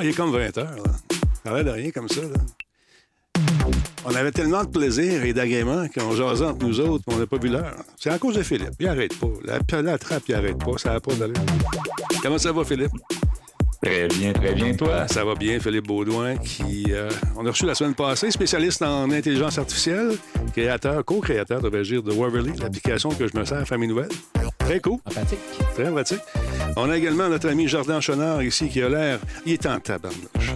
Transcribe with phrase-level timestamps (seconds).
[0.00, 0.76] Il est comme 20 heures.
[0.76, 0.92] Là.
[1.44, 2.22] Ça a l'air de rien comme ça.
[2.22, 3.42] Là.
[4.04, 7.36] On avait tellement de plaisir et d'agrément qu'on jasait entre nous autres, on n'a pas
[7.38, 7.74] vu l'heure.
[7.98, 8.74] C'est à cause de Philippe.
[8.80, 9.26] Il arrête pas.
[9.44, 10.78] La, la trappe, il arrête pas.
[10.78, 11.36] Ça n'a pas d'allure.
[12.22, 12.92] Comment ça va, Philippe?
[13.82, 15.06] Très bien, très bien, toi.
[15.06, 19.10] Ça va bien, Philippe Baudouin, qui, euh, on a reçu la semaine passée, spécialiste en
[19.10, 20.16] intelligence artificielle,
[20.52, 24.08] créateur, co-créateur, dire, de Waverly, l'application que je me sers à Famille Nouvelle.
[24.68, 24.98] Très cool.
[24.98, 25.38] Pratique.
[25.74, 26.20] Très pratique.
[26.76, 29.18] On a également notre ami Jardin Chenard ici qui a l'air.
[29.46, 30.52] Il est en tabarnouche.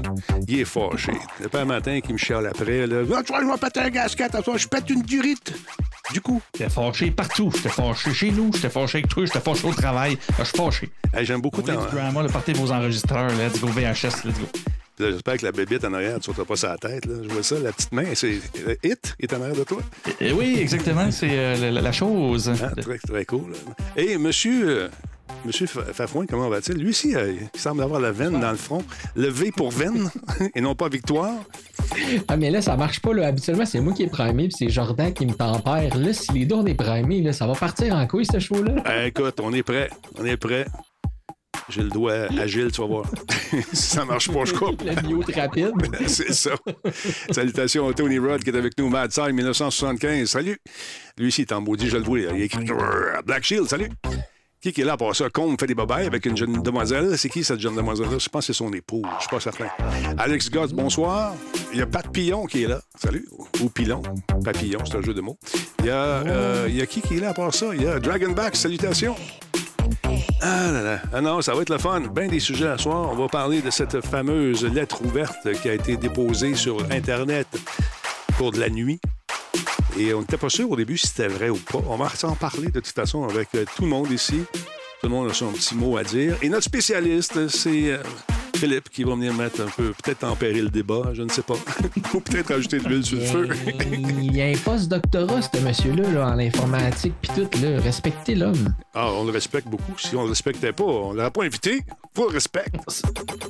[0.46, 1.12] Il est fâché.
[1.40, 2.86] Le père matin qui me chiale après.
[2.86, 2.98] Là.
[3.16, 5.54] Ah, tu vois, je vais péter un gasket à toi, je pète une durite.
[6.12, 6.42] Du coup.
[6.52, 7.50] J'étais fâché partout.
[7.54, 10.18] J'étais fâché chez nous, j'étais fâché avec toi, j'étais fâché au travail.
[10.38, 10.90] Je suis fâché.
[11.14, 11.72] Hey, J'aime beaucoup ton.
[11.72, 13.30] là, partez vos enregistreurs.
[13.38, 14.46] Let's go VHS, let's go.
[14.98, 17.06] Là, J'espère que la bébite en arrière, tu ne pas sa tête.
[17.06, 17.14] Là.
[17.22, 18.04] Je vois ça, la petite main.
[18.14, 19.78] C'est euh, Hit est en arrière de toi.
[20.20, 22.52] Eh oui, exactement, c'est euh, la, la chose.
[22.62, 23.52] Ah, très, très cool.
[23.96, 24.88] Et monsieur, euh,
[25.46, 26.78] monsieur Fa- Fafouin, comment va-t-il?
[26.78, 28.84] Lui aussi, euh, il semble avoir la veine dans le front.
[29.16, 30.10] Le V pour veine
[30.54, 31.34] et non pas victoire.
[32.28, 33.14] Ah, mais là, ça marche pas.
[33.14, 33.28] Là.
[33.28, 35.96] Habituellement, c'est moi qui est primé, puis c'est Jordan qui me tempère.
[35.96, 38.74] Là, si les deux, on est primés, là, ça va partir en couille, ce show-là.
[38.94, 39.88] Eh, écoute, on est prêt.
[40.18, 40.66] On est prêt.
[41.72, 43.10] J'ai le doigt agile, tu vas voir.
[43.72, 44.82] si ça marche pas, je coupe.
[44.82, 45.72] Le mute rapide.
[46.06, 46.50] C'est ça.
[47.30, 50.28] Salutations à Tony Rod qui est avec nous, Mad Side 1975.
[50.28, 50.58] Salut.
[51.16, 52.18] Lui ici, il est en maudit, je le vois.
[52.20, 52.66] Il écrit
[53.24, 53.88] Black Shield, salut.
[54.60, 55.30] Qui qui est là pour ça?
[55.30, 57.16] Combe fait des bobayes avec une jeune demoiselle.
[57.16, 58.18] C'est qui cette jeune demoiselle-là?
[58.18, 59.02] Je pense que c'est son époux.
[59.16, 59.68] Je suis pas certain.
[60.18, 61.34] Alex Goss, bonsoir.
[61.72, 62.80] Il y a Pat Pillon qui est là.
[62.94, 63.26] Salut.
[63.60, 64.02] Ou Pilon.
[64.44, 65.38] Papillon, c'est un jeu de mots.
[65.80, 67.74] Il y a, euh, il y a qui qui est là à part ça?
[67.74, 69.16] Il y a Dragonback, salutations.
[70.40, 71.00] Ah là là.
[71.12, 72.00] Ah non, ça va être le fun.
[72.00, 73.10] Bien des sujets à soir.
[73.12, 77.46] On va parler de cette fameuse lettre ouverte qui a été déposée sur Internet
[78.36, 79.00] pour de la nuit.
[79.98, 81.80] Et on n'était pas sûr au début si c'était vrai ou pas.
[81.88, 84.42] On va s'en parler de toute façon avec euh, tout le monde ici.
[85.00, 86.36] Tout le monde a son petit mot à dire.
[86.42, 87.98] Et notre spécialiste, c'est euh,
[88.56, 91.54] Philippe qui va venir mettre un peu, peut-être tempérer le débat, je ne sais pas.
[92.14, 93.48] Ou peut-être ajouter de l'huile sur le feu.
[93.92, 97.48] Il y a un post-doctorat, ce monsieur-là, là, en informatique, puis tout.
[97.62, 97.80] Là.
[97.80, 98.74] Respectez l'homme.
[98.94, 99.98] Ah, on le respecte beaucoup.
[99.98, 101.80] Si on le respectait pas, on l'aurait pas invité.
[102.14, 102.66] Faut le respect.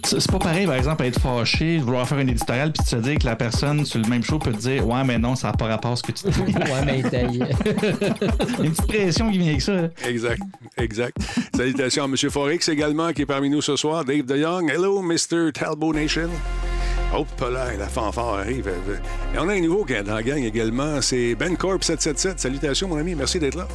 [0.04, 2.96] C'est pas pareil, par exemple, à être fâché, vouloir faire un éditorial, puis de se
[2.96, 5.48] dire que la personne sur le même show peut te dire Ouais, mais non, ça
[5.48, 6.52] n'a pas rapport à ce que tu dis.
[6.62, 7.02] Ouais, mais.
[7.32, 7.48] Il y a
[8.62, 9.88] une petite pression qui vient avec ça.
[10.06, 10.40] Exact,
[10.78, 11.16] exact.
[11.54, 12.16] Salutations à M.
[12.16, 14.04] Forex également qui est parmi nous ce soir.
[14.04, 14.70] Dave DeYoung.
[14.70, 15.52] Hello, Mr.
[15.52, 16.28] Talbot Nation.
[17.14, 18.68] Oh, là, la fanfare arrive.
[19.34, 21.00] Et on a un nouveau qui est dans la gang également.
[21.02, 22.40] C'est Ben Corp 777.
[22.40, 23.14] Salutations, mon ami.
[23.14, 23.68] Merci d'être là.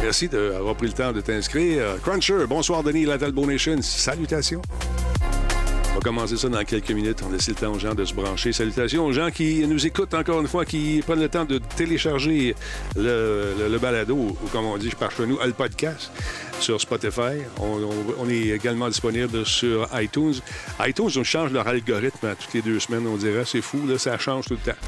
[0.00, 1.82] Merci d'avoir pris le temps de t'inscrire.
[2.02, 3.80] Cruncher, bonsoir, Denis, la Talbot Nation.
[3.82, 4.62] Salutations.
[5.90, 7.20] On va commencer ça dans quelques minutes.
[7.26, 8.52] On laisse le temps aux gens de se brancher.
[8.52, 12.54] Salutations aux gens qui nous écoutent encore une fois, qui prennent le temps de télécharger
[12.96, 16.10] le, le- le balado, ou comme on dit par chez nous, le podcast
[16.60, 17.42] sur Spotify.
[17.60, 20.34] On, est également disponible sur iTunes.
[20.80, 23.44] iTunes, on change leur algorithme toutes les deux semaines, on dirait.
[23.46, 24.78] C'est fou, ça change tout le temps.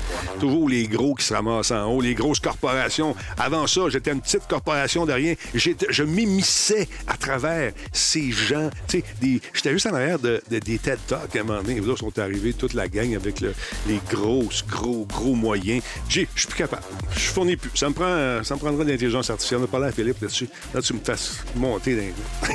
[0.41, 3.15] Toujours les gros qui se ramassent en haut, les grosses corporations.
[3.39, 5.35] Avant ça, j'étais une petite corporation de rien.
[5.55, 8.71] Je m'immisçais à travers ces gens.
[8.91, 11.81] J'étais juste en arrière de, de- des TED Talks à un moment donné.
[11.81, 13.55] Là, sont arrivés toute la gang avec le-
[13.87, 15.83] les grosses, gros, gros moyens.
[16.09, 16.83] J'ai- Je suis plus capable.
[17.13, 17.71] Je fournis plus.
[17.75, 19.61] Ça me, prend, ça me prendra de l'intelligence artificielle.
[19.61, 20.49] On a parlé à Philippe là-dessus.
[20.75, 22.55] Là, tu me fasses monter dans,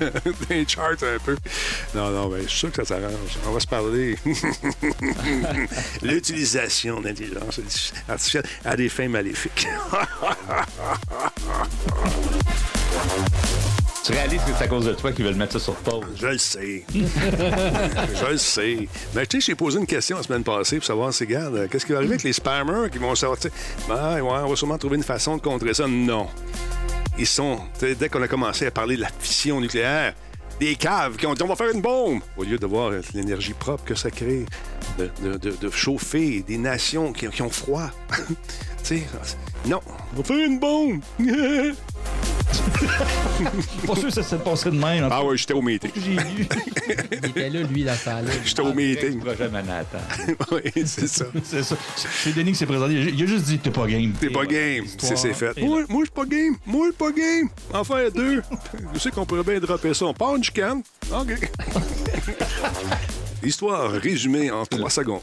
[0.00, 1.36] dans les charts un peu.
[1.94, 3.38] Non, non, mais je suis sûr que ça s'arrange.
[3.46, 4.16] On va se parler.
[6.02, 9.66] L'utilisation de l'intelligence artificielle à des fins maléfiques.
[14.04, 16.04] Tu réalises que c'est à cause de toi qu'ils veulent mettre ça sur pause?
[16.16, 16.84] Je le sais.
[16.92, 18.88] je le sais.
[19.14, 21.68] Mais tu sais, j'ai posé une question la semaine passée pour savoir, si, regarde, euh,
[21.70, 23.52] qu'est-ce qui va arriver avec les spammers qui vont sortir?
[23.88, 25.86] Ben, ouais, on va sûrement trouver une façon de contrer ça.
[25.86, 26.26] Non.
[27.18, 30.14] Ils sont, dès qu'on a commencé à parler de la fission nucléaire,
[30.58, 33.54] des caves qui ont dit on va faire une bombe au lieu de voir l'énergie
[33.54, 34.46] propre que ça crée,
[34.98, 37.90] de, chauffer des nations qui, qui ont froid.
[39.66, 39.80] non,
[40.12, 41.00] on va faire une bombe.
[43.86, 45.08] Pas sûr que ça s'est passé de même.
[45.10, 45.90] ah ouais, j'étais au meeting.
[45.94, 46.46] J'ai vu.
[47.10, 48.26] Il était là, lui, sa salle.
[48.44, 49.18] J'étais au meeting.
[49.20, 49.98] Projet Manhattan.
[50.52, 51.24] oui, c'est ça.
[51.42, 51.76] C'est ça.
[51.96, 52.92] C'est Denis qui s'est présenté.
[52.94, 54.12] Il a- juste dit T'es pas game.
[54.20, 54.84] T'es pas game.
[54.98, 55.60] C'est c'est fait.
[55.62, 56.56] Moi, moi je suis pas game.
[56.66, 57.48] Moi, je suis pas game.
[57.72, 58.42] En faire deux.
[58.94, 60.04] Je sais qu'on pourrait bien dropper ça.
[60.06, 60.82] On part du can.
[61.12, 61.50] OK.
[63.44, 65.20] Histoire résumée en trois secondes.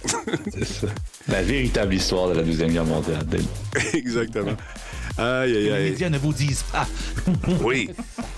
[0.54, 0.88] C'est ça.
[1.30, 3.26] La véritable histoire de la Deuxième Guerre mondiale.
[3.26, 3.48] Denis.
[3.94, 4.58] Exactement.
[5.20, 6.88] Aïe, aïe, Les médias ne vous disent pas.
[7.62, 7.90] Oui.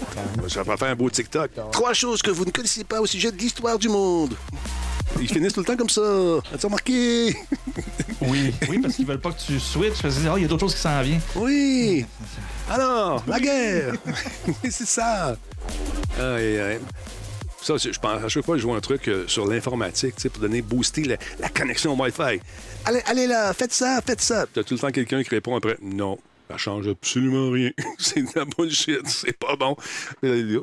[0.47, 1.51] Ça va faire un beau TikTok.
[1.71, 4.35] Trois choses que vous ne connaissez pas au sujet de l'histoire du monde.
[5.19, 6.01] Ils finissent tout le temps comme ça.
[6.53, 7.35] As-tu remarqué?
[8.21, 8.53] Oui.
[8.69, 10.01] Oui, parce qu'ils veulent pas que tu switches.
[10.01, 11.21] Parce disent, oh, il y a d'autres choses qui s'en viennent.
[11.35, 12.05] Oui.
[12.69, 13.93] Alors, la guerre.
[14.63, 15.35] c'est ça.
[16.19, 16.79] Aïe, aïe.
[17.61, 20.29] Ça, je pense, à chaque fois, je vois un truc euh, sur l'informatique, tu sais,
[20.29, 22.39] pour donner, booster la, la connexion Wi-Fi.
[22.85, 24.45] Allez, allez là, faites ça, faites ça.
[24.51, 26.17] T'as tout le temps quelqu'un qui répond après, non.
[26.51, 27.71] Ça change absolument rien.
[27.97, 29.07] c'est de la bullshit.
[29.07, 29.77] C'est pas bon.
[30.25, 30.59] Euh,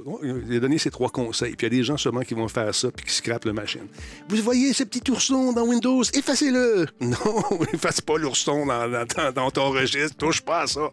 [0.47, 1.57] Il a donné ses trois conseils.
[1.57, 3.55] Puis il y a des gens seulement qui vont faire ça puis qui scrapent la
[3.55, 3.87] machine.
[4.29, 6.03] Vous voyez ce petit ourson dans Windows?
[6.03, 6.87] Effacez-le!
[7.01, 10.15] Non, efface pas l'ourson dans, ton registre.
[10.19, 10.91] Touche pas à ça.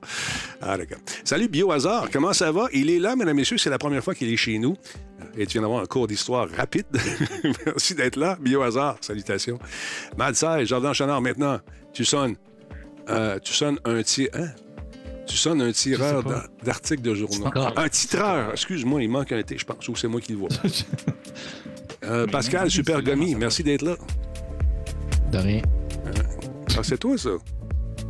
[0.62, 0.78] Ah.
[1.26, 2.10] Salut, Biohazard.
[2.10, 2.68] Comment ça va?
[2.72, 3.58] Il est là, mesdames et messieurs.
[3.58, 4.78] C'est la première fois qu'il est chez nous.
[5.38, 6.86] Et tu viens d'avoir un cours d'histoire rapide.
[7.66, 8.38] Merci d'être là.
[8.40, 8.98] Biohazard.
[9.02, 9.60] Salutations.
[10.18, 11.60] Mad Sage, Jordan Chenard, maintenant.
[11.92, 12.38] Tu sonnes.
[13.10, 14.30] euh, tu sonnes un tir.
[14.34, 14.52] Hein?
[15.28, 16.24] Tu sonnes un tireur
[16.64, 17.50] d'articles de journaux.
[17.56, 17.74] Ah.
[17.78, 18.52] Un titreur.
[18.52, 19.88] Excuse-moi, il manque un T, je pense.
[19.88, 20.50] Ou c'est moi qui le vois.
[22.04, 23.96] Euh, Pascal, Super Gummy, merci d'être là.
[25.32, 25.62] De rien.
[26.78, 27.32] Ah, c'est toi, ça?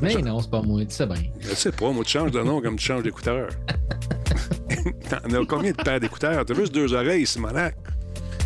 [0.01, 1.15] Mais non, c'est pas moi, tu sais bien.
[1.39, 3.47] Je sais pas, moi, tu changes de nom comme tu changes d'écouteur.
[5.09, 6.45] T'en as combien de paires d'écouteurs?
[6.45, 7.73] T'as juste deux oreilles, c'est malade.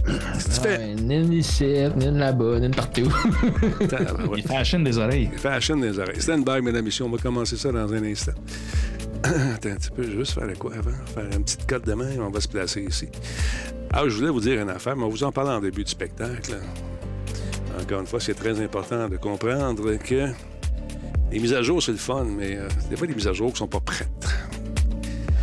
[0.03, 0.95] Que tu fais?
[0.95, 1.65] Nine ici,
[1.95, 3.01] nine là-bas, nine partout.
[4.37, 5.29] Il fait la chaîne des oreilles.
[5.37, 6.21] Fashion des oreilles.
[6.21, 8.33] Stand by, mesdames et messieurs, on va commencer ça dans un instant.
[9.23, 10.91] Attends un petit peu, juste faire quoi avant?
[11.13, 13.07] Faire une petite cote de main, on va se placer ici.
[13.91, 15.91] Ah, je voulais vous dire une affaire, mais on vous en parle en début du
[15.91, 16.57] spectacle.
[17.81, 20.27] Encore une fois, c'est très important de comprendre que
[21.31, 23.51] les mises à jour, c'est le fun, mais euh, des fois, des mises à jour
[23.51, 24.09] qui sont pas prêtes.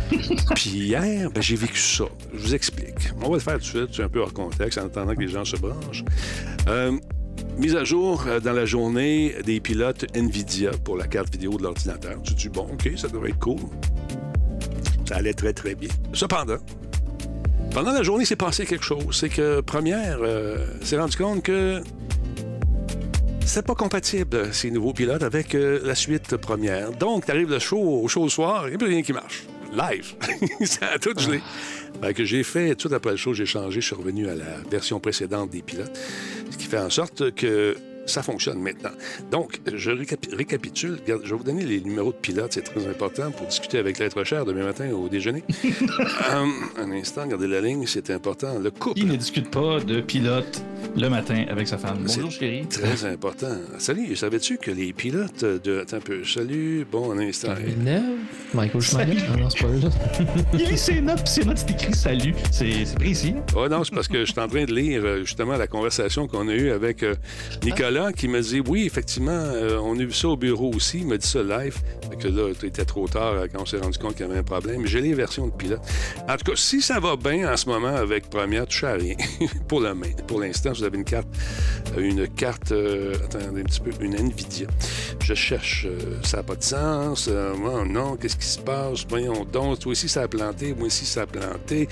[0.55, 2.05] Puis hier, ben, j'ai vécu ça.
[2.33, 3.11] Je vous explique.
[3.21, 5.21] On va le faire tout de suite, c'est un peu hors contexte, en attendant que
[5.21, 6.03] les gens se branchent.
[6.67, 6.97] Euh,
[7.57, 11.63] mise à jour euh, dans la journée des pilotes NVIDIA pour la carte vidéo de
[11.63, 12.21] l'ordinateur.
[12.23, 13.59] Tu dis, bon, OK, ça devrait être cool.
[15.05, 15.89] Ça allait très, très bien.
[16.13, 16.57] Cependant,
[17.73, 19.17] pendant la journée, s'est passé quelque chose.
[19.19, 21.81] C'est que Première euh, s'est rendu compte que
[23.45, 26.91] c'est pas compatible, ces nouveaux pilotes, avec la suite première.
[26.91, 29.13] Donc, tu arrives le show, au show le soir, il n'y a plus rien qui
[29.13, 29.43] marche.
[29.73, 30.15] Live.
[30.65, 31.41] ça a tout gelé.
[32.01, 34.57] Fait que j'ai fait, tout après le show, j'ai changé, je suis revenu à la
[34.69, 35.97] version précédente des pilotes,
[36.51, 37.75] ce qui fait en sorte que
[38.07, 38.89] ça fonctionne maintenant.
[39.31, 40.97] Donc, je récapi- récapitule.
[41.03, 43.99] Regarde, je vais vous donner les numéros de pilotes, c'est très important pour discuter avec
[43.99, 45.43] l'être cher demain matin au déjeuner.
[46.33, 48.57] Hum, un instant, regardez la ligne, c'est important.
[48.59, 48.99] Le couple.
[48.99, 50.61] Il ne discute pas de pilote
[50.95, 51.99] le matin avec sa femme?
[52.05, 52.65] Bonjour, C'est chérie.
[52.67, 53.55] Très important.
[53.77, 55.79] Salut, savais-tu que les pilotes de.
[55.81, 56.23] Attends un peu.
[56.23, 57.53] Salut, bon, un instant.
[58.53, 59.17] Michael Schumacher.
[59.33, 59.89] Ah non, c'est pas eux, ça.
[60.53, 62.33] Il lit ses notes, puis ses notes, c'est écrit salut.
[62.51, 63.33] C'est c'est précis.
[63.55, 66.27] Oh non, c'est parce que je suis en train de lire euh, justement la conversation
[66.27, 67.15] qu'on a eue avec euh,
[68.15, 70.99] Qui m'a dit oui, effectivement, euh, on a vu ça au bureau aussi.
[70.99, 71.77] Il m'a dit ça live.
[72.09, 74.39] Fait que là, était trop tard euh, quand on s'est rendu compte qu'il y avait
[74.39, 74.85] un problème.
[74.85, 75.81] J'ai les versions de pilote.
[76.27, 79.15] En tout cas, si ça va bien en ce moment avec Première, touche à rien.
[79.67, 81.27] pour le main- pour l'instant, vous avez une carte,
[81.97, 84.67] euh, une carte, euh, attendez un petit peu, une Nvidia.
[85.23, 87.27] Je cherche, euh, ça n'a pas de sens.
[87.31, 87.53] Euh,
[87.85, 89.05] non, qu'est-ce qui se passe?
[89.09, 91.87] Voyons donc, toi aussi ça a planté, moi aussi ça a planté.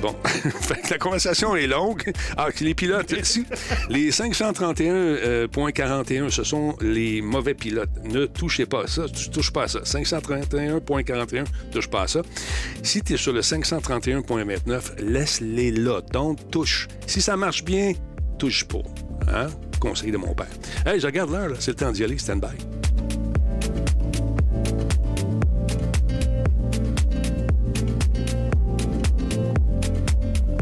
[0.00, 2.02] Bon, Fait que la conversation est longue.
[2.36, 3.44] Ah, les pilotes, ici,
[3.88, 4.10] les
[5.52, 7.90] 531.41, ce sont les mauvais pilotes.
[8.04, 9.80] Ne touchez pas à ça, tu touches pas à ça.
[9.80, 12.22] 531.41, touche pas à ça.
[12.82, 16.00] Si tu es sur le 531.29, laisse-les là.
[16.12, 16.88] Donc, touche.
[17.06, 17.92] Si ça marche bien,
[18.38, 18.78] touche pas.
[19.28, 19.48] Hein?
[19.80, 20.46] Conseil de mon père.
[20.86, 22.48] Hey, je regarde l'heure, c'est le temps d'y aller, stand by.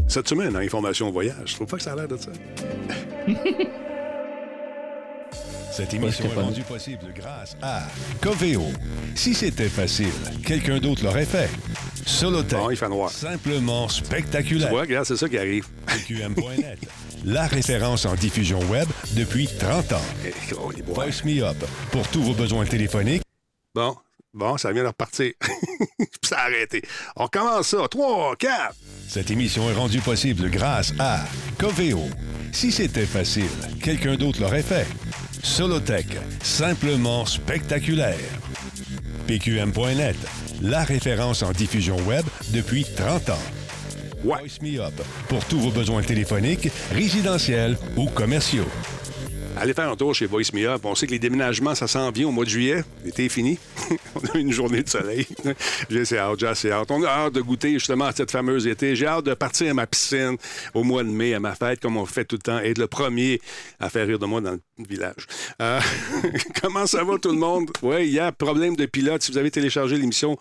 [0.07, 2.31] Cette semaine, en information voyage, je trouve pas que ça a l'air de ça.
[5.71, 7.83] Cette émission est rendue possible grâce à
[8.21, 8.67] Coveo.
[9.15, 10.11] Si c'était facile,
[10.45, 11.49] quelqu'un d'autre l'aurait fait.
[12.05, 12.59] Solotech.
[12.59, 13.09] Bon, il fait noir.
[13.11, 14.69] Simplement Tu spectaculaire.
[14.69, 15.67] vois, regarde, c'est ça qui arrive.
[16.07, 16.79] QM.net.
[17.25, 20.01] La référence en diffusion web depuis 30 ans.
[20.25, 20.71] Eh, oh.
[20.87, 21.57] Voice Me Up.
[21.91, 23.23] Pour tous vos besoins téléphoniques.
[23.75, 23.95] Bon,
[24.33, 25.33] bon, ça vient de repartir.
[25.99, 26.81] Puis ça a arrêté.
[27.15, 27.87] On recommence ça.
[27.89, 28.75] 3, 4.
[29.07, 31.19] Cette émission est rendue possible grâce à
[31.57, 32.03] Coveo.
[32.51, 33.49] Si c'était facile,
[33.83, 34.87] quelqu'un d'autre l'aurait fait.
[35.43, 36.07] Solotech.
[36.41, 38.17] Simplement spectaculaire.
[39.27, 40.17] PQM.net.
[40.61, 43.45] La référence en diffusion web depuis 30 ans.
[44.23, 44.93] Voice Me Up.
[45.29, 48.67] Pour tous vos besoins téléphoniques, résidentiels ou commerciaux.
[49.57, 50.81] Allez faire un tour chez Voice Me Up.
[50.85, 52.83] On sait que les déménagements, ça s'en vient au mois de juillet.
[53.03, 53.57] L'été est fini.
[54.15, 55.27] on a une journée de soleil.
[55.89, 56.91] j'ai assez hâte, j'ai assez hâte.
[56.91, 58.95] On a hâte de goûter justement à cette fameuse été.
[58.95, 60.37] J'ai hâte de partir à ma piscine
[60.73, 62.87] au mois de mai, à ma fête, comme on fait tout le temps, être le
[62.87, 63.41] premier
[63.79, 65.27] à faire rire de moi dans le village.
[65.61, 65.79] Euh,
[66.61, 67.71] comment ça va tout le monde?
[67.81, 69.21] Oui, il y a problème de pilote.
[69.21, 70.37] Si vous avez téléchargé l'émission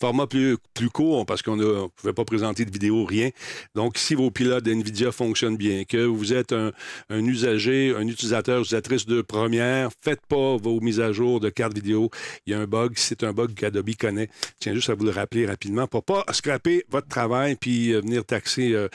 [0.00, 3.30] format plus, plus court, parce qu'on ne pouvait pas présenter de vidéo, rien.
[3.74, 6.72] Donc, si vos pilotes NVIDIA fonctionnent bien, que vous êtes un,
[7.10, 12.10] usager, un utilisateur, utilisatrice de première, faites pas vos mises à jour de carte vidéo.
[12.46, 12.92] Il y a un bug.
[12.96, 14.28] C'est un bug qu'Adobe connaît.
[14.58, 18.24] tiens juste à vous le rappeler rapidement pour pas scraper votre travail puis euh, venir
[18.24, 18.88] taxer euh,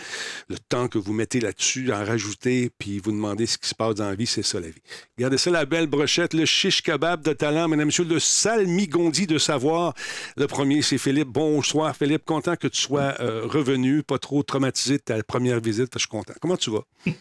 [0.50, 3.96] le temps que vous mettez là-dessus, en rajouter, puis vous demander ce qui se passe
[3.96, 4.26] dans la vie.
[4.26, 4.82] C'est ça, la vie.
[5.18, 9.38] Regardez ça, la belle brochette, le chiche kebab de talent, mesdames, messieurs, le salmigondi de
[9.38, 9.94] savoir.
[10.36, 11.30] Le premier, c'est Philippe.
[11.30, 12.26] Bonsoir, Philippe.
[12.26, 15.90] Content que tu sois euh, revenu, pas trop traumatisé de ta première visite.
[15.94, 16.34] Je suis content.
[16.42, 16.84] Comment tu vas?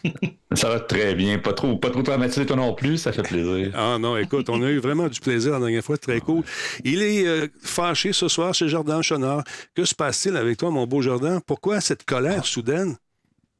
[0.53, 1.39] ça va très bien.
[1.39, 2.97] Pas trop, pas trop traumatisé, toi non plus.
[2.97, 3.71] Ça fait plaisir.
[3.73, 5.97] Ah non, écoute, on a eu vraiment du plaisir la dernière fois.
[5.97, 6.43] Très cool.
[6.83, 9.43] Il est euh, fâché ce soir chez Jardin Chonard.
[9.75, 11.41] Que se passe-t-il avec toi, mon beau Jardin?
[11.45, 12.97] Pourquoi cette colère soudaine?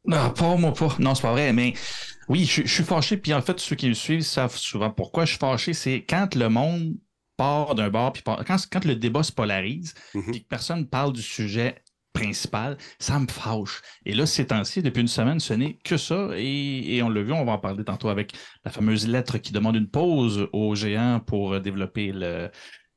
[0.05, 0.95] Non, pas moi, pas.
[0.99, 1.73] Non, c'est pas vrai, mais
[2.29, 3.17] oui, je, suis fâché.
[3.17, 5.73] Puis en fait, ceux qui me suivent savent souvent pourquoi je suis fâché.
[5.73, 6.95] C'est quand le monde
[7.37, 10.31] part d'un bord, puis quand, quand, le débat se polarise, mhm.
[10.31, 13.81] puis que personne parle du sujet principal, ça me fâche.
[14.05, 16.29] Et là, ces temps-ci, depuis une semaine, ce n'est que ça.
[16.35, 18.33] Et, on l'a vu, on va en parler tantôt avec
[18.65, 22.49] la fameuse lettre qui demande une pause aux géants pour développer le,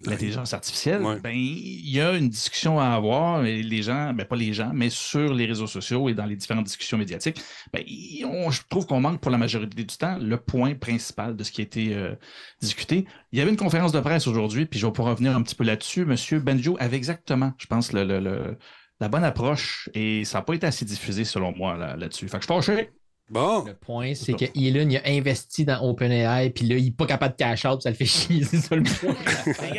[0.07, 4.37] l'intelligence artificielle, ben, il y a une discussion à avoir, et les gens, ben, pas
[4.37, 7.41] les gens, mais sur les réseaux sociaux et dans les différentes discussions médiatiques,
[7.73, 11.53] ben, je trouve qu'on manque pour la majorité du temps le point principal de ce
[11.53, 12.15] qui a été euh,
[12.61, 13.05] discuté.
[13.33, 15.55] Il y avait une conférence de presse aujourd'hui, puis je vais pouvoir revenir un petit
[15.55, 16.05] peu là-dessus.
[16.05, 18.57] Monsieur Benjo avait exactement, je pense, le,
[19.01, 22.29] la bonne approche et ça n'a pas été assez diffusé selon moi là-dessus.
[22.29, 23.00] fait que je suis.
[23.31, 23.65] Bon.
[23.65, 27.07] Le point, c'est que Elon il a investi dans OpenAI, puis là, il n'est pas
[27.07, 29.15] capable de cash out, ça le fait chier, c'est ça le point.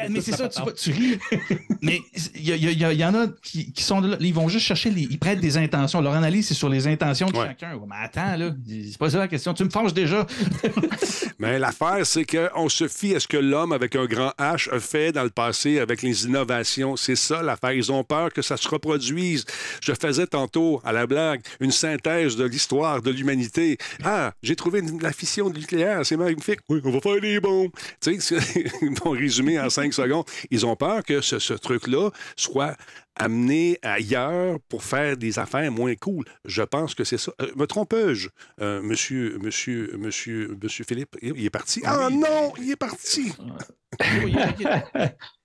[0.10, 1.20] mais c'est ça, tu, tu ris.
[1.81, 2.00] Mais
[2.36, 5.58] il y, en a qui, sont là, ils vont juste chercher, les, ils prêtent des
[5.58, 6.00] intentions.
[6.00, 7.77] Leur analyse, c'est sur les intentions de chacun.
[7.89, 9.53] Mais attends, là, c'est pas ça la question.
[9.53, 10.25] Tu me fâches déjà.
[11.39, 14.79] mais l'affaire, c'est qu'on se fie à ce que l'homme avec un grand H a
[14.79, 16.96] fait dans le passé avec les innovations.
[16.96, 17.74] C'est ça l'affaire.
[17.74, 19.46] Ils ont peur que ça se reproduise.
[19.81, 23.41] Je faisais tantôt, à la blague, une synthèse de l'histoire de l'humanité
[24.04, 26.60] ah, j'ai trouvé la fission nucléaire, c'est magnifique.
[26.70, 27.72] Oui, on va faire des bombes.
[28.00, 28.36] Tu sais,
[28.82, 30.26] ils vont résumer en cinq secondes.
[30.50, 32.76] Ils ont peur que ce, truc-là soit
[33.16, 36.26] amené ailleurs pour faire des affaires moins cool.
[36.46, 37.32] Je pense que c'est ça.
[37.42, 38.30] Euh, me trompe-je,
[38.62, 41.18] euh, monsieur, monsieur, monsieur, monsieur Philippe?
[41.22, 41.82] Il est parti?
[41.84, 43.34] Ah, ah non, il est parti.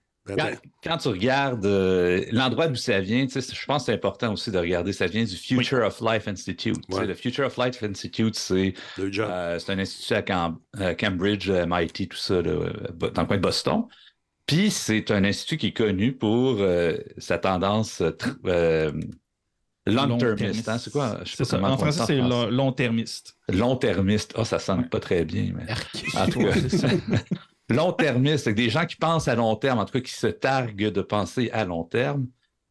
[0.82, 4.58] Quand, tu regardes euh, l'endroit d'où ça vient, je pense que c'est important aussi de
[4.58, 6.76] regarder, ça vient du Future of Life Institute.
[6.88, 10.22] Le Future of Life Institute, c'est euh, un institut à
[10.94, 13.84] Cambridge, MIT, tout ça, dans le coin de Boston.
[14.46, 18.02] Puis c'est un institut qui est connu pour euh, sa tendance
[19.86, 20.68] long-termiste.
[20.68, 21.20] Hein, c'est quoi?
[21.52, 23.36] en français, c'est long-termiste.
[23.48, 24.32] Long-termiste.
[24.34, 25.52] Ah, oh, ça sonne pas très bien.
[25.54, 25.66] Mais...
[26.20, 26.52] En tout cas,
[27.68, 30.90] long-termiste, c'est des gens qui pensent à long terme, en tout cas qui se targuent
[30.90, 32.26] de penser à long terme.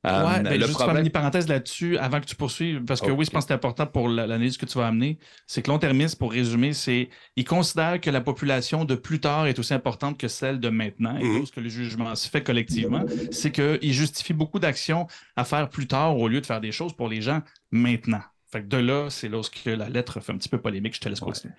[0.06, 1.04] Euh, ouais, ben, juste problème...
[1.04, 3.88] une parenthèse là-dessus avant que tu poursuives, parce que oui, je pense que c'est important
[3.88, 5.18] pour l'analyse que tu vas amener.
[5.48, 9.58] C'est que long-termiste, pour résumer, c'est ils considèrent que la population de plus tard est
[9.58, 11.18] aussi importante que celle de maintenant.
[11.18, 11.46] Et mm-hmm.
[11.48, 15.88] ce que le jugement se fait collectivement, c'est qu'ils justifient beaucoup d'actions à faire plus
[15.88, 18.22] tard au lieu de faire des choses pour les gens maintenant.
[18.52, 20.96] Fait que de là, c'est lorsque la lettre fait un petit peu polémique.
[20.96, 21.56] Je te laisse continuer.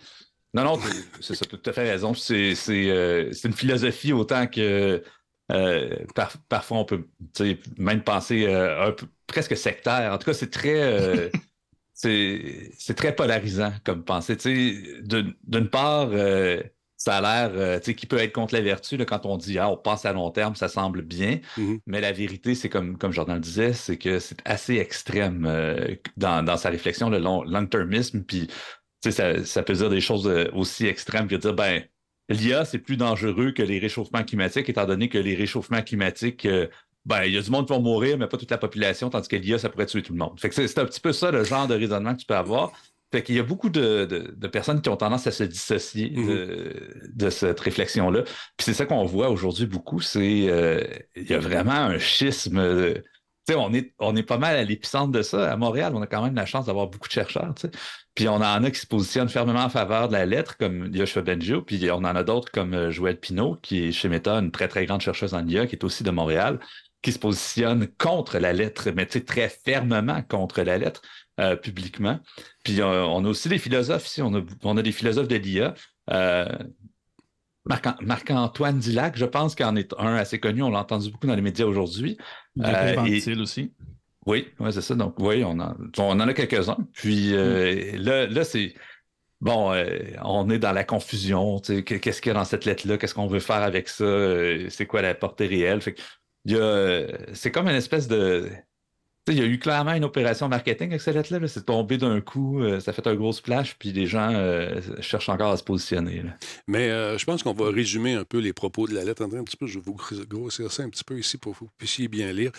[0.57, 0.81] Non, non,
[1.21, 2.15] c'est ça, tout à fait raison.
[2.15, 5.03] C'est euh, une philosophie autant que
[5.53, 5.97] euh,
[6.49, 7.07] parfois on peut
[7.77, 10.15] même penser euh, un peu, presque sectaire.
[10.15, 11.31] En tout cas, c'est très
[11.93, 14.37] c'est très polarisant comme pensée.
[15.05, 16.09] D'une part,
[16.97, 19.69] ça a l'air, tu sais, qui peut être contre la vertu quand on dit ah,
[19.69, 21.41] on pense à long terme, ça semble bien.
[21.59, 21.81] Mm-hmm.
[21.85, 25.47] Mais la vérité, c'est comme, comme Jordan le disait, c'est que c'est assez extrême
[26.17, 28.23] dans, dans, sa réflexion, le long-termisme.
[28.23, 28.49] puis
[29.11, 31.83] ça, peut dire des choses euh, aussi extrêmes que de dire, ben,
[32.29, 36.69] l'IA, c'est plus dangereux que les réchauffements climatiques, étant donné que les réchauffements climatiques, euh,
[37.05, 39.29] ben, il y a du monde qui va mourir, mais pas toute la population, tandis
[39.29, 40.39] que l'IA, ça pourrait tuer tout le monde.
[40.41, 42.73] Fait que c'est un petit peu ça le genre de raisonnement que tu peux avoir.
[43.13, 47.15] Fait qu'il y a beaucoup de, personnes qui ont tendance à se dissocier mm-hmm.
[47.15, 48.23] de, cette réflexion-là.
[48.25, 50.83] Puis c'est ça qu'on voit aujourd'hui beaucoup, c'est euh,
[51.15, 52.59] il y a vraiment un schisme
[53.55, 53.73] on
[54.17, 55.53] est, pas mal à l'épicentre de ça.
[55.53, 57.55] À Montréal, on a quand même la chance d'avoir beaucoup de chercheurs.
[58.15, 61.23] Puis on en a qui se positionnent fermement en faveur de la lettre, comme Yoshua
[61.23, 64.51] Benjo, puis on en a d'autres comme euh, Joël Pinault, qui est chez Meta, une
[64.51, 66.59] très, très grande chercheuse en IA, qui est aussi de Montréal,
[67.03, 71.03] qui se positionne contre la lettre, mais très fermement contre la lettre,
[71.39, 72.19] euh, publiquement.
[72.65, 75.75] Puis euh, on a aussi des philosophes ici, on a des philosophes de l'IA.
[77.67, 81.35] Marc-Antoine Dillac, je pense qu'il en est un assez connu, on l'a entendu beaucoup dans
[81.35, 82.17] les médias aujourd'hui.
[82.63, 83.73] Euh, aussi.
[84.25, 84.95] Oui, ouais, c'est ça.
[84.95, 86.79] Donc, oui, on en, on en a quelques-uns.
[86.93, 88.75] Puis euh, là, là c'est.
[89.41, 89.73] bon,
[90.23, 91.59] on est dans la confusion.
[91.61, 92.99] Qu'est-ce qu'il y a dans cette lettre-là?
[92.99, 94.05] Qu'est-ce qu'on veut faire avec ça?
[94.69, 95.81] c'est quoi la portée réelle?
[95.81, 95.97] Fait
[97.33, 98.49] c'est comme une espèce de
[99.33, 101.49] il y a eu clairement une opération marketing avec cette lettre-là.
[101.49, 105.29] c'est tombé d'un coup, euh, ça fait un gros splash, puis les gens euh, cherchent
[105.29, 106.23] encore à se positionner.
[106.69, 109.25] Mais euh, je pense qu'on va résumer un peu les propos de la lettre.
[109.25, 109.97] Un petit peu, je vais vous
[110.29, 112.53] grossir ça un petit peu ici pour que vous puissiez bien lire.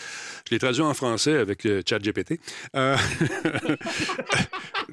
[0.45, 2.41] Je l'ai traduit en français avec ChatGPT.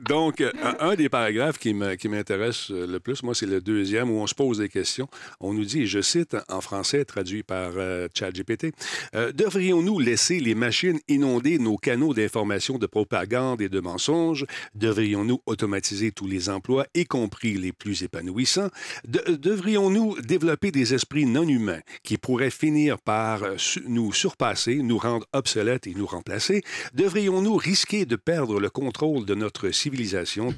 [0.08, 0.42] Donc,
[0.80, 4.58] un des paragraphes qui m'intéresse le plus, moi, c'est le deuxième où on se pose
[4.58, 5.08] des questions.
[5.40, 7.72] On nous dit, je cite en français, traduit par
[8.14, 8.72] ChatGPT,
[9.12, 14.46] devrions-nous laisser les machines inonder nos canaux d'information de propagande et de mensonges?
[14.74, 18.70] Devrions-nous automatiser tous les emplois, y compris les plus épanouissants?
[19.04, 23.56] devrions-nous développer des esprits non humains qui pourraient finir par euh,
[23.86, 26.62] nous surpasser, nous rendre obsolètes et nous remplacer?
[26.94, 30.54] Devrions-nous risquer de perdre le contrôle de notre civilisation?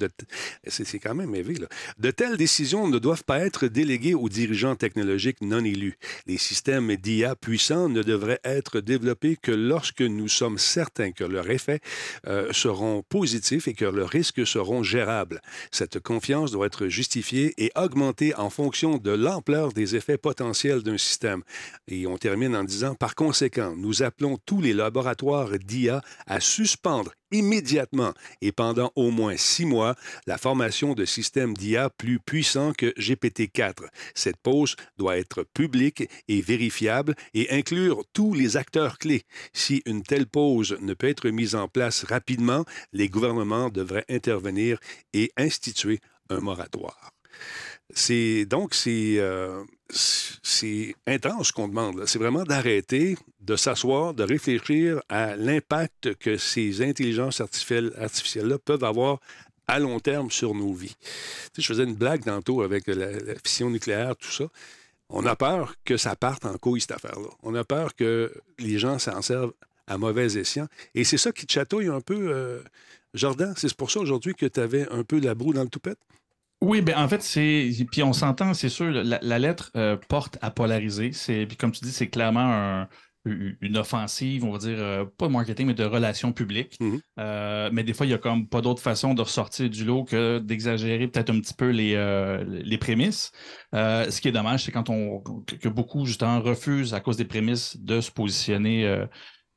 [0.66, 1.68] C'est quand même élevé, là.
[1.98, 5.98] De telles décisions ne doivent pas être déléguées aux dirigeants technologiques non élus.
[6.26, 11.50] Les systèmes d'IA puissants ne devraient être développés que lorsque nous sommes certains que leurs
[11.50, 11.80] effets
[12.26, 15.40] euh, seront positifs et que leurs risques seront gérables.
[15.70, 20.98] Cette confiance doit être justifiée et augmentée en fonction de l'ampleur des effets potentiels d'un
[20.98, 21.42] système.
[21.88, 27.12] Et on termine en disant, par conséquent, nous appelons tous les laboratoires d'IA à suspendre
[27.30, 29.94] immédiatement et pendant au moins six mois
[30.26, 33.88] la formation de systèmes d'IA plus puissants que GPT-4.
[34.14, 39.24] Cette pause doit être publique et vérifiable et inclure tous les acteurs clés.
[39.52, 44.78] Si une telle pause ne peut être mise en place rapidement, les gouvernements devraient intervenir
[45.12, 47.12] et instituer un moratoire.
[47.94, 52.04] C'est donc c'est euh, c'est intense ce qu'on demande.
[52.06, 59.20] C'est vraiment d'arrêter, de s'asseoir, de réfléchir à l'impact que ces intelligences artificielles-là peuvent avoir
[59.68, 60.96] à long terme sur nos vies.
[61.00, 61.06] Tu
[61.56, 63.08] sais, je faisais une blague tantôt avec la,
[63.44, 64.44] fission nucléaire, tout ça.
[65.08, 67.28] On a peur que ça parte en couille, cette affaire-là.
[67.42, 69.52] On a peur que les gens s'en servent
[69.86, 70.66] à mauvais escient.
[70.94, 72.60] Et c'est ça qui te chatouille un peu, euh,
[73.14, 73.54] Jordan?
[73.56, 75.98] C'est pour ça aujourd'hui que tu avais un peu la broue dans le toupette?
[76.62, 77.70] Oui, ben en fait, c'est.
[77.90, 81.10] Puis on s'entend, c'est sûr, la, lettre euh, porte à polariser.
[81.10, 82.86] Puis comme tu dis, c'est clairement
[83.24, 86.78] une offensive, on va dire, euh, pas de marketing, mais de relations publiques.
[86.80, 87.00] Mm-hmm.
[87.18, 90.04] Euh, mais des fois, il y a comme pas d'autre façon de ressortir du lot
[90.04, 91.94] que d'exagérer peut-être un petit peu les,
[92.46, 93.32] les prémices.
[93.72, 95.20] ce qui est dommage, c'est quand on
[95.60, 99.04] que beaucoup, justement, refusent à cause des prémices de se positionner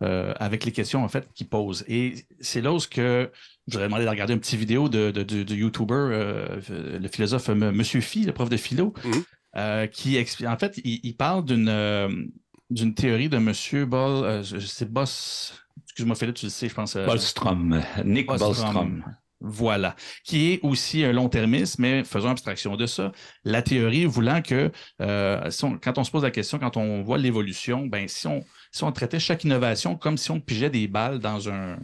[0.02, 1.86] avec les questions, en fait, qu'ils posent.
[1.88, 3.32] Et c'est là où que
[3.70, 6.60] je voudrais demander de regarder une petite vidéo de, de, YouTuber, euh,
[7.00, 9.24] le philosophe Monsieur Phi, le prof de philo, mhm.
[9.58, 10.48] euh, qui explique.
[10.48, 12.10] En fait, il, parle d'une euh,
[12.70, 14.44] d'une théorie de Monsieur Ball.
[14.44, 15.54] c'est Boss.
[15.84, 16.96] Excuse-moi, Philippe, tu le sais, je pense.
[16.96, 17.82] Ballstrom.
[18.04, 19.04] Nick Ballstrom.
[19.42, 23.14] Voilà, qui est aussi un long-termiste, mais faisons abstraction de ça.
[23.46, 28.08] La théorie voulant que, quand on se pose la question, quand on voit l'évolution, ben
[28.10, 31.78] si on, si on traitait chaque innovation comme si on pigeait des balles dans un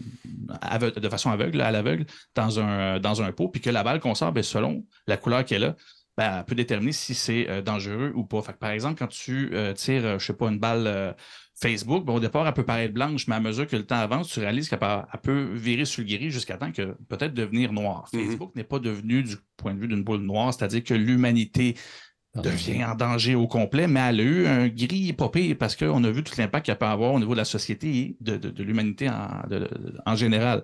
[0.95, 4.15] de façon aveugle, à l'aveugle, dans un, dans un pot, puis que la balle qu'on
[4.15, 5.75] sort, ben, selon la couleur qu'elle a,
[6.17, 8.41] ben, elle peut déterminer si c'est euh, dangereux ou pas.
[8.41, 11.15] par exemple, quand tu euh, tires, euh, je sais pas, une balle
[11.55, 14.29] Facebook, ben, au départ, elle peut paraître blanche, mais à mesure que le temps avance,
[14.29, 14.79] tu réalises qu'elle
[15.23, 18.09] peut, virer sur le gris jusqu'à temps que peut-être devenir noire.
[18.13, 18.25] Mm-hmm.
[18.25, 21.75] Facebook n'est pas devenu du point de vue d'une boule noire, c'est-à-dire que l'humanité
[22.35, 26.11] devient en danger au complet, mais elle a eu un gris épopée parce qu'on a
[26.11, 29.09] vu tout l'impact qu'elle peut avoir au niveau de la société et de, l'humanité
[30.05, 30.63] en, général.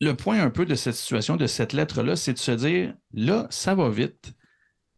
[0.00, 3.46] Le point un peu de cette situation, de cette lettre-là, c'est de se dire, là,
[3.50, 4.32] ça va vite.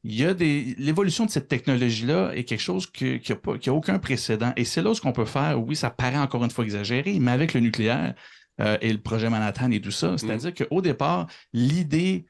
[0.03, 0.75] Il y a des.
[0.79, 4.53] L'évolution de cette technologie-là est quelque chose qui n'a aucun précédent.
[4.57, 5.63] Et c'est là ce qu'on peut faire.
[5.63, 8.15] Oui, ça paraît encore une fois exagéré, mais avec le nucléaire
[8.61, 10.67] euh, et le projet Manhattan et tout ça, c'est-à-dire mm.
[10.67, 12.27] qu'au départ, l'idée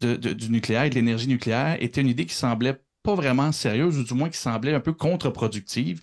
[0.00, 4.02] du nucléaire et de l'énergie nucléaire était une idée qui semblait pas vraiment sérieuse, ou
[4.02, 6.00] du moins qui semblait un peu contre-productive.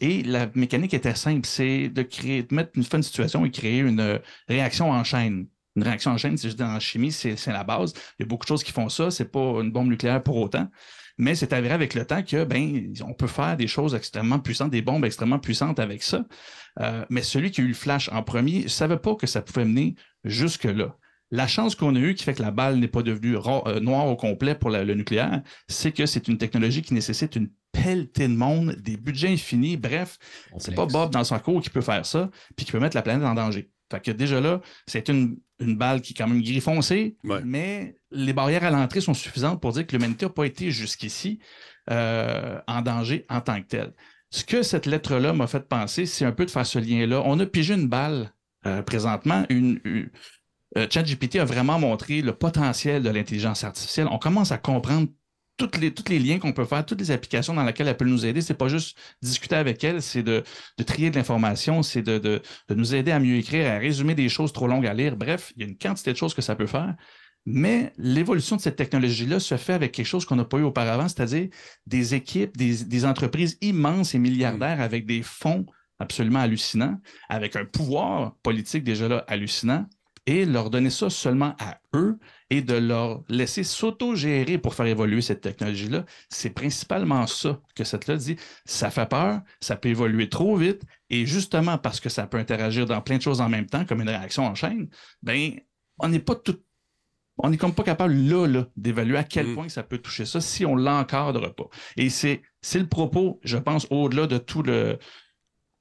[0.00, 3.80] Et la mécanique était simple, c'est de créer, de mettre une, fin situation et créer
[3.80, 5.48] une euh, réaction en chaîne.
[5.76, 7.92] Une réaction en chaîne, c'est juste en chimie, c'est la base.
[8.18, 10.36] Il y a beaucoup de choses qui font ça, c'est pas une bombe nucléaire pour
[10.36, 10.68] autant.
[11.18, 14.70] Mais c'est avéré avec le temps que ben, on peut faire des choses extrêmement puissantes,
[14.70, 16.24] des bombes extrêmement puissantes avec ça.
[16.80, 19.42] Euh, mais celui qui a eu le flash en premier ne savait pas que ça
[19.42, 20.96] pouvait mener jusque-là.
[21.30, 24.06] La chance qu'on a eue qui fait que la balle n'est pas devenue euh, noire
[24.06, 28.34] au complet pour le nucléaire, c'est que c'est une technologie qui nécessite une pelletée de
[28.34, 29.76] monde, des budgets infinis.
[29.76, 30.18] Bref,
[30.58, 33.02] c'est pas Bob dans son cours qui peut faire ça, puis qui peut mettre la
[33.02, 33.70] planète en danger.
[33.90, 38.32] Fait que déjà là, c'est une, balle qui est quand même gris foncé, mais les
[38.32, 41.40] barrières à l'entrée sont suffisantes pour dire que l'humanité n'a pas été jusqu'ici
[41.90, 43.92] euh, en danger en tant que telle.
[44.30, 47.22] Ce que cette lettre-là m'a fait penser, c'est un peu de faire ce lien-là.
[47.24, 48.32] On a pigé une balle
[48.66, 49.80] euh, présentement, une
[50.76, 54.08] euh, ChatGPT a vraiment montré le potentiel de l'intelligence artificielle.
[54.10, 55.08] On commence à comprendre
[55.56, 58.04] tous les, toutes les liens qu'on peut faire, toutes les applications dans lesquelles elle peut
[58.04, 58.40] nous aider.
[58.40, 60.44] C'est pas juste discuter avec elle, c'est de,
[60.86, 62.40] trier de l'information, c'est de, de,
[62.74, 65.16] nous aider à mieux écrire, à résumer des choses trop longues à lire.
[65.16, 66.94] Bref, il y a une quantité de choses que ça peut faire.
[67.44, 71.08] Mais l'évolution de cette technologie-là se fait avec quelque chose qu'on n'a pas eu auparavant,
[71.08, 71.48] c'est-à-dire
[71.86, 75.64] des équipes, des, des, entreprises immenses et milliardaires avec des fonds
[75.98, 79.86] absolument hallucinants, avec un pouvoir politique déjà là hallucinant,
[80.28, 82.18] et leur donner ça seulement à eux
[82.50, 86.04] et de leur laisser s'auto-gérer pour faire évoluer cette technologie-là.
[86.28, 88.36] C'est principalement ça que cette là dit.
[88.66, 92.84] Ça fait peur, ça peut évoluer trop vite, et justement parce que ça peut interagir
[92.84, 94.90] dans plein de choses en même temps, comme une réaction en chaîne,
[95.22, 95.54] ben,
[95.98, 96.58] on n'est pas tout.
[97.38, 99.54] On n'est comme pas capable là, là d'évaluer à quel mm.
[99.54, 101.68] point ça peut toucher ça si on ne l'encadre pas.
[101.96, 102.42] Et c'est
[102.74, 104.98] le propos, je pense, au-delà de tout le,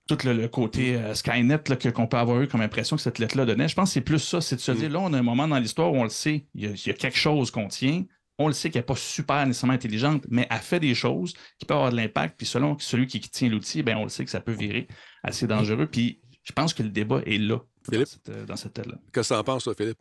[0.08, 1.60] tout le, côté euh, Skynet
[1.94, 3.68] qu'on peut avoir eu comme impression que cette lettre-là donnait.
[3.68, 5.48] Je pense que c'est plus ça, c'est de se dire, là, on a un moment
[5.48, 8.04] dans l'histoire où on le sait, il y, a, quelque chose qu'on tient,
[8.40, 11.66] on le sait qu'elle n'est pas super nécessairement intelligente, mais elle fait des choses qui
[11.66, 14.32] peuvent avoir de l'impact, puis selon celui qui, tient l'outil, ben, on le sait que
[14.32, 14.88] ça peut virer
[15.24, 17.60] assez dangereux, puis je pense que le débat est là,
[17.94, 18.98] euh, dans cette, lettre-là.
[19.14, 20.00] Qu'est-ce que tu en penses, toi, Philippe?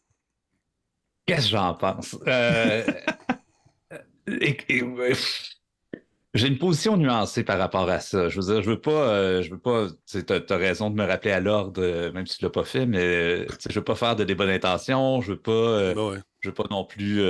[1.27, 2.17] Qu'est-ce que j'en pense?
[2.27, 2.85] Euh,
[6.37, 8.29] J'ai une position nuancée par rapport à ça.
[8.29, 11.05] Je veux dire, je veux pas, euh, je veux pas, tu as, raison de me
[11.05, 13.95] rappeler à l'ordre, euh, même si tu l'as pas fait, mais euh, je veux pas
[13.95, 17.23] faire de des bonnes intentions, je veux pas, ben je veux pas non plus,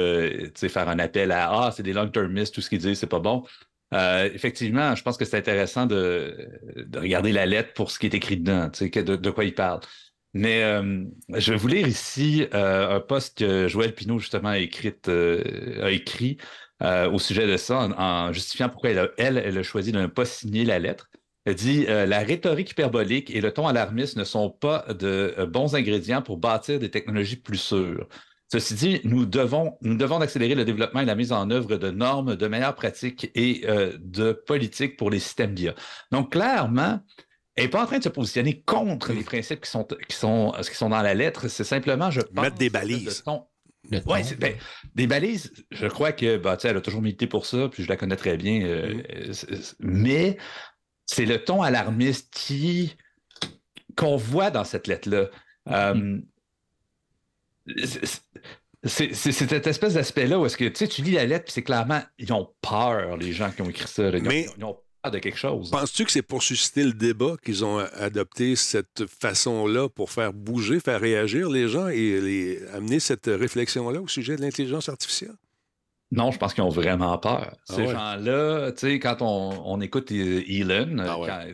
[0.69, 3.45] faire un appel à ah c'est des long-termistes, tout ce qu'ils disent c'est pas bon.
[3.93, 6.51] effectivement, je pense que c'est intéressant de,
[6.97, 9.81] regarder la lettre pour ce qui est écrit dedans, de, de quoi il parle.
[10.35, 10.61] Mais
[11.35, 16.39] je vais vous lire ici un post que Joël Pinault justement a écrit, a écrit
[16.83, 20.25] euh, au sujet de ça en, justifiant pourquoi elle, elle, a choisi de ne pas
[20.25, 21.09] signer la lettre.
[21.47, 25.47] Elle dit euh, La rhétorique hyperbolique et le ton alarmiste ne sont pas de euh,
[25.47, 28.07] bons ingrédients pour bâtir des technologies plus sûres.
[28.53, 31.91] Ceci dit, nous devons, nous devons accélérer le développement et la mise en œuvre de
[31.91, 33.67] normes, de meilleures pratiques et
[33.99, 35.75] de politiques pour les systèmes d'IA.
[36.13, 37.01] Donc, clairement,
[37.57, 40.53] elle n'est pas en train de se positionner contre les principes qui sont, qui sont,
[40.63, 41.49] qui sont dans la lettre.
[41.49, 42.45] C'est simplement, je pense.
[42.45, 43.25] Mettre des balises.
[43.91, 44.55] Oui, ben,
[44.95, 47.97] des balises, je crois que bah, elle a toujours milité pour ça, puis je la
[47.97, 48.63] connais très bien.
[48.63, 49.75] Euh, mm-hmm.
[49.81, 50.39] mais
[51.07, 52.97] c'est le ton alarmiste qui
[53.97, 55.29] qu'on voit dans cette lettre-là.
[55.67, 56.23] Mm-hmm.
[57.67, 58.07] Euh,
[58.85, 62.33] c'est cette espèce d'aspect-là où est-ce que tu lis la lettre, puis c'est clairement, ils
[62.33, 64.11] ont peur, les gens qui ont écrit ça.
[64.23, 64.47] mais...
[64.57, 64.79] ils ont
[65.11, 65.71] de quelque chose.
[65.71, 70.81] Penses-tu que c'est pour susciter le débat qu'ils ont adopté cette façon-là pour faire bouger,
[70.81, 75.35] faire réagir les gens et les, amener cette réflexion-là au sujet de l'intelligence artificielle?
[76.13, 77.57] Non, je pense qu'ils ont vraiment peur.
[77.69, 81.45] Ah Ces gens-là, tu sais, quand on, écoute Elon, ah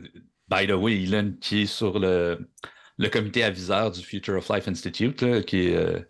[0.48, 2.38] by the way, Elon qui est sur le,
[2.98, 6.00] le comité aviseur du Future of Life Institute, qui est euh,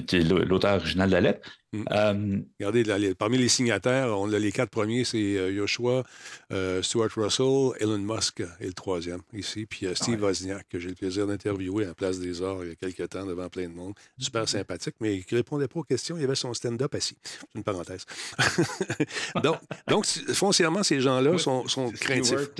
[0.00, 1.48] qui est l'auteur original de la lettre.
[1.72, 1.84] Mm.
[1.90, 6.04] Euh, Regardez, parmi les signataires, on a les quatre premiers, c'est euh, Joshua,
[6.52, 10.94] euh, Stuart Russell, Elon Musk est le troisième ici, puis Steve Wozniak, que j'ai le
[10.94, 13.74] plaisir d'interviewer à la Place des Arts il y a quelques temps devant plein de
[13.74, 13.94] monde.
[14.18, 17.16] Super sympathique, mais il ne répondait pas aux questions, il avait son stand-up assis.
[17.22, 18.04] C'est une parenthèse.
[19.42, 19.56] donc,
[19.88, 22.50] donc, foncièrement, ces gens-là sont, sont craintifs.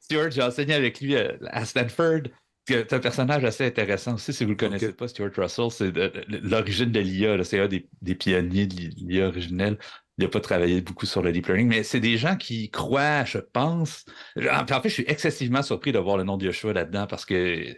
[0.00, 2.22] Stuart, j'ai enseigné avec lui à Stanford.
[2.68, 5.90] C'est un personnage assez intéressant aussi, si vous ne le connaissez pas, Stuart Russell, c'est
[6.28, 7.42] l'origine de l'IA.
[7.42, 9.78] C'est un des, pionniers de l'IA originelle.
[10.18, 13.24] Il n'a pas travaillé beaucoup sur le deep learning, mais c'est des gens qui croient,
[13.24, 14.04] je pense.
[14.36, 17.74] En fait, je suis excessivement surpris de voir le nom de Yoshua là-dedans parce que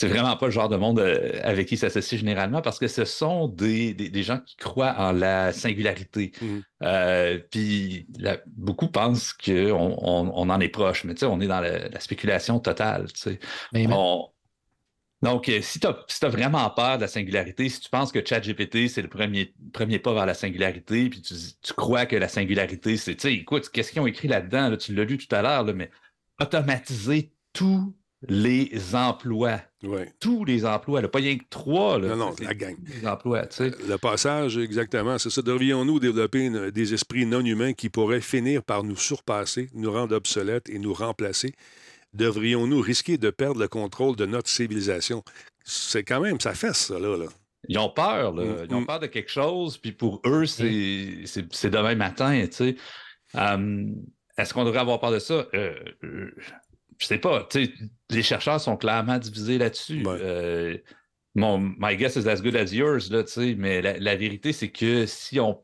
[0.00, 3.04] c'est vraiment pas le genre de monde euh, avec qui s'associe généralement parce que ce
[3.04, 6.32] sont des, des, gens qui croient en la singularité.
[6.40, 6.58] Mmh.
[6.84, 8.06] Euh, puis
[8.46, 11.98] beaucoup pensent qu'on on, on, en est proche, mais tu sais, on est dans la,
[11.98, 13.12] spéculation totale.
[13.12, 13.40] Tu sais.
[15.20, 18.86] Donc, euh, si tu as, vraiment peur de la singularité, si tu penses que ChatGPT,
[18.88, 22.96] c'est le premier, premier pas vers la singularité, puis tu, tu crois que la singularité,
[22.96, 24.68] c'est, tu sais, écoute, qu'est-ce qu'ils ont écrit là-dedans?
[24.68, 25.90] Là, tu l'as lu tout à l'heure, mais
[26.40, 29.60] automatiser tout les emplois.
[30.18, 31.98] Tous les emplois, pas rien que trois.
[31.98, 32.76] non, non, la gang.
[33.00, 33.70] Les emplois, tu sais.
[33.88, 35.42] Le passage, exactement, c'est ça.
[35.42, 40.68] Devrions-nous développer des esprits non humains qui pourraient finir par nous surpasser, nous rendre obsolètes
[40.68, 41.54] et nous remplacer?
[42.14, 45.22] Devrions-nous risquer de perdre le contrôle de notre civilisation?
[45.64, 47.26] C'est quand même, ça fait ça, là.
[47.68, 48.44] Ils ont peur, là.
[48.44, 48.86] Mm, Ils ont mm.
[48.86, 50.64] peur de quelque chose, puis pour eux, c'est
[51.70, 52.76] demain matin, tu sais.
[53.34, 53.94] Hum,
[54.38, 55.46] est-ce qu'on devrait avoir peur de ça?
[55.54, 56.30] Euh, euh,
[56.98, 57.48] je sais pas,
[58.10, 60.02] les chercheurs sont clairement divisés là-dessus.
[60.06, 60.76] Euh,
[61.34, 63.22] mon my guess is as good as yours, là,
[63.56, 65.62] mais la, vérité, c'est que si on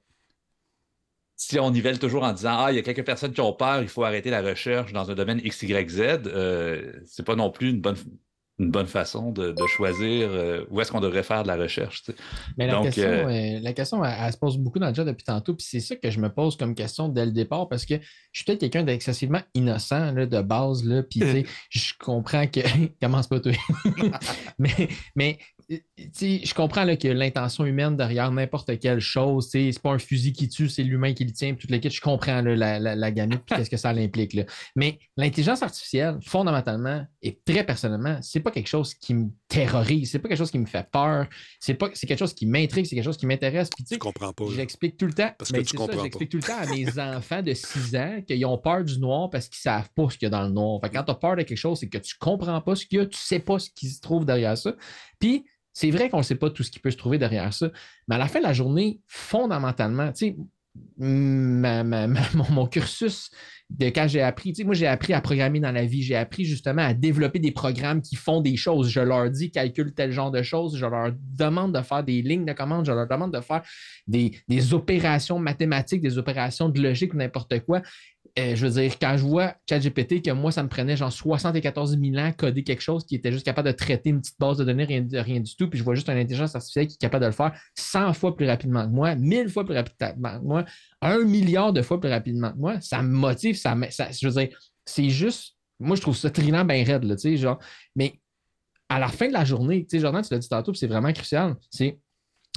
[1.36, 3.82] si on nivelle toujours en disant Ah, il y a quelques personnes qui ont peur,
[3.82, 7.80] il faut arrêter la recherche dans un domaine XYZ, euh, c'est pas non plus une
[7.80, 7.96] bonne
[8.58, 12.04] une bonne façon de, choisir euh, où est-ce qu'on devrait faire de la recherche.
[12.56, 15.24] Mais la question, euh, euh, la question elle, se pose beaucoup dans le chat depuis
[15.24, 17.94] tantôt, puis c'est ça que je me pose comme question dès le départ, parce que
[17.94, 21.20] je suis peut-être quelqu'un d'excessivement innocent là, de base, là, puis
[21.70, 22.60] je comprends que.
[23.00, 23.52] Commence pas toi.
[24.58, 29.98] mais, mais je comprends là, que l'intention humaine derrière n'importe quelle chose, c'est pas un
[29.98, 33.10] fusil qui tue, c'est l'humain qui le tient, toute l'équipe, je comprends la, la, la
[33.10, 34.38] gamine, qu'est-ce que ça implique.
[34.76, 40.18] Mais l'intelligence artificielle, fondamentalement et très personnellement, c'est pas quelque chose qui me terrorise, c'est
[40.18, 41.26] pas quelque chose qui me fait peur,
[41.60, 43.70] c'est pas c'est quelque chose qui m'intrigue, c'est quelque chose qui m'intéresse.
[43.70, 44.44] tu comprends pas.
[44.54, 45.30] J'explique tout le temps.
[45.38, 48.44] Parce que tu comprends J'explique tout le temps à mes enfants de 6 ans qu'ils
[48.46, 50.80] ont peur du noir parce qu'ils savent pas ce qu'il y a dans le noir.
[50.82, 52.98] Fait quand tu as peur de quelque chose, c'est que tu comprends pas ce qu'il
[52.98, 54.74] y a, tu sais pas ce qui se trouve derrière ça.
[55.18, 55.44] Puis
[55.74, 57.68] c'est vrai qu'on ne sait pas tout ce qui peut se trouver derrière ça,
[58.08, 60.36] mais à la fin de la journée, fondamentalement, tu sais,
[60.98, 63.30] mon, cursus
[63.70, 66.44] de quand j'ai appris, tu moi j'ai appris à programmer dans la vie, j'ai appris
[66.44, 68.88] justement à développer des programmes qui font des choses.
[68.90, 72.44] Je leur dis calcule tel genre de choses, je leur demande de faire des lignes
[72.44, 73.62] de commande, je leur demande de faire
[74.06, 77.80] des, des opérations mathématiques, des opérations de logique ou n'importe quoi.
[78.36, 81.96] Euh, je veux dire, quand je vois ChatGPT, que moi, ça me prenait genre 74
[81.96, 84.64] 000 ans coder quelque chose qui était juste capable de traiter une petite base de
[84.64, 87.28] données, rien, du tout, puis je vois juste une intelligence artificielle qui est capable de
[87.28, 90.64] le faire 100 fois plus rapidement que moi, 1000 fois plus rapidement que moi,
[91.00, 94.34] un milliard de fois plus rapidement que moi, ça me motive, ça, ça je veux
[94.34, 97.60] dire, c'est juste, moi, je trouve ça trinant bien raide, là, tu sais, genre,
[97.94, 98.18] mais
[98.88, 101.12] à la fin de la journée, tu sais, Jordan, tu l'as dit tantôt, c'est vraiment
[101.12, 102.00] crucial, c'est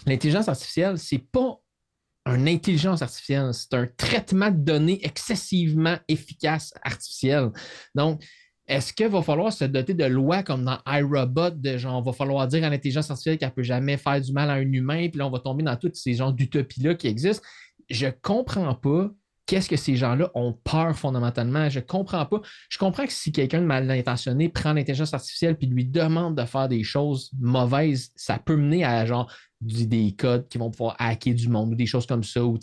[0.08, 1.60] l'intelligence artificielle, c'est pas
[2.36, 7.52] une intelligence artificielle, c'est un traitement de données excessivement efficace artificiel.
[7.96, 8.24] Donc,
[8.68, 12.48] est-ce qu'il va falloir se doter de lois comme dans iRobot, de genre, va falloir
[12.48, 15.20] dire à l'intelligence artificielle qu'elle ne peut jamais faire du mal à un humain, puis
[15.20, 17.46] là, on va tomber dans tous ces genres d'utopies-là qui existent?
[17.90, 19.10] Je ne comprends pas
[19.48, 21.70] qu'est-ce que ces gens-là ont peur fondamentalement.
[21.70, 22.42] Je ne comprends pas.
[22.70, 26.44] Je comprends que si quelqu'un de mal intentionné prend l'intelligence artificielle puis lui demande de
[26.44, 31.34] faire des choses mauvaises, ça peut mener à genre des codes qui vont pouvoir hacker
[31.34, 32.43] du monde ou des choses comme ça.
[32.46, 32.60] Ou,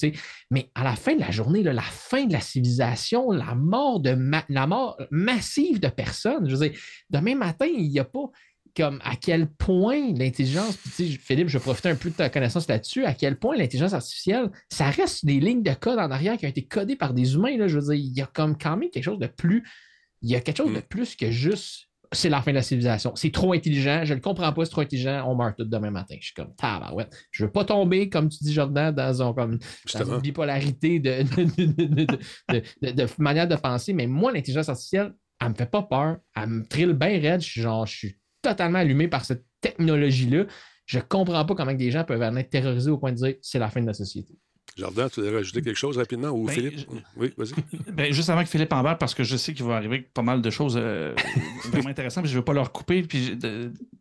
[0.50, 4.16] mais à la fin de la journée, la fin de la civilisation, la mort, de
[4.48, 6.78] la mort massive de personnes, je veux dire,
[7.10, 8.30] demain matin, il n'y a pas
[8.76, 13.04] comme à quel point l'intelligence, Philippe, je vais profiter un peu de ta connaissance là-dessus,
[13.04, 16.48] à quel point l'intelligence artificielle, ça reste des lignes de code en arrière qui ont
[16.48, 17.56] été codées par des humains.
[17.56, 19.62] Là, je veux dire, il y a comme quand même quelque chose de plus,
[20.22, 20.88] il y a quelque chose de mm.
[20.88, 23.12] plus que juste c'est la fin de la civilisation.
[23.16, 25.90] C'est trop intelligent, je ne le comprends pas, c'est trop intelligent, on meurt tout demain
[25.90, 26.16] matin.
[26.20, 26.52] Je suis comme,
[26.94, 27.06] ouais.
[27.30, 29.58] Je ne veux pas tomber, comme tu dis, Jordan, dans, comme,
[29.94, 31.22] une bipolarité de,
[32.82, 36.48] de, manière de penser, mais moi, l'intelligence artificielle, elle ne me fait pas peur, elle
[36.48, 40.44] me trille bien raide, je suis, genre, je suis totalement allumé par cette technologie-là.
[40.86, 43.34] Je ne comprends pas comment des gens peuvent en être terrorisés au point de dire
[43.40, 44.38] c'est la fin de la société.
[44.76, 46.30] Jardin, tu voudrais rajouter quelque chose rapidement?
[46.30, 46.88] Ou ben, Philippe?
[47.16, 47.52] Oui, vas-y.
[47.92, 50.42] Ben, juste avant que Philippe embarque, parce que je sais qu'il va arriver pas mal
[50.42, 51.14] de choses euh,
[51.70, 53.02] vraiment intéressantes, puis je ne veux pas leur couper.
[53.02, 53.38] Puis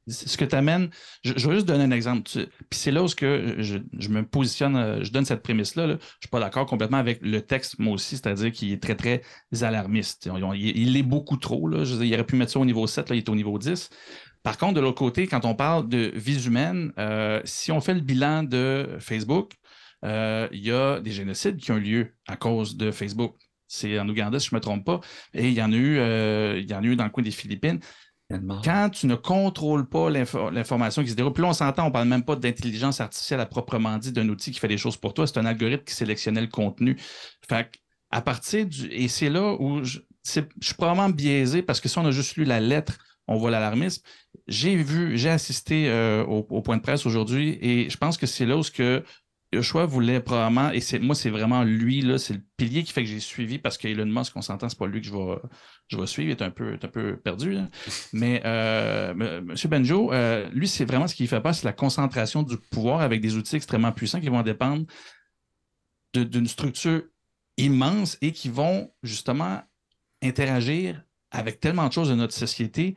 [0.07, 0.89] ce que tu amènes,
[1.23, 2.23] je, je, vais juste donner un exemple.
[2.31, 5.87] puis c'est là où que je, me positionne, euh, je donne cette prémisse-là.
[5.87, 8.95] Je ne suis pas d'accord complètement avec le texte, moi aussi, c'est-à-dire qu'il est très,
[8.95, 9.21] très
[9.61, 10.29] alarmiste.
[10.55, 11.67] Il, est beaucoup trop.
[11.67, 11.83] Là.
[11.83, 13.89] Je il aurait pu mettre ça au niveau 7, là, il est au niveau 10.
[14.43, 17.93] Par contre, de l'autre côté, quand on parle de vie humaine, euh, si on fait
[17.93, 19.53] le bilan de Facebook,
[20.03, 23.35] euh, il y a des génocides qui ont lieu à cause de Facebook.
[23.67, 24.99] C'est en Ouganda, si je ne me trompe pas.
[25.33, 27.23] Et il y en a eu, euh, il y en a eu dans le coin
[27.23, 27.79] des Philippines.
[28.63, 32.07] Quand tu ne contrôles pas l'information qui se déroule, plus on s'entend, on ne parle
[32.07, 35.27] même pas d'intelligence artificielle à proprement dit, d'un outil qui fait des choses pour toi.
[35.27, 36.97] C'est un algorithme qui sélectionnait le contenu.
[37.47, 37.69] Fait
[38.09, 38.87] à partir du.
[38.87, 42.35] Et c'est là où je, je suis probablement biaisé parce que si on a juste
[42.35, 44.01] lu la lettre, on voit l'alarmisme.
[44.47, 48.45] J'ai vu, j'ai assisté euh, au, point de presse aujourd'hui et je pense que c'est
[48.45, 49.03] là où ce que
[49.53, 53.03] Joshua voulait probablement, et c'est moi, c'est vraiment lui, là, c'est le pilier qui fait
[53.03, 55.35] que j'ai suivi parce qu'Elon Musk, on s'entend, c'est pas lui que je vais,
[55.87, 57.57] je vais suivre, il est un peu, un peu perdu.
[58.13, 59.55] Mais euh, M.
[59.69, 63.21] Benjo, euh, lui, c'est vraiment ce qu'il fait pas, c'est la concentration du pouvoir avec
[63.21, 64.85] des outils extrêmement puissants qui vont dépendre
[66.13, 67.03] d'une structure
[67.57, 69.61] immense et qui vont justement
[70.21, 72.95] interagir avec tellement de choses de notre société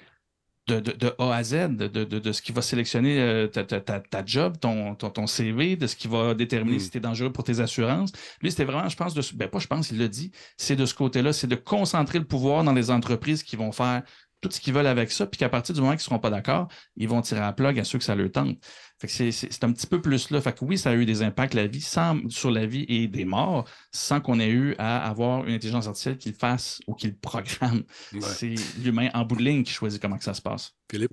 [0.67, 5.77] de, A à Z, de, ce qui va sélectionner euh, ta, job, ton, ton, CV,
[5.77, 6.81] de ce qui va déterminer mm.
[6.81, 8.13] si tu es dangereux pour tes assurances.
[8.43, 10.85] Lui, c'était vraiment, je pense, de, ben pas je pense, il l'a dit, c'est de
[10.85, 14.03] ce côté-là, c'est de concentrer le pouvoir dans les entreprises qui vont faire
[14.41, 16.31] tout ce qu'ils veulent avec ça, puis qu'à partir du moment qu'ils ne seront pas
[16.31, 18.59] d'accord, ils vont tirer à plug à ceux que ça leur tente.
[19.05, 20.41] C'est un petit peu plus là.
[20.41, 21.87] Fait que oui, ça a eu des impacts la vie,
[22.29, 26.19] sur la vie et des morts, sans qu'on ait eu à avoir une intelligence artificielle
[26.19, 27.85] qui le fasse ou qui le programme.
[28.21, 30.75] C'est l'humain en bout de ligne qui choisit comment que ça se passe.
[30.91, 31.13] Philippe?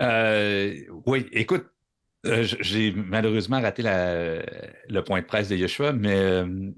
[0.00, 0.74] Euh,
[1.06, 1.66] oui, écoute,
[2.26, 6.72] euh, j'ai malheureusement raté le point de presse de Yeshua, mais euh,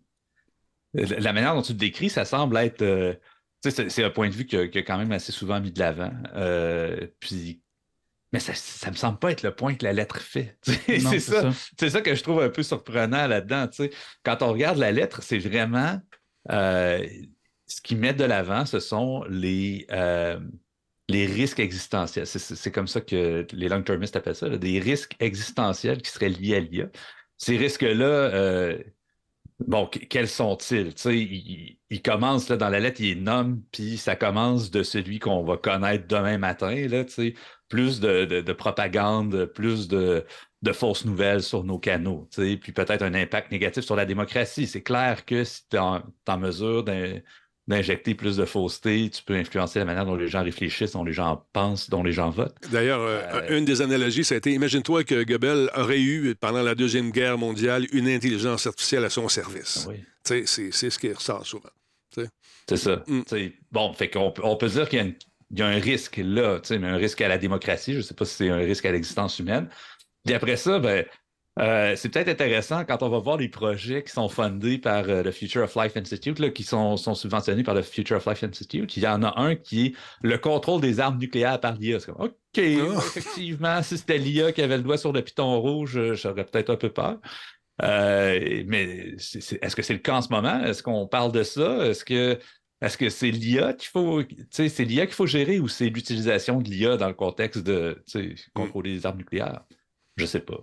[0.95, 3.19] la manière dont tu le décris, ça semble être
[3.69, 6.13] c'est un point de vue qui a, quand même assez souvent mis de l'avant.
[6.35, 7.63] Euh, puis,
[8.33, 8.53] mais ça,
[8.87, 10.57] ne me semble pas être le point que la lettre fait.
[10.63, 13.69] c'est ça, C'est ça que je trouve un peu surprenant là-dedans.
[14.23, 16.01] Quand on regarde la lettre, c'est vraiment
[16.51, 17.05] euh,
[17.67, 20.39] ce qui met de l'avant, ce sont les, euh,
[21.09, 22.27] les risques existentiels.
[22.27, 26.61] C'est comme ça que les long-termistes appellent ça, des risques existentiels qui seraient liés à
[26.61, 26.89] l'IA.
[27.37, 28.77] Ces risques-là,
[29.67, 30.93] Bon, quels sont-ils?
[31.07, 35.19] Il, il, commence là, dans la lettre, il est nomme, puis ça commence de celui
[35.19, 36.75] qu'on va connaître demain matin.
[36.89, 37.05] Là,
[37.69, 40.25] plus de, propagande, plus de,
[40.73, 44.67] fausses nouvelles sur nos canaux, puis peut-être un impact négatif sur la démocratie.
[44.67, 46.03] C'est clair que si tu es en,
[46.39, 46.85] mesure
[47.71, 51.13] d'injecter plus de fausseté, tu peux influencer la manière dont les gens réfléchissent, dont les
[51.13, 52.55] gens pensent, dont les gens votent.
[52.71, 56.63] D'ailleurs, euh, euh, une des analogies, ça a été, imagine-toi que Goebbels aurait eu, pendant
[56.63, 59.87] la Deuxième Guerre mondiale, une intelligence artificielle à son service.
[59.89, 60.05] Oui.
[60.25, 61.71] C'est ce qui ressort souvent.
[62.69, 63.03] C'est ça.
[63.07, 63.23] Mm.
[63.73, 65.15] Bon, fait qu'on on peut dire qu'il y a une
[65.51, 67.93] il y a un risque là, mais un risque à la démocratie.
[67.93, 69.69] Je ne sais pas si c'est un risque à l'existence humaine.
[70.25, 71.05] Puis après ça, ben,
[71.61, 75.23] euh, c'est peut-être intéressant quand on va voir les projets qui sont fondés par euh,
[75.23, 78.97] le Future of Life Institute, là, qui sont, subventionnés par le Future of Life Institute.
[78.97, 81.99] Il y en a un qui est le contrôle des armes nucléaires par l'IA.
[82.19, 82.59] OK, ah.
[82.59, 86.77] effectivement, si c'était l'IA qui avait le doigt sur le piton rouge, j'aurais peut-être un
[86.77, 87.19] peu peur.
[87.83, 90.65] Euh, mais est-ce que c'est le cas en ce moment?
[90.65, 91.87] Est-ce qu'on parle de ça?
[91.87, 92.39] Est-ce que
[92.81, 96.71] est-ce que c'est l'IA qu'il faut, c'est l'IA qu'il faut gérer ou c'est l'utilisation de
[96.71, 98.03] l'IA dans le contexte de
[98.55, 99.65] contrôler les armes nucléaires?
[100.17, 100.61] Je ne sais pas.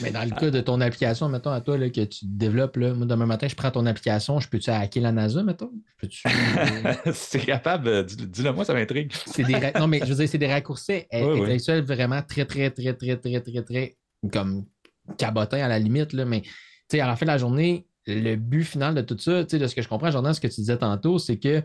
[0.00, 2.94] Mais dans le cas de ton application, mettons, à toi, là, que tu développes, là,
[2.94, 5.72] moi, demain matin, je prends ton application, je peux-tu hacker la NASA, mettons?
[7.12, 9.12] c'est capable, dis-le moi, ça m'intrigue.
[9.78, 13.40] non, mais je veux dire, c'est des raccourcis intellectuels vraiment très, très, très, très, très,
[13.40, 13.96] très, très,
[14.32, 14.66] comme
[15.18, 16.42] cabotins à la limite, là, mais
[16.92, 19.82] à la fin de la journée, le but final de tout ça, de ce que
[19.82, 21.62] je comprends, Jordan, ce que tu disais tantôt, c'est que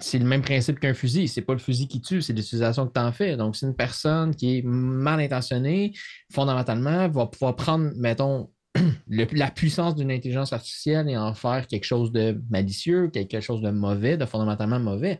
[0.00, 1.28] c'est le même principe qu'un fusil.
[1.28, 3.36] C'est pas le fusil qui tue, c'est l'utilisation que tu en fais.
[3.36, 5.92] Donc, c'est une personne qui est mal intentionnée,
[6.32, 8.50] fondamentalement, va pouvoir prendre, mettons,
[9.08, 13.70] la puissance d'une intelligence artificielle et en faire quelque chose de malicieux, quelque chose de
[13.70, 15.18] mauvais, de fondamentalement mauvais.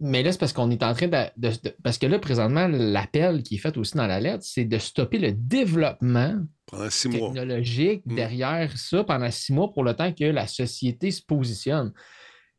[0.00, 1.50] Mais là, c'est parce qu'on est en train de,
[1.82, 5.18] Parce que là, présentement, l'appel qui est fait aussi dans la lettre, c'est de stopper
[5.18, 8.14] le développement technologique mm.
[8.14, 11.92] derrière ça pendant six mois pour le temps que la société se positionne.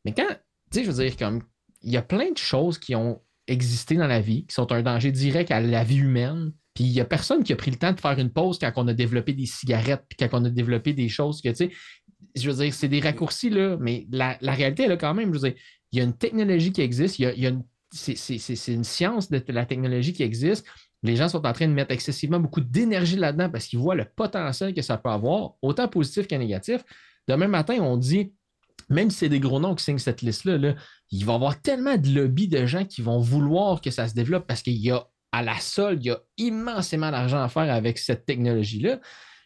[0.04, 0.28] Mais quand,
[0.72, 1.42] tu je veux dire, comme
[1.82, 4.82] il y a plein de choses qui ont existé dans la vie, qui sont un
[4.82, 6.52] danger direct à la vie humaine.
[6.74, 8.72] Puis il n'y a personne qui a pris le temps de faire une pause quand
[8.76, 12.64] on a développé des cigarettes, puis quand on a développé des choses que, je veux
[12.64, 15.60] dire, c'est des raccourcis, là, mais la, réalité, elle a quand même, je veux dire,
[15.90, 17.20] il y a une technologie qui existe,
[17.92, 20.64] c'est une science de la technologie qui existe.
[21.02, 24.04] Les gens sont en train de mettre excessivement beaucoup d'énergie là-dedans parce qu'ils voient le
[24.04, 26.84] potentiel que ça peut avoir, autant positif que négatif.
[27.26, 28.32] Demain matin, on dit,
[28.88, 30.74] même si c'est des gros noms qui signent cette liste-là,
[31.10, 34.14] il va y avoir tellement de lobbies de gens qui vont vouloir que ça se
[34.14, 37.72] développe parce qu'il y a à la solde, il y a immensément d'argent à faire
[37.72, 39.00] avec cette technologie-là.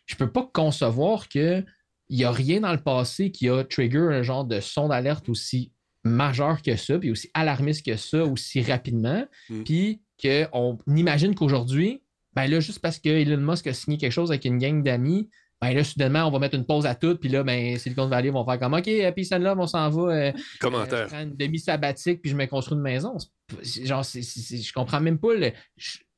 [0.06, 1.64] Je ne peux pas concevoir qu'il
[2.10, 5.72] n'y a rien dans le passé qui a trigger un genre de son d'alerte aussi
[6.04, 9.24] majeur que ça, puis aussi alarmiste que ça, aussi rapidement.
[9.48, 9.62] Mm.
[9.64, 12.02] Puis qu'on imagine qu'aujourd'hui,
[12.34, 15.28] ben là, juste parce que Elon Musk a signé quelque chose avec une gang d'amis,
[15.64, 18.30] ben là, soudainement, on va mettre une pause à tout, puis là, ben, Silicon Valley
[18.30, 20.12] vont faire comme OK, puis celle-là, on s'en va.
[20.12, 21.08] Euh, Commentaire.
[21.12, 23.16] Euh, une demi-sabbatique, puis je me construis une maison.
[23.62, 25.52] Genre, c je comprends même pas le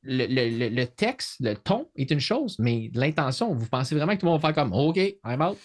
[0.06, 4.32] le, texte, le ton est une chose, mais l'intention, vous pensez vraiment que tout le
[4.32, 5.58] monde va faire comme OK, I'm out?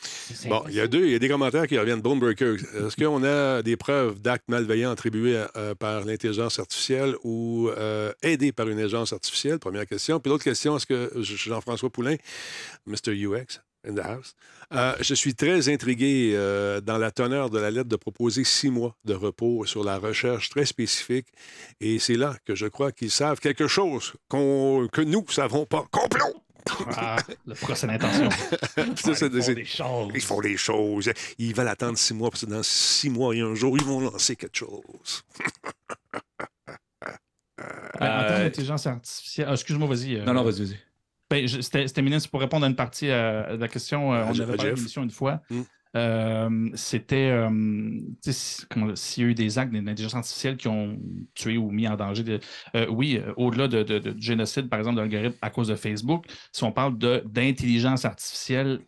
[0.48, 2.02] Bon, il y a deux, il y a des commentaires qui reviennent.
[2.02, 8.12] Bonebreaker, est-ce qu'on a des preuves d'actes malveillants attribués euh, par l'intelligence artificielle ou euh,
[8.24, 9.60] aidés par une agence artificielle?
[9.60, 10.20] Première question.
[10.20, 12.16] Puis l'autre question, est-ce que Jean-François Poulain,
[12.88, 13.12] Mr.
[13.12, 14.36] UX, in the house.
[14.74, 18.70] Euh, je suis très intrigué euh, dans la teneur de la lettre de proposer six
[18.70, 21.28] mois de repos sur la recherche très spécifique.
[21.80, 25.86] Et c'est là que je crois qu'ils savent quelque chose que nous ne savons pas.
[25.92, 26.44] Complot!
[26.96, 28.30] Ah, le procès d'intention.
[28.78, 30.12] ils font des choses.
[30.14, 31.12] Ils font des choses.
[31.38, 34.00] Ils veulent attendre six mois parce que dans six mois et un jour, ils vont
[34.00, 35.24] lancer quelque chose.
[38.00, 39.48] Ben, en termes d'intelligence artificielle.
[39.50, 40.16] Ah, excuse-moi, vas-y.
[40.16, 40.80] Euh, non, non, vas-y, vas-y.
[41.32, 44.14] Ben, C'était ministre pour répondre à une partie euh, de la question.
[44.14, 45.40] Euh, on avait parlé de une fois.
[45.50, 45.62] Mm.
[45.96, 47.50] Euh, c'était euh,
[48.96, 50.98] s'il y a eu des actes d'intelligence artificielle qui ont
[51.36, 52.40] tué ou mis en danger.
[52.76, 56.98] Euh, oui, au-delà de, génocide, par exemple, d'algorithme à cause de Facebook, si on parle
[56.98, 58.80] d'intelligence artificielle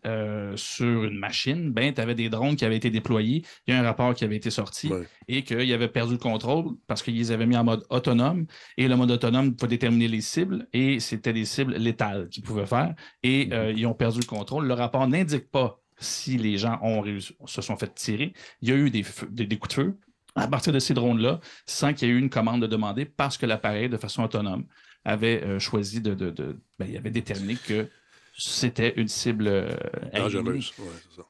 [0.56, 3.80] sur une machine, ben, tu avais des drones qui avaient été déployés, il y a
[3.80, 4.90] un rapport qui avait été sorti
[5.28, 8.88] et qu'ils avaient perdu le contrôle parce qu'ils les avaient mis en mode autonome et
[8.88, 12.94] le mode autonome peut déterminer les cibles et c'était des cibles létales qu'ils pouvaient faire
[13.22, 13.74] et mm-hmm.
[13.76, 14.66] ils ont perdu le contrôle.
[14.66, 18.32] Le rapport n'indique pas si les gens ont réussi, se sont fait tirer.
[18.60, 19.98] Il y a eu des, des, coups de feu
[20.34, 23.38] à partir de ces drones-là, sans qu'il y ait eu une commande de demander, parce
[23.38, 24.66] que l'appareil, de façon autonome,
[25.04, 26.14] avait euh, choisi de.
[26.14, 27.88] de, ben, il avait déterminé que
[28.36, 29.76] c'était une cible euh,
[30.12, 30.72] dangereuse.
[30.78, 31.26] Ouais, c'est ça.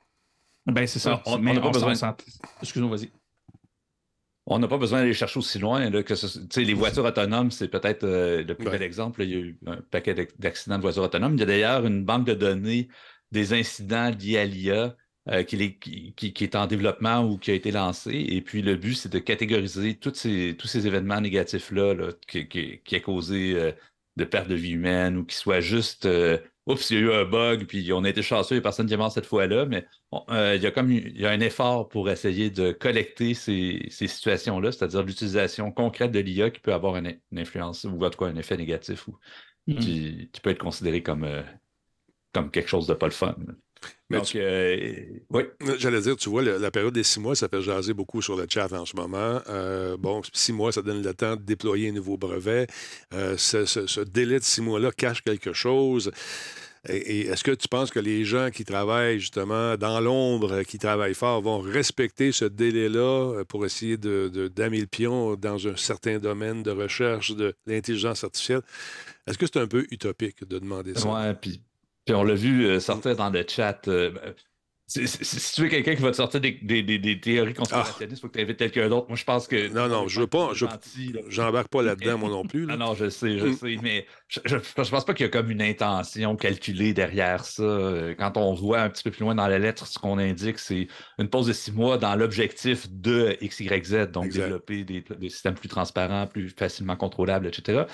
[0.67, 1.23] Ben, c'est ça.
[1.27, 1.93] On n'a pas besoin.
[2.63, 3.11] Excuse-moi, vas-y.
[4.47, 5.89] On n'a pas besoin d'aller chercher aussi loin.
[5.89, 9.23] Là, que les voitures autonomes, c'est peut-être euh, le plus bel exemple.
[9.23, 11.35] il y a eu un paquet d'accidents de voitures autonomes.
[11.35, 12.89] Il y a d'ailleurs une banque de données
[13.35, 14.97] des incidents liés à l'IA
[15.29, 15.77] euh, qui,
[16.15, 18.13] qui, est en développement ou qui a été lancé.
[18.13, 22.95] Et puis, le but, c'est de catégoriser tous ces, tous ces événements négatifs-là qui, qui,
[22.95, 23.73] a causé euh,
[24.17, 27.13] de perte de vie humaine ou qui soient juste euh, Oups, il y a eu
[27.13, 29.27] un bug, puis on a été chanceux, il n'y a personne qui est mort cette
[29.27, 29.87] fois-là, mais
[30.31, 34.07] il, y a comme, il y a un effort pour essayer de collecter ces, ces
[34.07, 38.31] situations-là, c'est-à-dire l'utilisation concrète de l'IA qui peut avoir une, influence ou en tout cas
[38.31, 39.19] un effet négatif ou
[39.67, 39.75] mm.
[39.77, 41.27] qui, peut être considéré comme,
[42.35, 43.35] comme quelque chose de pas le fun.
[44.11, 44.77] Donc, euh,
[45.31, 45.43] oui.
[45.79, 48.47] J'allais dire, tu vois, la, période des six mois, ça fait jaser beaucoup sur le
[48.49, 49.41] chat en ce moment.
[49.49, 52.67] Euh, bon, six mois, ça donne le temps de déployer un nouveau brevet.
[53.13, 56.13] Euh, ce, délai de six mois-là cache quelque chose.
[56.87, 61.15] Et, est-ce que tu penses que les gens qui travaillent justement dans l'ombre, qui travaillent
[61.15, 66.63] fort, vont respecter ce délai-là pour essayer de, d'amer le pion dans un certain domaine
[66.63, 68.63] de recherche de l'intelligence artificielle?
[69.27, 71.09] Est-ce que c'est un peu utopique de demander ça?
[71.09, 71.63] Oui, puis
[72.05, 73.89] puis on l'a vu euh, sortir dans le chat.
[73.89, 74.13] Euh,
[74.87, 78.45] si, tu veux quelqu'un qui va te sortir des, théories conspirationnistes, il faut que tu
[78.45, 79.09] invites quelqu'un d'autre.
[79.09, 79.69] Moi, je pense que.
[79.69, 80.51] Non, non, je veux pas.
[81.29, 82.67] J'embarque pas là-dedans, moi non plus.
[82.67, 83.57] Non, non, je sais, je mm.
[83.57, 83.77] sais.
[83.83, 87.63] Mais je, je, pense pas qu'il y a comme une intention calculée derrière ça.
[87.63, 90.59] Euh, quand on voit un petit peu plus loin dans la lettre, ce qu'on indique,
[90.59, 90.89] c'est
[91.19, 96.27] une pause de six mois dans l'objectif de XYZ, donc développer des, systèmes plus transparents,
[96.27, 97.85] plus facilement contrôlables, etc.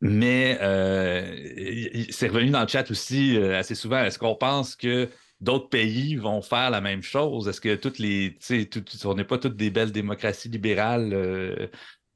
[0.00, 4.02] Mais euh, c'est revenu dans le chat aussi euh, assez souvent.
[4.04, 5.08] Est-ce qu'on pense que
[5.40, 7.48] d'autres pays vont faire la même chose?
[7.48, 8.36] Est-ce que toutes les.
[8.70, 11.12] Tout, on n'est pas toutes des belles démocraties libérales.
[11.14, 11.68] Euh,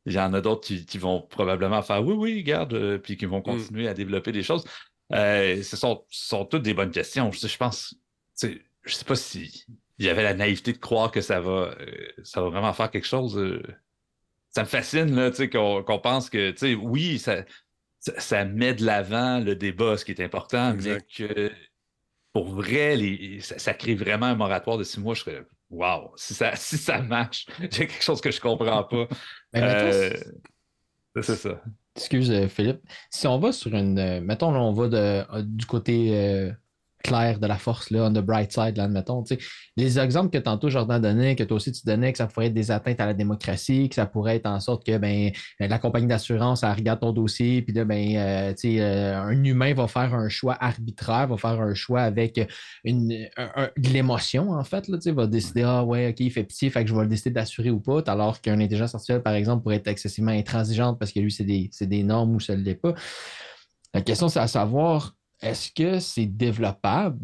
[0.06, 3.40] il y en a d'autres qui, vont probablement faire oui, oui, regarde, puis qui vont
[3.40, 3.42] mm.
[3.42, 4.64] continuer à développer des choses.
[5.10, 7.30] ce sont, sont, toutes des bonnes questions.
[7.32, 7.94] Je, je pense.
[8.42, 9.66] Je ne sais pas si
[9.98, 11.74] il y avait la naïveté de croire que ça va,
[12.24, 13.38] ça va vraiment faire quelque chose.
[14.48, 17.44] ça me fascine là, qu'on pense que, oui, ça,
[18.00, 21.50] ça, met de l'avant le débat, ce qui est important, mais que
[22.32, 22.96] pour vrai,
[23.40, 25.14] ça, crée vraiment un moratoire de six mois.
[25.14, 29.08] Je serais, wow, si ça, si ça marche, j'ai quelque chose que je comprends pas.
[29.56, 30.12] Euh,
[31.22, 31.60] c'est ça.
[31.96, 32.82] Excuse, euh, Philippe.
[33.10, 33.98] Si on va sur une.
[33.98, 36.52] Euh, mettons, là, on va de, du côté
[37.02, 39.24] clair de la force, là, on the bright side, là, admettons.
[39.76, 42.54] Les exemples que tantôt Jordan donnait, que toi aussi tu donnais, que ça pourrait être
[42.54, 46.06] des atteintes à la démocratie, que ça pourrait être en sorte que ben, la compagnie
[46.06, 50.28] d'assurance, elle regarde ton dossier, puis là, ben, euh, euh, un humain va faire un
[50.28, 52.40] choix arbitraire, va faire un choix avec
[52.84, 56.84] une, de l'émotion, en fait, là, va décider, ah ouais, ok, il fait pitié, fait
[56.84, 59.76] que je vais le décider d'assurer ou pas, alors qu'une intelligence artificielle, par exemple, pourrait
[59.76, 62.94] être excessivement intransigeante parce que lui, c'est des, des normes ou ça ne l'est pas.
[63.94, 67.18] La question, c'est à savoir est-ce que c'est développable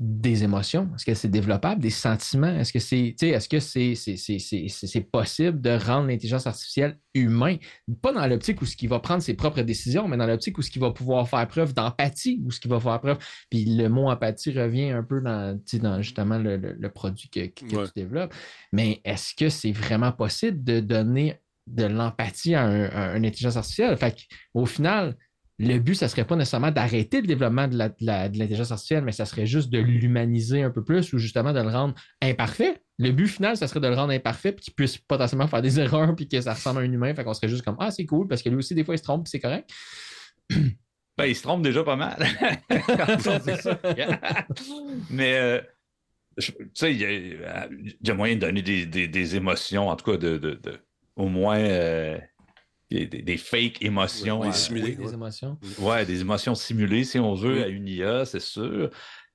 [0.00, 0.90] des émotions?
[0.94, 2.48] Est-ce que c'est développable des sentiments?
[2.48, 7.56] Est-ce que c'est est-ce que c'est possible de rendre l'intelligence artificielle humain?
[8.00, 10.62] Pas dans l'optique où ce qui va prendre ses propres décisions, mais dans l'optique où
[10.62, 13.18] ce qui va pouvoir faire preuve d'empathie, ou ce qui va faire preuve.
[13.50, 18.32] Puis le mot empathie revient un peu dans, dans justement le, produit que, tu développes.
[18.72, 21.36] Mais est-ce que c'est vraiment possible de donner
[21.66, 23.98] de l'empathie à, un, une intelligence artificielle?
[23.98, 24.16] Fait
[24.54, 25.14] au final,
[25.62, 29.26] le but, ça ne serait pas nécessairement d'arrêter le développement de l'intelligence artificielle, mais ça
[29.26, 32.80] serait juste de l'humaniser un peu plus ou justement de le rendre imparfait.
[32.98, 35.78] Le but final, ça serait de le rendre imparfait puis qu'il puisse potentiellement faire des
[35.80, 37.14] erreurs puis que ça ressemble à un humain.
[37.14, 38.98] Fait qu'on serait juste comme Ah, c'est cool parce que lui aussi, des fois, il
[38.98, 39.70] se trompe c'est correct.
[41.18, 42.16] Ben, il se trompe déjà pas mal.
[45.10, 45.60] Mais euh,
[46.40, 50.58] tu sais, il y, a moyen de donner des, émotions, en tout cas, de,
[51.16, 51.58] au moins.
[51.58, 52.18] Euh,
[52.90, 54.40] des, fake émotions.
[54.40, 55.58] Oui, simulées, des émotions.
[55.78, 58.90] Ouais, des émotions simulées, si on veut, à une IA, c'est sûr.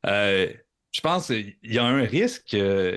[0.05, 0.47] Euh,
[0.91, 2.95] je pense qu'il y a un risque euh,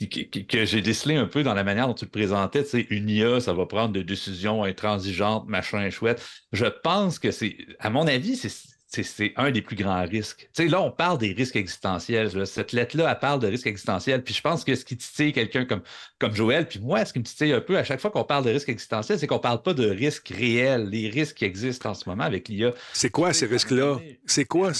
[0.00, 2.62] que, j'ai décelé un peu dans la manière dont tu le présentais.
[2.64, 6.22] Tu sais, une IA, ça va prendre des décisions intransigeantes, machin chouette.
[6.52, 10.48] Je pense que c'est, à mon avis, c'est c'est un des plus grands risques.
[10.54, 12.46] Tu sais, là, on parle des risques existentiels.
[12.46, 14.22] Cette lettre-là, elle parle de risques existentiels.
[14.22, 15.82] Puis je pense que ce qui titille quelqu'un comme,
[16.18, 18.44] comme Joël, puis moi, ce qui me titille un peu à chaque fois qu'on parle
[18.44, 21.90] de risques existentiels, c'est qu'on ne parle pas de risques réels, les risques qui existent
[21.90, 22.72] en ce moment avec l'IA.
[22.92, 23.98] C'est quoi ces risques-là?
[24.26, 24.72] C'est quoi,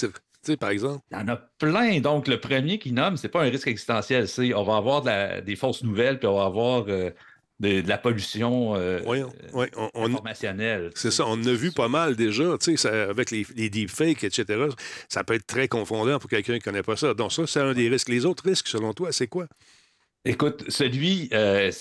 [0.59, 0.99] par exemple?
[1.11, 1.99] Il y en a plein.
[1.99, 4.27] Donc, le premier qui nomme, c'est pas un risque existentiel.
[4.27, 5.01] C'est on va avoir
[5.41, 6.85] des fausses nouvelles, puis on va avoir.
[6.87, 7.11] Euh,
[7.63, 8.99] de, la pollution euh,
[9.95, 10.91] informationnelle.
[10.95, 14.67] C'est ça, on a vu pas mal déjà, ça, avec les, les deepfakes, etc.
[15.09, 17.13] Ça peut être très confondant pour quelqu'un qui ne connaît pas ça.
[17.13, 18.09] Donc ça, c'est un des risques.
[18.09, 19.47] Les autres risques, selon toi, c'est quoi?
[20.25, 21.71] Écoute, celui, euh,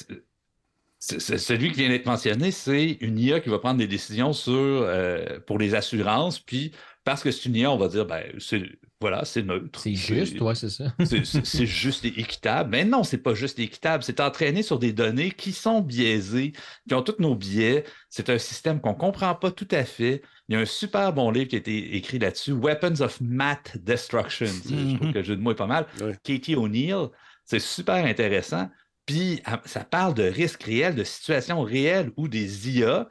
[0.99, 5.39] celui qui vient d'être mentionné, c'est une IA qui va prendre des décisions sur, euh,
[5.47, 6.73] pour les assurances, puis
[7.05, 8.63] parce que c'est une IA, on va dire, ben, c'est
[9.03, 9.81] voilà, c'est neutre.
[9.81, 10.95] C'est juste, ouais, c'est ça.
[11.05, 12.71] c'est juste et équitable.
[12.71, 14.05] Mais non, c'est pas juste et équitable.
[14.05, 16.53] C'est entraîné sur des données qui sont biaisées,
[16.89, 17.83] qui ont tous nos biais.
[18.09, 20.23] C'est un système qu'on comprend pas tout à fait.
[20.49, 23.77] Il y a un super bon livre qui a été écrit là-dessus, Weapons of Math
[23.77, 24.47] Destruction.
[24.47, 25.13] Je trouve mm-hmm.
[25.13, 25.87] que le jeu de mots est pas mal.
[26.23, 27.09] Katie O'Neill,
[27.45, 28.69] c'est super intéressant.
[29.07, 33.09] Puis ça parle de risques réels, de situations réelles où des IA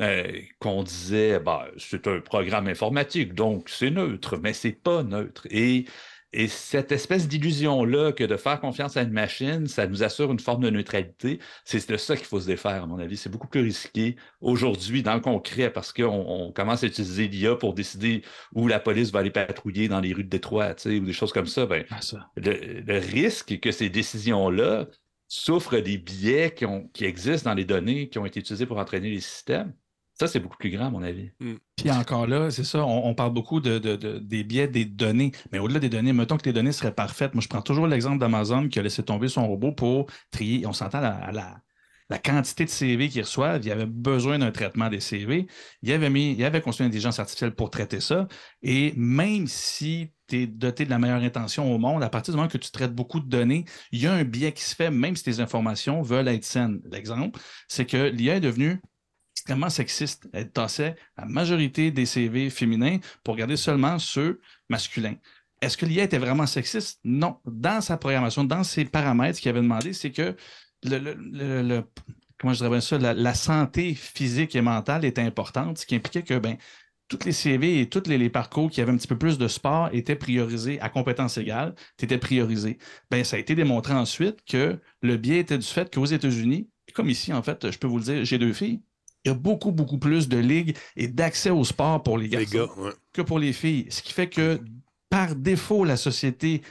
[0.00, 5.46] euh, qu'on disait, bah, c'est un programme informatique, donc c'est neutre, mais c'est pas neutre.
[5.50, 5.84] Et,
[6.32, 10.38] et cette espèce d'illusion-là que de faire confiance à une machine, ça nous assure une
[10.38, 13.16] forme de neutralité, c'est de ça qu'il faut se défaire, à mon avis.
[13.16, 17.74] C'est beaucoup plus risqué aujourd'hui dans le concret parce qu'on commence à utiliser l'IA pour
[17.74, 18.22] décider
[18.54, 21.46] où la police va aller patrouiller dans les rues de Détroit, ou des choses comme
[21.46, 21.66] ça.
[21.66, 22.00] Ben, ah,
[22.36, 24.86] Le, le risque que ces décisions-là
[25.28, 28.78] souffrent des biais qui, ont, qui existent dans les données qui ont été utilisées pour
[28.78, 29.74] entraîner les systèmes,
[30.20, 31.30] ça, c'est beaucoup plus grand, à mon avis.
[31.40, 31.54] Hmm.
[31.76, 33.78] Puis encore là, c'est ça, on, parle beaucoup de,
[34.18, 35.32] des biais des données.
[35.50, 37.32] Mais au-delà des données, mettons que les données seraient parfaites.
[37.32, 40.66] Moi, je prends toujours l'exemple d'Amazon qui a laissé tomber son robot pour trier.
[40.66, 43.62] On s'entend à la, quantité de CV qu'ils reçoivent.
[43.62, 45.46] Il y avait besoin d'un traitement des CV.
[45.80, 48.28] Il avait, mis, il avait construit une intelligence artificielle pour traiter ça.
[48.60, 52.36] Et même si tu es doté de la meilleure intention au monde, à partir du
[52.36, 54.90] moment que tu traites beaucoup de données, il y a un biais qui se fait,
[54.90, 56.82] même si tes informations veulent être saines.
[56.92, 58.82] L'exemple, c'est que l'IA est devenue
[59.50, 60.28] extrêmement sexiste.
[60.32, 65.16] Elle tassait la majorité des CV féminins pour garder seulement ceux masculins.
[65.60, 67.00] Est-ce que l'IA était vraiment sexiste?
[67.02, 67.38] Non.
[67.44, 70.36] Dans sa programmation, dans ses paramètres, ce qu'il avait demandé, c'est que
[72.38, 76.38] comment je dirais ça, la, santé physique et mentale était importante, ce qui impliquait que
[76.38, 76.56] ben,
[77.08, 79.90] tous les CV et tous les, parcours qui avaient un petit peu plus de sport
[79.92, 81.74] étaient priorisés à compétences égales.
[83.10, 87.08] Ben, ça a été démontré ensuite que le biais était du fait qu'aux États-Unis, comme
[87.08, 88.80] ici, en fait, je peux vous le dire, j'ai deux filles,
[89.24, 92.68] il y a beaucoup, beaucoup plus de ligues et d'accès au sport pour les garçons
[93.12, 93.86] que pour les filles.
[93.90, 94.60] Ce qui fait que,
[95.08, 96.62] par défaut, la société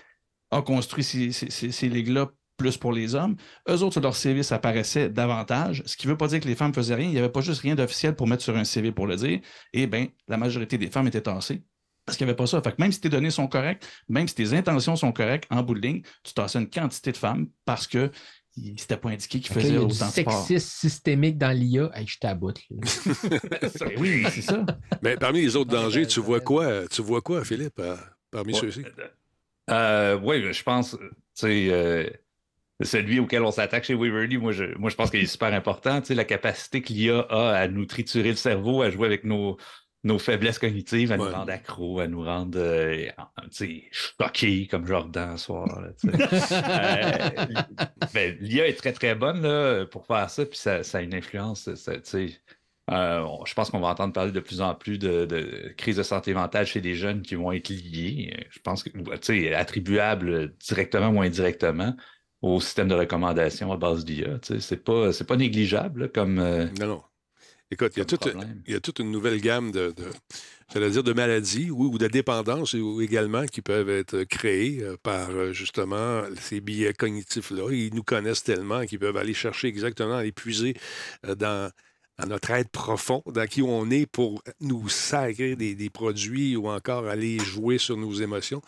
[0.51, 3.35] a construit ces, ligues-là plus pour les hommes.
[3.69, 6.55] Eux autres, leur CV, ça apparaissait davantage, ce qui ne veut pas dire que les
[6.55, 7.07] femmes faisaient rien.
[7.07, 9.39] Il n'y avait pas juste rien d'officiel pour mettre sur un CV pour le dire.
[9.73, 11.63] Et bien, la majorité des femmes étaient tassées.
[12.05, 12.61] Parce qu'il n'y avait pas ça.
[12.61, 15.61] Fait que même si tes données sont correctes, même si tes intentions sont correctes, en
[15.61, 17.87] bout de ligne, tu tassais une quantité de femmes parce
[18.75, 20.11] que c'était pas indiqué qu'il faisait autant de sport.
[20.11, 22.59] sexisme systémique dans l'IA, je t'aboute.
[23.97, 24.65] oui, c'est ça.
[25.01, 27.95] Mais parmi les autres dangers, tu vois quoi, tu vois quoi, Philippe, euh,
[28.31, 28.83] parmi ceux-ci?
[29.69, 30.97] Euh, oui, je pense,
[31.33, 32.09] c'est euh,
[32.81, 36.01] celui auquel on s'attaque chez Waverly, moi je, moi, je pense qu'il est super important.
[36.09, 39.57] La capacité que l'IA a à nous triturer le cerveau, à jouer avec nos,
[40.03, 43.07] nos faiblesses cognitives, à nous rendre accros, à nous rendre euh,
[43.91, 45.67] choqués comme Jordan ce soir.
[46.05, 47.29] euh,
[48.13, 51.13] ben, L'IA est très très bonne là, pour faire ça, puis ça, ça a une
[51.13, 51.67] influence.
[52.91, 56.03] euh, je pense qu'on va entendre parler de plus en plus de, de crise de
[56.03, 58.47] santé mentale chez les jeunes qui vont être liés.
[58.49, 58.89] Je pense que
[59.53, 61.95] attribuables directement ou indirectement
[62.41, 64.39] au système de recommandation à base d'IA.
[64.41, 66.39] C'est pas, pas négligeable comme.
[66.39, 67.03] Euh, non, non.
[67.71, 68.27] Écoute, il y, a toute,
[68.65, 69.93] il y, a toute, une nouvelle gamme de,
[70.73, 75.53] de dire de maladies ou, de dépendances également qui peuvent être créées euh, par euh,
[75.53, 77.71] justement ces billets cognitifs-là.
[77.71, 80.75] Ils nous connaissent tellement qu'ils peuvent aller chercher exactement, aller puiser
[81.27, 81.71] euh, dans,
[82.27, 87.07] notre être profond, dans qui on est pour nous sacrer des, des produits ou encore
[87.07, 88.63] aller jouer sur nos émotions.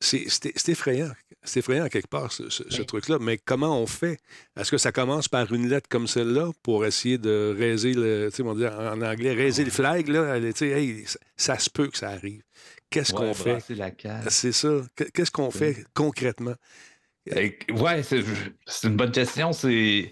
[0.00, 1.10] C'est effrayant.
[1.42, 3.18] C'est effrayant quelque part, ce, truc-là.
[3.20, 4.18] Mais comment on fait?
[4.56, 8.36] Est-ce que ça commence par une lettre comme celle-là pour essayer de raiser le, tu
[8.36, 10.38] sais, on dit en anglais, raiser le flag, là?
[10.38, 11.04] Hey,
[11.36, 12.42] ça, se peut que ça arrive.
[12.90, 13.58] Qu'est-ce qu'on fait?
[14.28, 14.82] C'est ça.
[15.12, 16.54] Qu'est-ce qu'on fait concrètement?
[17.26, 18.22] Ouais, c'est
[18.84, 19.52] une bonne question.
[19.52, 20.10] C'est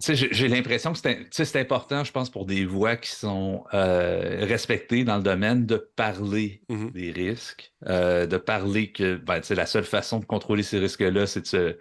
[0.00, 0.98] j'ai l'impression que
[1.30, 5.76] c'est important, je pense, pour des voix qui sont euh, respectées dans le domaine de
[5.76, 6.92] parler mm-hmm.
[6.92, 11.54] des risques, euh, de parler que ben, la seule façon de contrôler ces risques-là, c'est
[11.54, 11.78] de,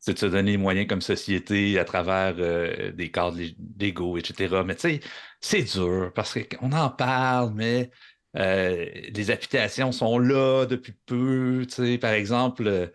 [0.00, 3.40] se donner les moyens comme société à travers euh, des cadres
[3.78, 4.62] légaux, etc.
[4.66, 5.00] Mais tu sais,
[5.40, 7.90] c'est dur parce qu'on en parle, mais
[8.34, 11.64] les applications sont là depuis peu.
[12.00, 12.90] Par exemple,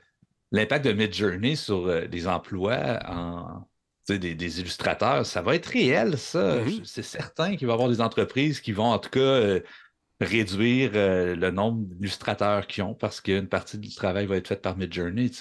[0.52, 3.69] l'impact de Midjourney sur les emplois en
[4.18, 6.58] des, illustrateurs, ça va être réel, ça.
[6.58, 6.82] Mm-hmm.
[6.84, 9.60] C'est certain qu'il va y avoir des entreprises qui vont, en tout cas, euh,
[10.22, 14.62] réduire euh, le nombre d'illustrateurs qu'ils ont parce qu'une partie du travail va être faite
[14.62, 15.32] par Midjourney.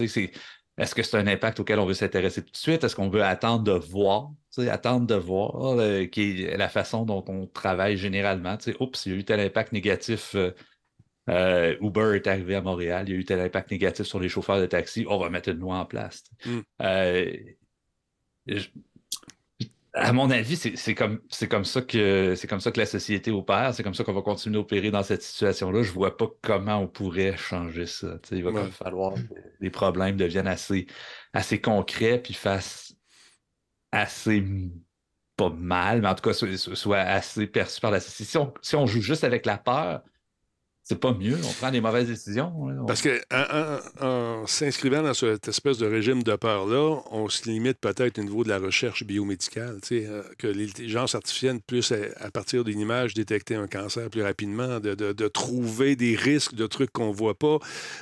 [0.79, 2.85] est-ce que c'est un impact auquel on veut s'intéresser tout de suite?
[2.85, 4.31] Est-ce qu'on veut attendre de voir,
[4.71, 8.57] attendre de voir euh, qui est la façon dont on travaille généralement?
[8.79, 10.37] Oups, il y a eu tel impact négatif.
[11.29, 14.31] Euh, Uber est arrivé à Montréal, il y a eu tel impact négatif sur les
[14.31, 16.25] chauffeurs de taxi, on va mettre une loi en place.
[16.47, 16.61] Mm
[19.95, 21.21] à mon avis, c'est comme,
[21.51, 23.75] comme, ça que, comme ça que la société opère.
[23.75, 25.83] C'est comme ça qu'on va continuer à opérer dans cette situation-là.
[25.83, 28.19] Je ne vois pas comment on pourrait changer ça.
[28.31, 29.21] il va falloir que
[29.61, 30.87] les problèmes deviennent assez,
[31.33, 32.95] assez concrets puis fassent
[33.91, 34.45] assez
[35.37, 38.39] pas mal, mais en tout cas, soit, assez perçus par la société.
[38.61, 40.03] si on joue juste avec la peur,
[40.89, 42.51] c'est pas mieux, on prend des mauvaises décisions.
[42.87, 43.21] Parce que
[44.01, 48.43] en, s'inscrivant dans cette espèce de régime de peur-là, on se limite peut-être au niveau
[48.43, 53.67] de la recherche biomédicale, euh, que l'intelligence artificielle puisse, à, partir d'une image, détecter un
[53.67, 57.59] cancer plus rapidement, de, trouver des risques de trucs qu'on voit pas.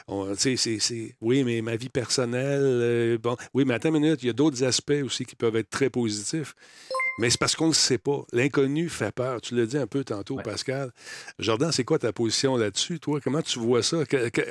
[0.09, 4.32] oui, mais ma vie personnelle, euh, bon, oui, mais attends une minute, il y a
[4.32, 6.55] d'autres aspects aussi qui peuvent être très positifs.
[7.19, 8.25] Mais c'est parce qu'on ne le sait pas.
[8.33, 9.41] L'inconnu fait peur.
[9.41, 10.93] Tu l'as dit un peu tantôt, Pascal.
[11.39, 13.21] Jordan, c'est quoi ta position là-dessus, toi?
[13.23, 13.99] Comment tu vois ça?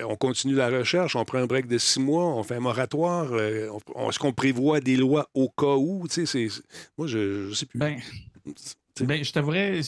[0.08, 3.34] on continue la recherche, on prend un break de six mois, on fait un moratoire.
[3.34, 3.70] Euh,
[4.10, 6.08] est-ce qu'on prévoit des lois au cas où?
[6.98, 7.80] Moi, je ne sais plus.
[7.80, 8.00] Ben,
[9.02, 9.82] ben, je t'avouerais,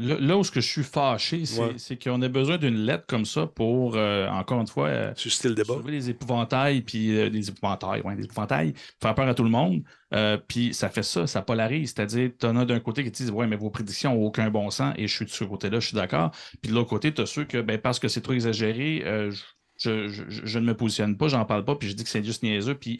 [0.00, 1.44] là, où ce que je suis fâché,
[1.76, 5.48] c'est qu'on a besoin d'une lettre comme ça pour, euh, encore une fois, euh, susciter
[5.48, 5.76] le débat.
[5.86, 9.82] les épouvantails, puis euh, les épouvantails, ouais, les épouvantails, faire peur à tout le monde.
[10.46, 11.94] puis ça fait ça, ça polarise.
[11.94, 14.68] C'est-à-dire, tu en as d'un côté qui disent Ouais, mais vos prédictions n'ont aucun bon
[14.68, 16.30] sens, et je suis de ce côté-là, je suis d'accord.
[16.60, 19.42] Puis de l'autre côté, tu as ceux que, ben, parce que c'est trop exagéré, je
[19.84, 22.74] je, ne me positionne pas, j'en parle pas, puis je dis que c'est juste niaiseux,
[22.74, 22.98] puis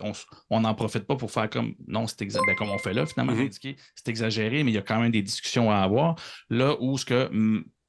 [0.51, 3.35] on n'en profite pas pour faire comme non, c'est ben, comme on fait là, finalement,
[3.35, 3.76] mm-hmm.
[3.95, 6.16] c'est exagéré, mais il y a quand même des discussions à avoir.
[6.51, 7.30] Là où ce que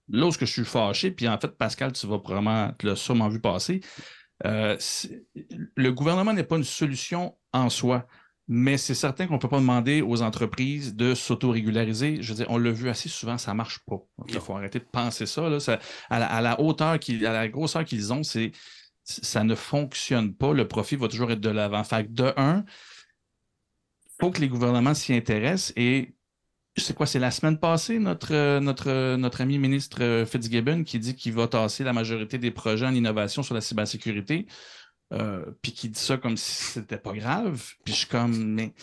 [0.10, 2.86] là où ce que je suis fâché, puis en fait, Pascal, tu vas probablement, tu
[2.86, 3.82] l'as sûrement vu passer.
[4.46, 4.78] Euh,
[5.76, 8.06] le gouvernement n'est pas une solution en soi.
[8.48, 12.22] Mais c'est certain qu'on ne peut pas demander aux entreprises de s'auto-régulariser.
[12.22, 13.98] Je veux dire, on l'a vu assez souvent, ça ne marche pas.
[14.28, 15.50] Il faut arrêter de penser ça.
[16.12, 18.52] à, la, hauteur, à la grosseur qu'ils ont, c'est
[19.06, 20.54] ça ne fonctionne pas.
[20.54, 21.84] Le profit va toujours être de l'avant.
[21.84, 22.66] Fait de un,
[24.06, 25.74] il faut que les gouvernements s'y intéressent.
[25.76, 26.16] Et
[26.76, 27.06] c'est quoi?
[27.06, 31.84] C'est la semaine passée, notre, notre, notre ami ministre Fitzgibbon qui dit qu'il va tasser
[31.84, 34.48] la majorité des projets en innovation sur la cybersécurité.
[35.14, 37.64] Euh, puis qui dit ça comme si c'était pas grave.
[37.84, 38.74] Puis je suis comme, mais,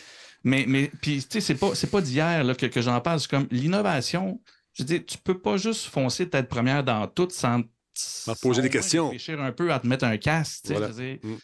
[0.45, 3.21] mais, mais puis tu sais, c'est pas, pas d'hier que, que j'en parle.
[3.29, 4.41] Comme l'innovation.
[4.75, 7.63] Je dis, tu peux pas juste foncer tête première dans tout sans,
[7.95, 9.07] sans poser des questions.
[9.07, 10.71] Réfléchir un peu à te mettre un casque.
[10.71, 11.37] Mm.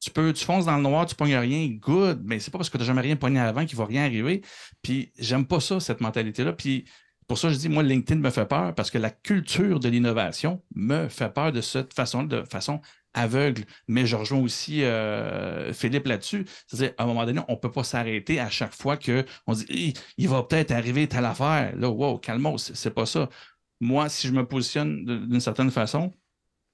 [0.00, 2.70] Tu peux, tu fonces dans le noir, tu pognes rien, good, mais c'est pas parce
[2.70, 4.42] que tu n'as jamais rien pogné avant qu'il va rien arriver.
[4.82, 6.52] Puis j'aime pas ça, cette mentalité-là.
[6.52, 6.84] Puis
[7.26, 10.62] pour ça, je dis, moi, LinkedIn me fait peur parce que la culture de l'innovation
[10.74, 12.80] me fait peur de cette façon, de façon
[13.14, 13.64] aveugle.
[13.88, 16.44] Mais je rejoins aussi euh, Philippe là-dessus.
[16.66, 19.94] C'est-à-dire, à un moment donné, on ne peut pas s'arrêter à chaque fois qu'on dit
[20.18, 21.74] il va peut-être arriver telle affaire.
[21.76, 23.28] Là, wow, calmos, c'est pas ça.
[23.80, 26.12] Moi, si je me positionne d'une certaine façon,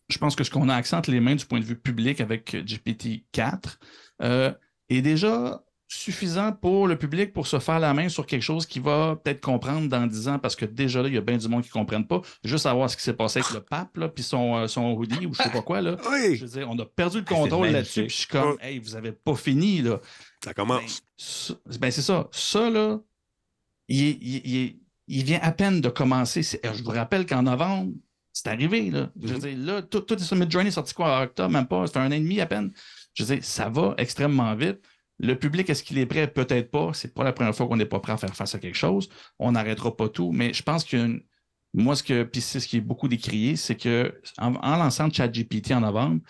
[0.08, 2.54] je pense que ce qu'on a accent les mains du point de vue public avec
[2.54, 3.78] GPT-4
[4.22, 4.52] euh,
[4.88, 8.80] est déjà suffisant pour le public pour se faire la main sur quelque chose qui
[8.80, 11.48] va peut-être comprendre dans 10 ans parce que déjà là, il y a bien du
[11.48, 12.22] monde qui ne comprenne pas.
[12.44, 15.26] Juste savoir ce qui s'est passé avec le pape, là, puis son, euh, son hoodie
[15.26, 15.82] ou je ne sais pas quoi.
[15.82, 15.96] Là.
[16.10, 16.36] Oui.
[16.36, 18.06] Je veux dire, on a perdu le ah, contrôle là-dessus.
[18.06, 19.82] Puis je suis comme, hey, vous n'avez pas fini.
[19.82, 20.00] Là.
[20.42, 21.02] Ça commence.
[21.66, 22.28] Ben, ben, c'est ça.
[22.32, 22.98] Ça, là,
[23.88, 24.80] il,
[25.20, 26.42] vient à peine de commencer.
[26.42, 27.92] Je vous rappelle qu'en novembre,
[28.32, 28.90] c'est arrivé.
[28.90, 29.10] Là.
[29.20, 29.40] Je veux mm-hmm.
[29.40, 31.86] dire, là, tout, tout est sur Midjourney sorti quoi en octobre, même pas.
[31.86, 32.72] Fait un an et demi à peine.
[33.14, 34.80] Je veux dire, ça va extrêmement vite.
[35.18, 36.26] Le public, est-ce qu'il est prêt?
[36.26, 36.92] Peut-être pas.
[36.94, 39.08] C'est pas la première fois qu'on n'est pas prêt à faire face à quelque chose.
[39.38, 40.32] On n'arrêtera pas tout.
[40.32, 41.22] Mais je pense que
[41.74, 45.72] moi, ce que, puis c'est ce qui est beaucoup décrié, c'est que en, lançant ChatGPT
[45.72, 46.20] en novembre,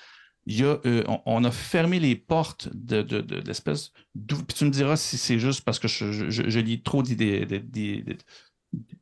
[0.47, 3.93] il y a, euh, on, a fermé les portes de, de, de, l'espèce.
[4.26, 7.03] Puis tu me diras si c'est juste parce que je, lis trop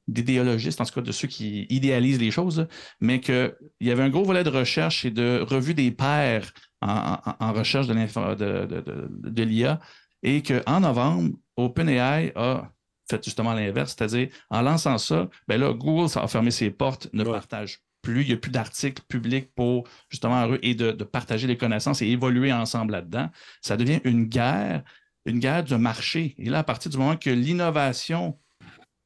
[0.09, 2.67] d'idéologistes, en tout cas de ceux qui idéalisent les choses,
[3.01, 7.53] mais qu'il y avait un gros volet de recherche et de revue des pairs en,
[7.53, 9.81] recherche de, de, de, l'IA
[10.23, 12.73] et qu'en novembre, OpenAI a
[13.09, 17.25] fait justement l'inverse, c'est-à-dire en lançant ça, ben là, Google a fermé ses portes, ne
[17.25, 22.03] partage plus, il n'y a plus d'articles publics pour justement et de, partager les connaissances
[22.03, 23.29] et évoluer ensemble là-dedans.
[23.61, 24.83] Ça devient une guerre,
[25.27, 26.35] une guerre de marché.
[26.39, 28.39] Et là, à partir du moment que l'innovation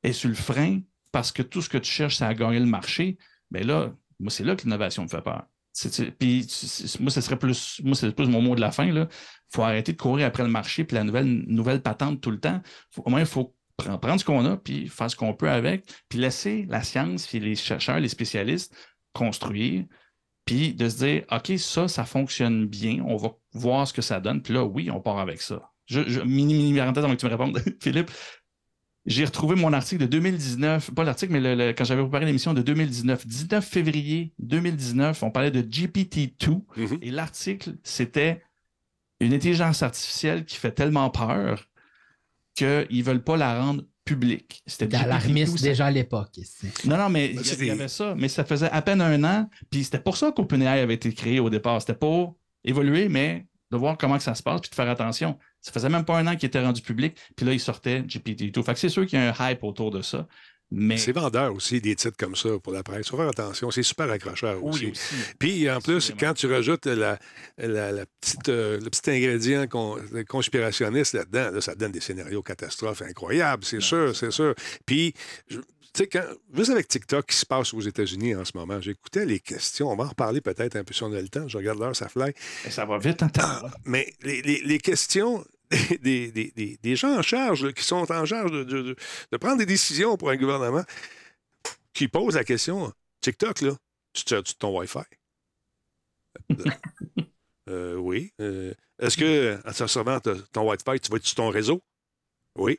[0.05, 0.81] est sur le frein,
[1.11, 3.19] parce que tout ce que tu cherches, c'est à gagner le marché,
[3.51, 5.45] bien là, moi, c'est là que l'innovation me fait peur.
[6.19, 6.47] Puis
[7.01, 8.85] moi, ce serait plus, moi, c'est plus mon mot de la fin.
[8.85, 9.09] Il
[9.53, 12.63] faut arrêter de courir après le marché puis la nouvelle, patente tout le temps.
[12.97, 16.19] au moins, il faut prendre ce qu'on a puis faire ce qu'on peut avec, puis
[16.21, 18.75] laisser la science, puis les chercheurs, les spécialistes
[19.15, 19.85] construire.
[20.45, 24.21] puis de se dire, OK, ça, ça fonctionne bien, on va voir ce que ça
[24.21, 25.71] donne, puis là, oui, on part avec ça.
[25.87, 28.11] Je mini, mini parenthèse avant que tu me répondes, Philippe.
[29.07, 32.55] J'ai retrouvé mon article de 2019, pas l'article, mais le, le, quand j'avais préparé l'émission
[32.55, 36.99] de 2019, 19 février 2019, on parlait de GPT-2 Mhm.
[37.03, 38.43] et l'article, c'était
[39.21, 41.69] une intelligence artificielle qui fait tellement peur
[42.55, 44.63] qu'ils ne veulent pas la rendre publique.
[44.67, 46.39] C'était C'était GPT-2, alarmiste ça- déjà à l'époque.
[46.87, 48.15] non, non, mais il y, a- Ben, il y avait ça.
[48.17, 49.51] Mais ça faisait à peine un an.
[49.71, 51.81] Puis c'était pour ça qu'OpenAI avait été créé au départ.
[51.81, 55.39] C'était pour évoluer, mais de voir comment que ça se passe puis de faire attention.
[55.61, 57.19] Ça faisait même pas un an qu'il était rendu public.
[57.37, 58.63] Puis là, il sortait GPT-2.
[58.63, 60.27] Fait que c'est sûr qu'il y a un hype autour de ça.
[60.71, 63.09] Mais C'est vendeur aussi, des titres comme ça pour la presse.
[63.09, 64.93] Faut faire attention, c'est super accrocheur oui, aussi.
[65.39, 67.19] Puis en plus, quand tu rajoutes la,
[67.59, 69.99] la- la petite, euh, le petit ingrédient con-
[70.29, 74.55] conspirationniste là-dedans, là, ça donne des scénarios catastrophes incroyables, c'est sûr, c'est sûr.
[74.87, 75.15] Puis,
[76.03, 76.25] sais, quand,
[76.55, 79.97] juste avec TikTok qui se passe aux États-Unis en ce moment, j'écoutais les questions, on
[79.97, 82.09] va en reparler peut-être un peu si on a le temps, je regarde l'heure, ça
[82.09, 82.33] fly.
[82.65, 83.61] Et ça va vite en temps.
[83.85, 85.45] Mais les, les- les questions
[86.03, 88.97] des, des- des- des gens en charge, là, qui sont en charge de, de-
[89.33, 90.85] de- prendre des décisions pour un gouvernement,
[91.93, 93.77] qui posent la question TikTok, là,
[94.13, 94.99] tu te de ton Wi-Fi?
[97.71, 98.31] Euh, Oui.
[98.41, 101.83] Euh, Est-ce que, en te servant ton Wi-Fi, tu vas être sur ton réseau?
[102.59, 102.79] Oui.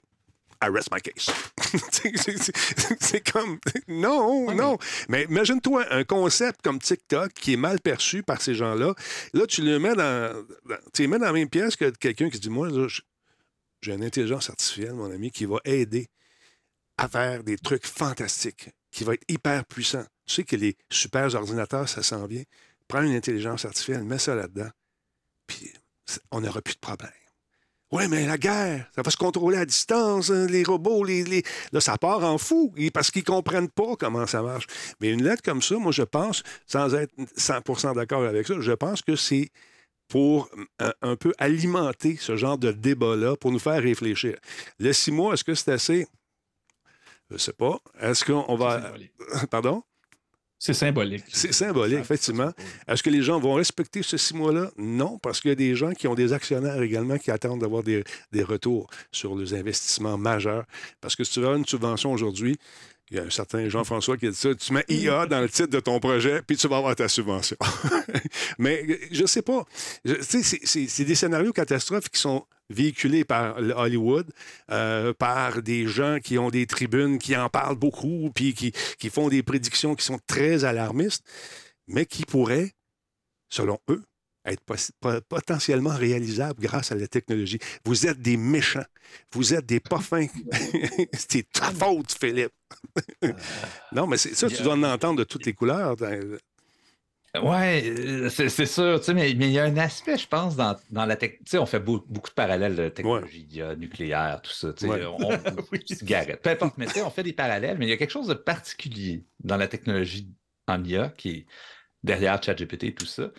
[0.64, 1.30] I rest my case.
[3.00, 3.60] C'est- comme.
[3.88, 4.78] Non, non.
[5.10, 8.94] Mais imagine-toi un concept comme TikTok qui est mal perçu par ces gens-là.
[9.34, 12.30] Là, tu le mets dans, dans- tu les mets dans la même pièce que quelqu'un
[12.30, 12.70] qui dit Moi,
[13.82, 16.08] j'ai une intelligence artificielle, mon ami, qui va aider
[16.98, 20.06] à faire des trucs fantastiques, qui va être hyper puissant.
[20.26, 22.44] Tu sais que les super ordinateurs, ça s'en vient.
[22.88, 24.70] Prends une intelligence artificielle, mets ça là-dedans,
[25.48, 25.72] puis
[26.32, 27.12] on n'aura plus de problème.
[27.92, 31.44] Oui, mais la guerre, ça va se contrôler à distance, hein, les robots, les, les-
[31.72, 34.66] Là, ça part en fou, parce qu'ils ne comprennent pas comment ça marche.
[35.00, 38.72] Mais une lettre comme ça, moi, je pense, sans être 100% d'accord avec ça, je
[38.72, 39.50] pense que c'est
[40.08, 44.36] pour un, un peu alimenter ce genre de débat-là, pour nous faire réfléchir.
[44.80, 46.08] Le six mois, est-ce que c'est assez?
[47.30, 47.80] Je ne sais pas.
[48.00, 48.94] Est-ce qu'on va...
[49.52, 49.84] Pardon?
[50.66, 51.26] C'est symbolique.
[51.28, 52.52] C'est symbolique, effectivement.
[52.88, 54.72] Est-ce que les gens vont respecter ce six mois-là?
[54.80, 57.84] Non, parce qu'il y a des gens qui ont des actionnaires également qui attendent d'avoir
[57.84, 60.66] des, des retours sur les investissements majeurs.
[61.02, 62.58] Parce que si tu veux avoir une subvention aujourd'hui,
[63.12, 65.50] il y a un certain Jean-François qui a dit ça, tu mets IA dans le
[65.50, 67.58] titre de ton projet, puis tu vas avoir ta subvention.
[68.58, 69.64] Mais euh, je sais pas.
[70.22, 74.32] C'est- des scénarios catastrophes qui sont véhiculés par Hollywood,
[74.72, 79.10] euh, par des gens qui ont des tribunes, qui en parlent beaucoup, puis qui, qui
[79.12, 81.24] font des prédictions qui sont très alarmistes,
[81.88, 82.72] mais qui pourraient,
[83.50, 84.04] selon eux,
[84.46, 84.64] être
[85.28, 87.60] potentiellement réalisables grâce à la technologie.
[87.86, 88.86] Vous êtes des méchants.
[89.32, 90.28] Vous êtes des pas fins.
[91.14, 92.54] c'est ta faute, Philippe.
[93.92, 95.96] non, mais c'est ça, tu dois en entendre de toutes les couleurs.
[97.42, 100.56] Ouais, euh, c'est sûr, tu sais, mais, mais il y a un aspect, je pense,
[100.56, 101.44] dans, dans la technologie.
[101.46, 104.72] Tu sais, on fait beau- beaucoup de parallèles de technologie, a nucléaire, tout ça.
[104.74, 105.06] Tu sais, Ouais.
[105.20, 105.32] on,
[105.86, 108.12] cigarette, peu importe, mais tu sais, on fait des parallèles, mais il y a quelque
[108.12, 110.30] chose de particulier dans la technologie
[110.68, 111.46] en IA qui est
[112.04, 113.32] derrière ChatGPT et tout ça.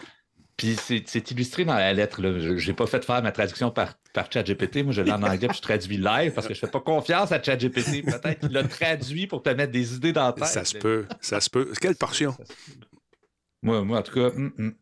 [0.56, 2.22] Puis c'est illustré dans la lettre.
[2.22, 4.84] Je n'ai pas fait faire ma traduction par, par ChatGPT.
[4.84, 6.80] Moi, je l'ai en anglais puis je traduis live parce que je ne fais pas
[6.80, 8.04] confiance à ChatGPT.
[8.04, 10.46] Peut-être qu'il l'a traduit pour te mettre des idées dans la tête.
[10.46, 11.70] Ça se peut, ça se peut.
[11.80, 12.34] Quelle portion?
[13.62, 14.74] moi, moi, en tout cas, hum, hum.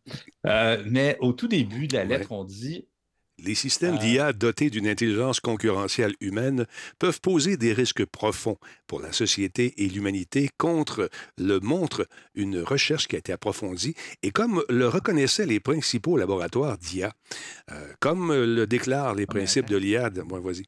[0.47, 2.37] Euh, mais au tout début de la lettre, Ouais.
[2.37, 2.87] on dit
[3.43, 6.65] Les systèmes Euh, d'IA dotés d'une intelligence concurrentielle humaine
[6.99, 8.57] peuvent poser des risques profonds
[8.87, 14.31] pour la société et l'humanité contre le montre une recherche qui a été approfondie et
[14.31, 17.11] comme le reconnaissaient les principaux laboratoires d'IA,
[17.71, 20.09] euh, comme le déclarent les principes de l'IA.
[20.29, 20.63] Ouais, vas-y.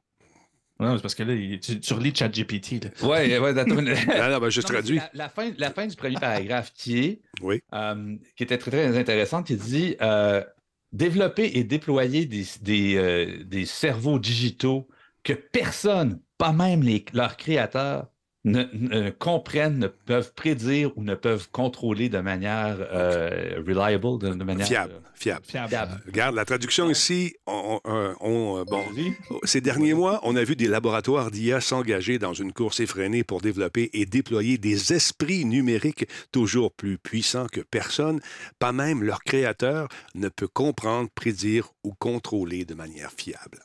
[0.79, 2.83] Non, c'est parce que là, tu, tu relis ChatGPT.
[2.83, 2.89] là.
[3.07, 4.97] Ouais, ouais, attends, Ah non, ben, je Non, traduis.
[4.97, 7.61] La, la fin, la fin du premier paragraphe qui est, Oui.
[7.73, 10.43] euh, qui était très, très intéressante, qui dit euh,
[10.91, 14.87] développer et déployer des, des, euh, des cerveaux digitaux
[15.23, 18.09] que personne, pas même les, leurs créateurs,
[18.47, 24.29] ne, ne comprennent, ne peuvent prédire ou ne peuvent contrôler de manière euh, reliable, de,
[24.33, 25.45] de manière Fiable, euh, fiable.
[25.45, 25.69] Fiable.
[25.69, 26.01] fiable.
[26.07, 29.13] Regarde, la traduction ici, on, on- on- bon, Vas-y.
[29.43, 33.41] Ces derniers mois, on a vu des laboratoires d'IA s'engager dans une course effrénée pour
[33.41, 38.19] développer et déployer des esprits numériques toujours plus puissants que personne,
[38.59, 43.59] pas même leur créateur, ne peut comprendre, prédire ou contrôler de manière fiable.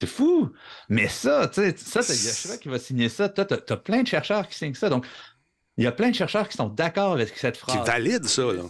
[0.00, 0.52] C'est fou!
[0.88, 3.28] Mais ça, tu sais, ça, t'as Yashua qui va signer ça.
[3.28, 4.88] Toi, t'as as plein de chercheurs qui signent ça.
[4.90, 5.06] Donc,
[5.78, 7.78] il y a plein de chercheurs qui sont d'accord avec cette phrase.
[7.84, 8.62] C'est valide, ça, là.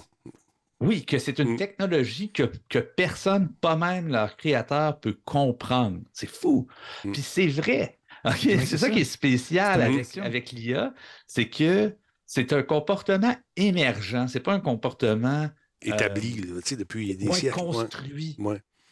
[0.81, 1.57] Oui, que c'est une Mm.
[1.57, 6.01] technologie que, que personne, pas même leur créateur, peut comprendre.
[6.13, 6.69] C'est fou.
[7.05, 7.13] Mm.
[7.13, 7.99] Puis c'est vrai.
[8.41, 8.91] C'est c'est ça ça.
[8.91, 10.93] qui est spécial C'est avec, l'IA,
[11.29, 14.27] c'est que c'est un comportement émergent.
[14.27, 15.49] C'est pas un comportement
[15.81, 17.55] établi euh, depuis des siècles.
[17.57, 18.37] construit.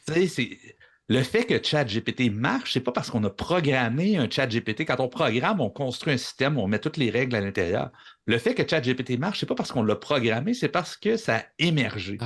[0.07, 0.49] C'est
[1.09, 4.87] le fait que ChatGPT marche, c'est pas parce qu'on a programmé un ChatGPT.
[4.87, 7.91] Quand on programme, on construit un système, on met toutes les règles à l'intérieur.
[8.27, 11.37] Le fait que ChatGPT marche, c'est pas parce qu'on l'a programmé, c'est parce que ça
[11.37, 12.17] a émergé.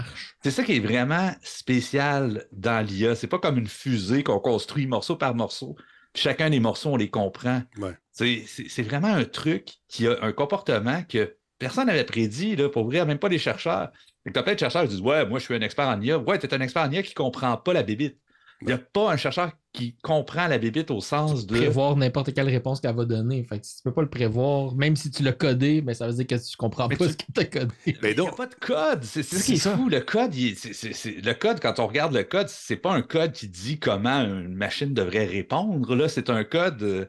[0.45, 3.17] C'est ça qui est vraiment spécial dans l'IA.
[3.17, 5.75] C'est pas comme une fusée qu'on construit morceau par morceau.
[6.15, 7.63] chacun des morceaux, on les comprend.
[8.13, 13.07] C'est vraiment un truc qui a un comportement que personne n'avait prédit, là, pour ouvrir,
[13.07, 13.91] même pas les chercheurs.
[14.25, 16.19] Tu as plein de chercheurs qui disent Ouais, moi, je suis un expert en IA.
[16.19, 18.19] Ouais, tu es un expert en IA qui ne comprend pas la bébite.
[18.61, 21.57] Il n'y a pas un chercheur qui comprend la bébite au sens de.
[21.57, 23.45] Prévoir n'importe quelle réponse qu'elle va donner.
[23.45, 26.13] Fait tu ne peux pas le prévoir, même si tu l'as codé, mais ça veut
[26.13, 27.75] dire que tu ne comprends pas ce que tu as codé.
[28.03, 29.05] Mais il n'y a pas de code.
[29.05, 29.89] C'est ce qui est fou.
[29.89, 33.79] Le code, le code, quand on regarde le code, c'est pas un code qui dit
[33.79, 35.95] comment une machine devrait répondre.
[35.95, 37.07] Là, c'est un code euh,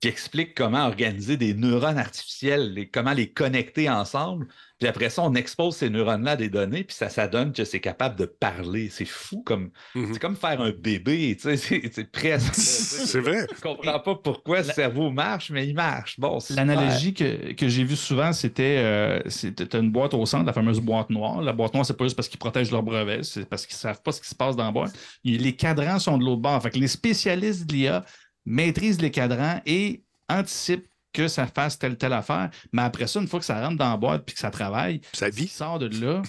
[0.00, 4.46] qui explique comment organiser des neurones artificiels, et comment les connecter ensemble.
[4.78, 7.64] Puis après ça, on expose ces neurones-là à des données, puis ça, ça donne que
[7.64, 8.88] c'est capable de parler.
[8.88, 9.70] C'est fou comme.
[9.94, 10.12] Mm-hmm.
[10.14, 12.54] C'est comme faire un bébé, tu sais, c'est presque.
[12.54, 13.46] c'est vrai.
[13.54, 16.18] Je comprends pas pourquoi le cerveau marche, mais il marche.
[16.18, 20.54] Bon, L'analogie que, que j'ai vue souvent, c'était euh, c'était une boîte au centre, la
[20.54, 21.42] fameuse boîte noire.
[21.42, 24.00] La boîte noire, c'est pas juste parce qu'ils protègent leur brevet, c'est parce qu'ils savent
[24.00, 24.94] pas ce qui se passe dans la boîte.
[25.24, 26.62] Les cadrans sont de l'autre bord.
[26.62, 28.02] Fait que les spécialistes de l'IA
[28.44, 32.50] maîtrisent les cadrans et anticipent que ça fasse telle telle affaire.
[32.72, 35.00] Mais après ça, une fois que ça rentre dans la boîte puis que ça travaille,
[35.12, 35.48] ça vit.
[35.48, 36.22] sort de là.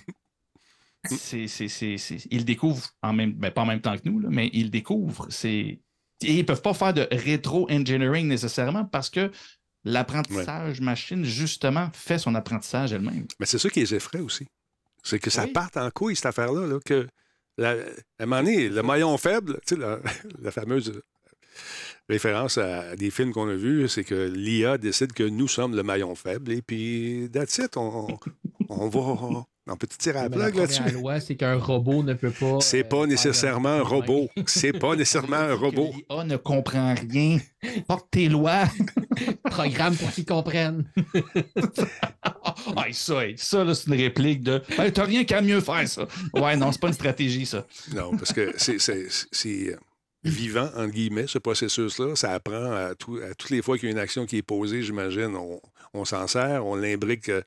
[1.06, 1.46] c'est,
[2.30, 5.28] ils découvrent en même, ben, pas en même temps que nous, là, mais ils découvrent.
[5.30, 5.80] C'est,
[6.24, 9.32] et ils ne peuvent pas faire de rétro-engineering nécessairement parce que
[9.84, 13.26] l'apprentissage machine, justement, fait son apprentissage elle-même.
[13.40, 14.48] Mais c'est ça qui les effraie aussi.
[15.04, 17.08] C'est que ça parte en couille, cette affaire-là, là, que
[17.60, 17.76] à
[18.20, 20.00] un moment donné, le maillon faible, tu sais, la,
[20.40, 21.02] la fameuse
[22.10, 25.84] référence à des films qu'on a vus, c'est que l'IA décide que nous sommes le
[25.84, 28.20] maillon faible et puis that's it, on,
[28.70, 29.46] on va.
[29.68, 30.82] On peut tirer à la blague là-dessus.
[30.84, 32.60] La loi, c'est qu'un robot ne peut pas.
[32.62, 34.28] C'est pas euh, nécessairement un robot.
[34.48, 35.92] C'est pas nécessairement un robot.
[36.10, 37.38] L'IA ne comprend rien.
[37.88, 38.64] Porte tes lois.
[39.44, 40.86] Programme pour qu'ils comprennent.
[42.34, 44.62] ah, ça, ça c'est une réplique de
[44.94, 46.08] T'as rien qu'à mieux faire, ça.
[46.34, 47.66] Ouais, non, c'est pas une stratégie, ça.
[47.96, 49.78] Non, parce que c'est euh,
[50.24, 52.16] vivant, entre guillemets, ce processus-là.
[52.16, 55.36] Ça apprend à, toutes les fois qu'il y a une action qui est posée, j'imagine,
[55.94, 57.42] on, s'en sert, on l'imbrique euh,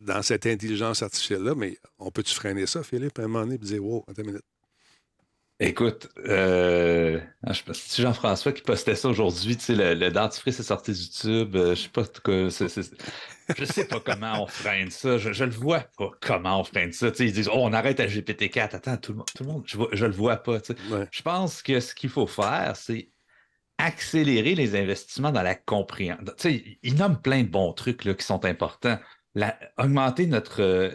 [0.00, 1.54] dans cette intelligence artificielle-là.
[1.54, 4.28] Mais on peut-tu freiner ça, Philippe, à un moment donné, et dire, wow, attends une
[4.28, 4.44] minute?
[5.64, 10.64] Écoute, euh, ah, je c'est Jean-François qui postait ça aujourd'hui, tu sais, le, dentifrice est
[10.64, 12.48] sorti du tube, euh, je sais pas, que
[13.56, 16.92] je sais pas comment on freine ça, je, je le vois pas comment on freine
[16.92, 19.44] ça, tu sais, ils disent, oh, on arrête à GPT-4, attends, tout le monde, tout
[19.44, 20.58] le monde je, je le vois pas.
[21.10, 23.10] Je pense que ce qu'il faut faire, c'est
[23.78, 26.24] accélérer les investissements dans la compréhension.
[26.82, 28.98] Ils nomment plein de bons trucs là, qui sont importants.
[29.34, 30.62] La, augmenter notre...
[30.62, 30.90] Euh,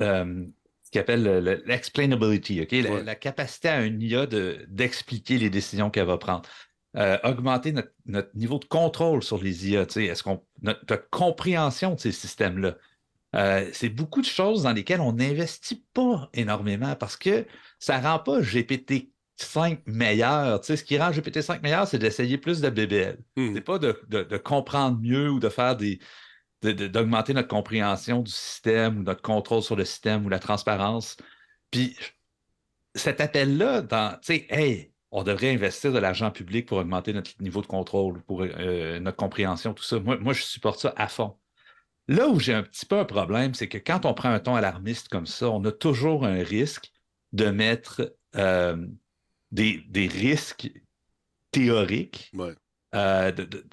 [0.00, 0.44] euh
[0.92, 2.72] qui appelle l'explainability, OK?
[3.02, 6.42] La, capacité à un IA d'expliquer les décisions qu'elle va prendre.
[6.94, 12.12] Euh, augmenter notre, niveau de contrôle sur les IA, est-ce qu'on notre, compréhension de ces
[12.12, 12.76] systèmes-là?
[13.34, 17.46] Euh, c'est beaucoup de choses dans lesquelles on n'investit pas énormément parce que
[17.78, 20.62] ça ne rend pas GPT-5 meilleur.
[20.62, 23.16] ce qui rend GPT-5 meilleur, c'est d'essayer plus de BBL.
[23.36, 23.54] Hmm.
[23.54, 25.98] C'est pas de, comprendre mieux ou de faire des,
[26.60, 31.16] d'augmenter notre compréhension du système ou notre contrôle sur le système ou la transparence.
[31.70, 31.96] Puis
[32.94, 37.30] cet appel-là, dans, tu sais, hey, on devrait investir de l'argent public pour augmenter notre
[37.40, 40.00] niveau de contrôle, pour euh, notre compréhension, tout ça.
[40.00, 41.36] Moi, moi, je supporte ça à fond.
[42.08, 44.56] Là où j'ai un petit peu un problème, c'est que quand on prend un ton
[44.56, 46.90] alarmiste comme ça, on a toujours un risque
[47.32, 48.86] de mettre euh,
[49.52, 50.72] des, risques
[51.50, 52.32] théoriques
[52.94, 53.64] euh, de,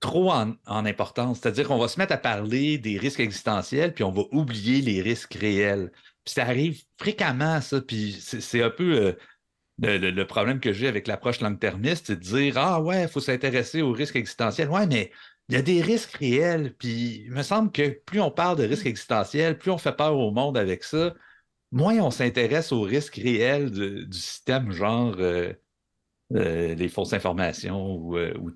[0.00, 1.40] trop en, importance.
[1.40, 5.00] C'est-à-dire qu'on va se mettre à parler des risques existentiels, puis on va oublier les
[5.00, 5.90] risques réels.
[6.24, 7.80] Puis ça arrive fréquemment, ça.
[7.80, 9.16] Puis c'est un peu
[9.84, 13.20] euh, le, problème que j'ai avec l'approche long-termiste, c'est de dire Ah ouais, il faut
[13.20, 14.68] s'intéresser aux risques existentiels.
[14.68, 15.10] Ouais, mais
[15.48, 16.74] il y a des risques réels.
[16.78, 20.16] Puis il me semble que plus on parle de risques existentiels, plus on fait peur
[20.16, 21.14] au monde avec ça,
[21.72, 25.14] moins on s'intéresse aux risques réels du système, genre.
[25.18, 25.52] Euh,
[26.34, 28.52] euh, les fausses informations euh, ou,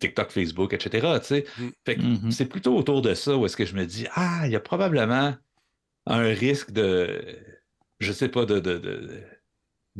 [0.00, 1.06] TikTok, Facebook, etc.
[1.30, 1.70] Mm.
[1.86, 2.30] Mm-hmm.
[2.32, 4.60] C'est plutôt autour de ça où est-ce que je me dis Ah, il y a
[4.60, 5.34] probablement
[6.06, 7.38] un risque de,
[8.00, 9.22] je sais pas, de, de,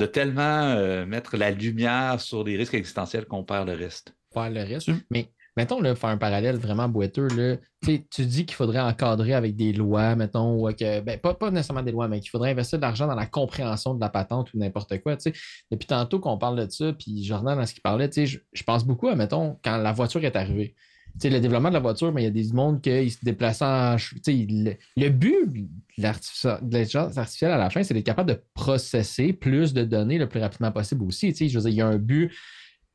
[0.05, 4.13] tellement euh, mettre la lumière sur les risques existentiels qu'on perd le reste.
[4.33, 4.89] Perd le reste.
[5.09, 9.55] Mais mettons, là, faire un parallèle vraiment boiteux, là, tu dis qu'il faudrait encadrer avec
[9.55, 12.77] des lois, mettons, ou que, ben, pas, pas, nécessairement des lois, mais qu'il faudrait investir
[12.77, 15.15] de l'argent dans la compréhension de la patente ou n'importe quoi.
[15.15, 18.85] Depuis tantôt qu'on parle de ça, puis Jordan, dans ce qu'il parlait, je, je pense
[18.85, 20.75] beaucoup à, mettons, quand la voiture est arrivée.
[21.23, 23.95] Le développement de la voiture, mais il y a des mondes qui se déplacent en.
[24.27, 29.73] Le, le but de l'intelligence artificielle à la fin, c'est d'être capable de processer plus
[29.73, 31.31] de données le plus rapidement possible aussi.
[31.31, 32.31] Je veux dire, il y a un but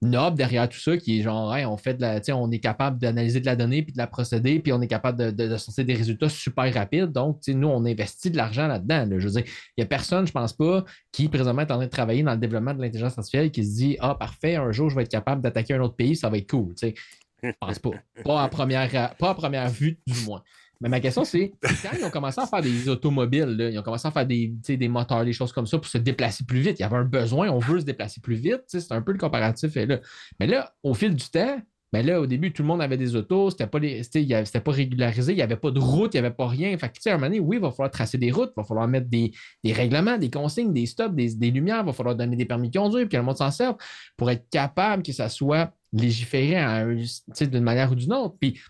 [0.03, 3.41] noble derrière tout ça qui est genre, on fait de la, on est capable d'analyser
[3.41, 6.29] de la donnée puis de la procéder, puis on est capable de, sortir des résultats
[6.29, 7.13] super rapides.
[7.13, 9.09] Donc, nous, on investit de l'argent là-dedans.
[9.19, 9.45] Je il
[9.79, 12.39] n'y a personne, je pense pas, qui présentement est en train de travailler dans le
[12.39, 15.41] développement de l'intelligence artificielle qui se dit Ah, parfait, un jour, je vais être capable
[15.41, 16.75] d'attaquer un autre pays, ça va être cool.
[17.43, 17.91] Je pense pas.
[18.25, 20.43] Pas à, première, pas à première vue, du moins.
[20.81, 24.09] Mais ma question, c'est quand ils ont commencé à faire des automobiles, ils ont commencé
[24.09, 26.81] à faire des, des, moteurs, des choses comme ça pour se déplacer plus vite.
[26.81, 28.63] Il y avait un besoin, on veut se déplacer plus vite.
[28.67, 29.75] C'est un peu le comparatif.
[29.77, 30.01] là.
[30.41, 31.61] Mais là, au fil du temps,
[31.93, 35.37] mais là, au début, tout le monde avait des autos, c'était pas, pas régularisé, il
[35.37, 36.77] n'y avait pas de route, il n'y avait pas rien.
[36.79, 38.65] Fait que, à un moment donné, oui, il va falloir tracer des routes, il va
[38.65, 39.33] falloir mettre des,
[39.65, 43.07] règlements, des consignes, des stops, des, lumières, il va falloir donner des permis de conduire,
[43.07, 43.77] puis que le monde s'en serve
[44.17, 46.57] pour être capable que ça soit légiféré
[47.41, 48.37] d'une manière ou d'une autre.
[48.41, 48.61] Puis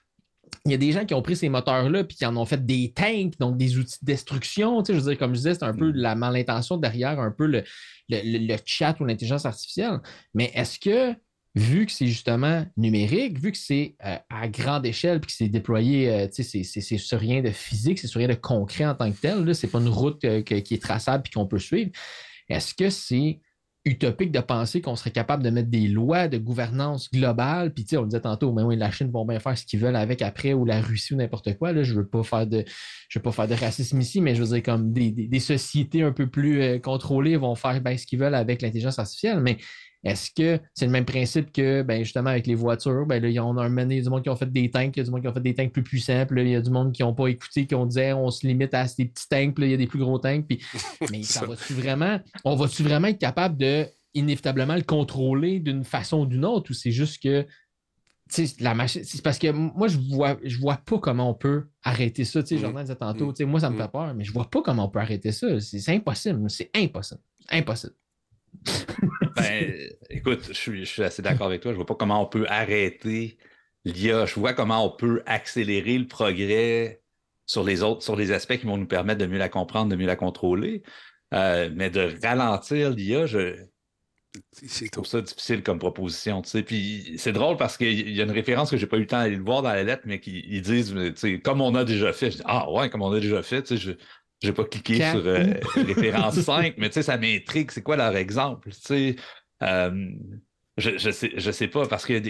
[0.64, 2.64] il y a des gens qui ont pris ces moteurs-là puis qui en ont fait
[2.64, 4.82] des tanks, donc des outils de destruction.
[4.84, 5.96] je veux dire, comme je disais, c'est un peu mm.
[5.96, 10.00] la malintention derrière un peu le, chat ou l'intelligence artificielle.
[10.34, 11.16] Mais est-ce que,
[11.54, 15.48] vu que c'est justement numérique, vu que c'est euh, à grande échelle puis que c'est
[15.48, 19.20] déployé, euh, c'est sur rien de physique, c'est sur rien de concret en tant que
[19.20, 21.90] tel, ce n'est pas une route euh, qui est traçable puis qu'on peut suivre,
[22.48, 23.40] est-ce que c'est
[23.84, 27.74] utopique de penser qu'on serait capable de mettre des lois de gouvernance globale.
[27.74, 29.80] Puis, tu sais, on disait tantôt, mais oui, la Chine vont bien faire ce qu'ils
[29.80, 31.72] veulent avec après, ou la Russie ou n'importe quoi.
[31.72, 32.64] Là, je veux pas faire de
[33.08, 36.12] je veux pas faire de racisme ici, mais je veux dire, comme des, sociétés un
[36.12, 39.40] peu plus euh, contrôlées vont faire ben, ce qu'ils veulent avec l'intelligence artificielle.
[39.40, 39.58] Mais
[40.04, 43.06] est-ce que c'est le même principe que ben, justement avec les voitures?
[43.06, 45.00] Ben, là, il y a un mené du monde qui ont fait des tanks, il
[45.00, 46.60] y a du monde qui ont fait des tanks plus puissants, puis il y a
[46.60, 49.28] du monde qui n'ont pas écouté, qui ont dit on se limite à ces petits
[49.28, 50.46] tanks, puis il y a des plus gros tanks.
[50.46, 50.60] Puis...
[51.10, 56.22] Mais ça va-tu vraiment, on va-tu vraiment être capable de inévitablement le contrôler d'une façon
[56.22, 57.46] ou d'une autre, ou c'est juste que
[58.60, 59.02] la machine.
[59.04, 62.42] C'est parce que moi, je vois, je vois pas comment on peut arrêter ça.
[62.42, 62.80] Tu sais, mm-hmm.
[62.80, 63.44] disait tantôt, mm-hmm.
[63.44, 65.60] moi, ça me fait peur, mais je vois pas comment on peut arrêter ça.
[65.60, 66.48] C'est impossible.
[66.50, 67.20] C'est impossible.
[67.50, 67.94] Impossible.
[69.36, 71.72] Ben, écoute, je suis, assez d'accord avec toi.
[71.72, 73.38] Je vois pas comment on peut arrêter
[73.84, 74.26] l'IA.
[74.26, 77.02] Je vois comment on peut accélérer le progrès
[77.46, 79.96] sur les autres, sur les aspects qui vont nous permettre de mieux la comprendre, de
[79.96, 80.82] mieux la contrôler.
[81.34, 83.56] Euh, mais de ralentir l'IA, je,
[84.52, 86.42] c'est trouve ça difficile comme proposition.
[86.42, 89.18] Puis c'est drôle parce qu'il y a une référence que j'ai pas eu le temps
[89.18, 90.94] d'aller le voir dans la lettre, mais qui disent
[91.42, 92.30] comme on a déjà fait.
[92.30, 93.92] Je dis Ah ouais, comme on a déjà fait, je
[94.46, 97.70] n'ai pas cliqué sur euh, référence 5, mais ça m'intrigue.
[97.70, 98.70] C'est quoi leur exemple?
[98.90, 100.10] Euh,
[100.76, 102.20] je, je, sais, je sais pas, parce que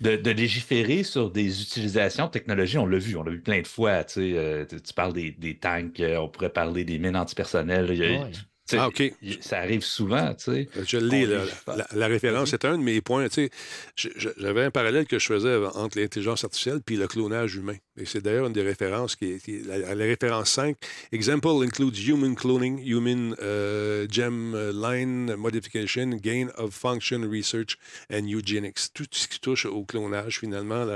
[0.00, 3.66] de, légiférer sur des utilisations de technologie, on l'a vu, on l'a vu plein de
[3.66, 4.04] fois.
[4.16, 8.30] Euh, tu parles des, des tanks, on pourrait parler des mines antipersonnelles.
[8.72, 9.02] Ah, OK.
[9.40, 10.68] Ça arrive souvent, tu sais.
[10.86, 13.28] Je l'ai, la, référence est un de mes points.
[13.28, 13.50] Tu
[13.96, 17.76] sais, j'avais un parallèle que je faisais entre l'intelligence artificielle puis le clonage humain.
[17.98, 20.76] Et c'est d'ailleurs une des références qui est, la, référence 5.
[21.12, 27.76] Example includes human cloning, human uh, gem line modification, gain of function research
[28.10, 28.92] and eugenics.
[28.94, 30.86] Tout ce qui touche au clonage, finalement,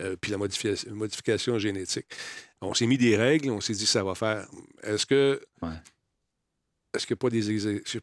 [0.00, 2.06] euh, puis la modification, modification génétique.
[2.62, 4.46] On s'est mis des règles, on s'est dit ça va faire.
[4.82, 5.40] Est-ce que.
[6.92, 7.42] Est-ce qu'il n'y a pas des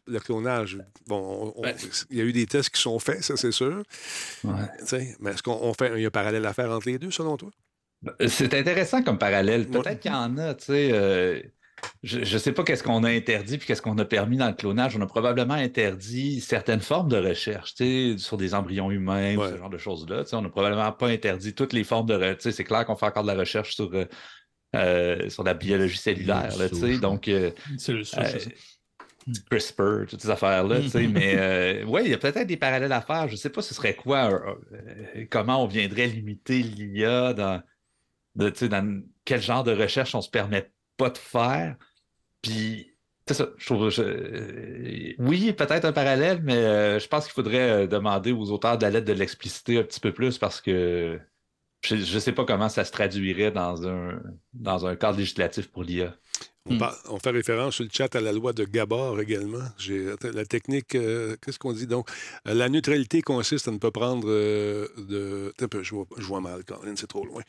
[0.06, 0.78] le clonage?
[1.06, 1.74] Bon, ben
[2.10, 3.82] il y a eu des tests qui sont faits, ça c'est sûr.
[4.44, 7.36] Mais est-ce qu'on fait il y a un parallèle à faire entre les deux, selon
[7.36, 7.50] toi?
[8.00, 9.66] Ben, c'est intéressant comme parallèle.
[9.66, 10.90] Peut-être qu'il y en a, tu sais.
[10.92, 11.40] Euh,
[12.02, 14.54] je ne sais pas qu'est-ce qu'on a interdit puis qu'est-ce qu'on a permis dans le
[14.54, 14.96] clonage.
[14.96, 19.44] On a probablement interdit certaines formes de recherche, tu sais, sur des embryons humains ou
[19.46, 20.24] ce genre de choses-là.
[20.32, 22.50] On n'a probablement pas interdit toutes les formes de recherche.
[22.50, 24.06] C'est clair qu'on fait encore de la recherche sur, euh,
[24.76, 26.56] euh, sur la biologie cellulaire.
[26.56, 26.68] Là,
[26.98, 27.30] donc,
[27.78, 28.04] c'est le
[29.50, 30.80] CRISPR, toutes ces affaires-là.
[30.80, 31.08] Mm-hmm.
[31.08, 33.28] Mais euh, oui, il y a peut-être des parallèles à faire.
[33.28, 37.62] Je ne sais pas ce serait quoi, euh, euh, comment on viendrait limiter l'IA dans,
[38.34, 41.76] dans quel genre de recherche on ne se permet pas de faire.
[42.42, 42.94] Puis,
[43.26, 43.92] c'est ça, je trouve.
[45.18, 49.06] oui, peut-être un parallèle, mais je pense qu'il faudrait demander aux auteurs de la lettre
[49.06, 51.20] de l'expliciter un petit peu plus parce que
[51.82, 54.20] je ne sais pas comment ça se traduirait dans un,
[54.52, 56.14] dans un cadre législatif pour l'IA.
[56.68, 56.82] Hmm.
[57.08, 59.64] On, fait référence sur le chat à la loi de Gabor également.
[60.22, 62.08] La technique, euh, qu'est-ce qu'on dit donc?
[62.46, 65.54] Euh, la neutralité consiste à ne pas prendre euh, de.
[65.60, 67.42] Un peu, je vois, mal, Colin, c'est trop loin.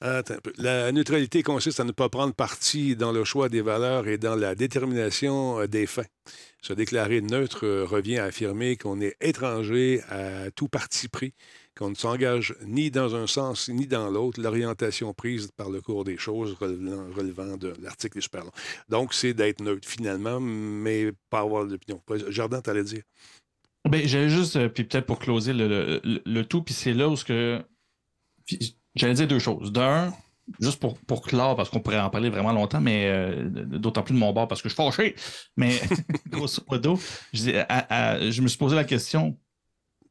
[0.00, 0.52] Attends un peu.
[0.56, 4.36] La neutralité consiste à ne pas prendre parti dans le choix des valeurs et dans
[4.36, 6.02] la détermination des fins.
[6.62, 11.34] Se déclarer neutre revient à affirmer qu'on est étranger à tout parti pris
[11.76, 16.04] qu'on ne s'engage ni dans un sens ni dans l'autre, l'orientation prise par le cours
[16.04, 18.52] des choses relevant, de l'article est super long.
[18.88, 22.00] Donc, c'est d'être neutre finalement, mais pas avoir d'opinion.
[22.28, 23.02] Jardin, tu allais dire?
[23.88, 27.24] Ben, j'allais juste, euh, puis peut-être pour closer le, tout, puis c'est là où ce
[27.24, 27.62] que.
[28.94, 29.72] J'allais dire deux choses.
[29.72, 30.12] D'un,
[30.60, 34.14] juste pour, pour clore, parce qu'on pourrait en parler vraiment longtemps, mais euh, d'autant plus
[34.14, 35.16] de mon bord parce que je suis fâché.
[35.56, 35.80] Mais
[36.28, 36.98] grosso modo,
[37.32, 37.50] je,
[38.30, 39.38] je me suis posé la question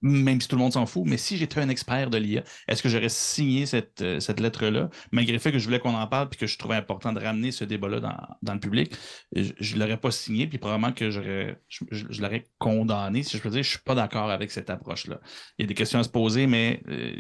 [0.02, 2.82] même si tout le monde s'en fout, mais si j'étais un expert de l'IA, est-ce
[2.82, 6.08] que j'aurais signé cette, euh, cette lettre-là, malgré le fait que je voulais qu'on en
[6.08, 8.00] parle et que je trouvais important de ramener ce débat-là
[8.42, 8.94] dans, le public?
[9.36, 13.50] Je ne l'aurais pas signé, puis probablement que j'aurais, je, l'aurais condamné, si je peux
[13.50, 15.20] dire, je ne suis pas d'accord avec cette approche-là.
[15.58, 17.14] Il y a des questions à se poser, mais euh,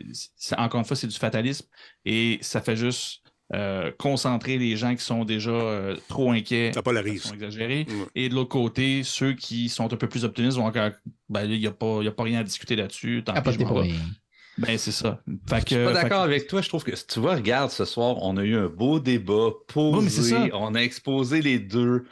[0.57, 1.67] encore une fois, c'est du fatalisme
[2.05, 3.21] et ça fait juste
[3.53, 6.81] euh, concentrer les gens qui sont déjà euh, trop inquiets, ça
[7.19, 7.85] sont exagérés.
[8.15, 10.91] Et de l'autre côté, ceux qui sont un peu plus optimistes vont encore.
[11.29, 13.23] Ben, il n'y a, pas, a pas rien à discuter là-dessus.
[13.25, 13.57] Tant pis,
[14.57, 15.21] Ben, c'est ça.
[15.27, 16.61] je suis pas d'accord avec toi.
[16.61, 20.51] Je trouve que, tu vois, regarde, ce soir, on a eu un beau débat posé.
[20.53, 22.05] on a exposé les deux.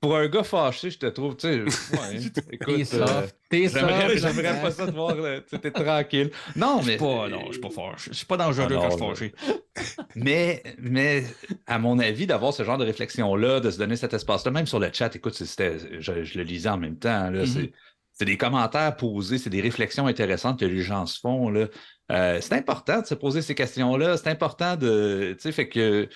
[0.00, 1.60] Pour un gars fâché, je te trouve, tu sais,
[1.92, 2.20] ouais,
[2.52, 5.16] écoute, euh, j'aimerais pas ça te voir,
[5.60, 6.30] t'es tranquille.
[6.54, 6.96] Non, mais...
[6.96, 8.10] Pas, non, je suis pas fâché.
[8.12, 9.32] Je suis pas dangereux ah quand je suis
[9.74, 10.04] fâché.
[10.14, 11.24] mais, mais,
[11.66, 14.78] à mon avis, d'avoir ce genre de réflexion-là, de se donner cet espace-là, même sur
[14.78, 17.72] le chat, écoute, je, je, le lisais en même temps, là, mm-hmm.
[18.12, 21.50] c'est des commentaires posés, c'est des réflexions intéressantes que les gens se font.
[21.50, 21.66] Là.
[22.10, 24.16] Euh, c'est important de se poser ces questions-là.
[24.16, 25.34] C'est important de.
[25.34, 26.08] Tu sais, fait que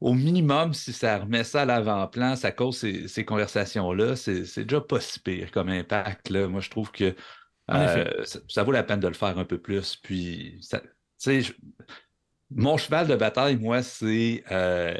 [0.00, 5.00] au minimum, si ça remet ça à l'avant-plan, ça cause ces, conversations-là, c'est déjà pas
[5.00, 6.30] si pire comme impact.
[6.30, 6.48] Là.
[6.48, 7.14] Moi, je trouve que
[7.70, 9.96] euh, ça, vaut la peine de le faire un peu plus.
[9.96, 10.80] Puis, ça,
[12.50, 14.94] mon cheval de bataille, moi, c'est euh,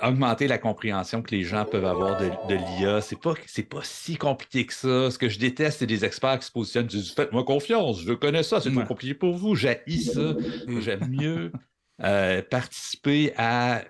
[0.00, 3.00] augmenter la compréhension que les gens peuvent avoir de, l'IA.
[3.00, 5.10] C'est pas, pas si compliqué que ça.
[5.10, 8.44] Ce que je déteste, c'est des experts qui se positionnent, disent Faites-moi confiance, je connais
[8.44, 10.80] ça, c'est trop compliqué pour vous, j'ai ça, mm.
[10.80, 11.52] j'aime mieux.
[12.04, 13.82] Euh, participer à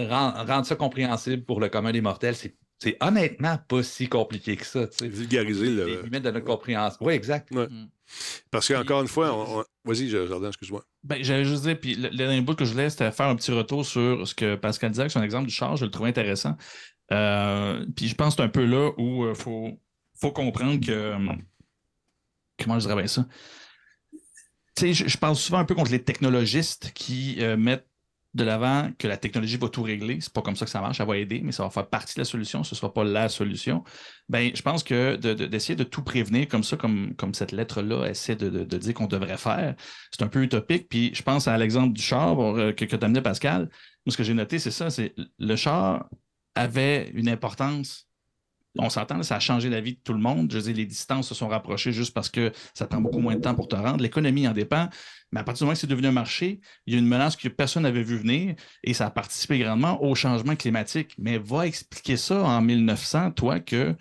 [0.00, 4.64] euh, rendre, ça compréhensible pour le commun des mortels, c'est honnêtement pas si compliqué que
[4.64, 4.88] ça.
[5.02, 5.84] Vulgariser le...
[5.84, 6.98] les limites de notre compréhension.
[7.02, 7.50] Oui, exact.
[7.52, 7.88] Mm.
[8.50, 10.82] Parce qu'encore une fois, vas-y, Jardin, excuse-moi.
[11.04, 13.52] Ben, J'allais juste dire, puis le, dernier bout que je voulais, c'était faire un petit
[13.52, 16.56] retour sur ce que Pascal disait, son exemple du char, je le trouvais intéressant.
[17.12, 19.78] Euh, puis je pense que c'est un peu là où il faut,
[20.14, 21.14] faut comprendre que.
[22.58, 23.26] Comment je dirais bien ça?
[24.80, 27.86] Je, je pense souvent un peu contre les technologistes qui euh, mettent
[28.34, 30.18] de l'avant que la technologie va tout régler.
[30.20, 32.14] C'est pas comme ça que ça marche, ça va aider, mais ça va faire partie
[32.14, 33.84] de la solution, ce ne sera pas la solution.
[34.28, 38.64] Ben, je pense que d'essayer de, tout prévenir comme ça, comme, cette lettre-là essaie de,
[38.64, 39.74] dire qu'on devrait faire,
[40.10, 40.88] c'est un peu utopique.
[40.88, 43.68] Puis je pense à l'exemple du char euh, que, que tu amené, Pascal.
[44.06, 46.08] Moi, ce que j'ai noté, c'est ça, c'est le char
[46.54, 48.08] avait une importance
[48.78, 50.50] on s'entend, ça a changé la vie de tout le monde.
[50.50, 53.34] Je veux dire, les distances se sont rapprochées juste parce que ça prend beaucoup moins
[53.34, 54.02] de temps pour te rendre.
[54.02, 54.88] L'économie en dépend.
[55.30, 57.36] Mais à partir du moment que c'est devenu un marché, il y a une menace
[57.36, 58.54] que personne n'avait vu venir
[58.84, 61.14] et ça a participé grandement au changement climatique.
[61.18, 63.94] Mais va expliquer ça en 1900, toi, que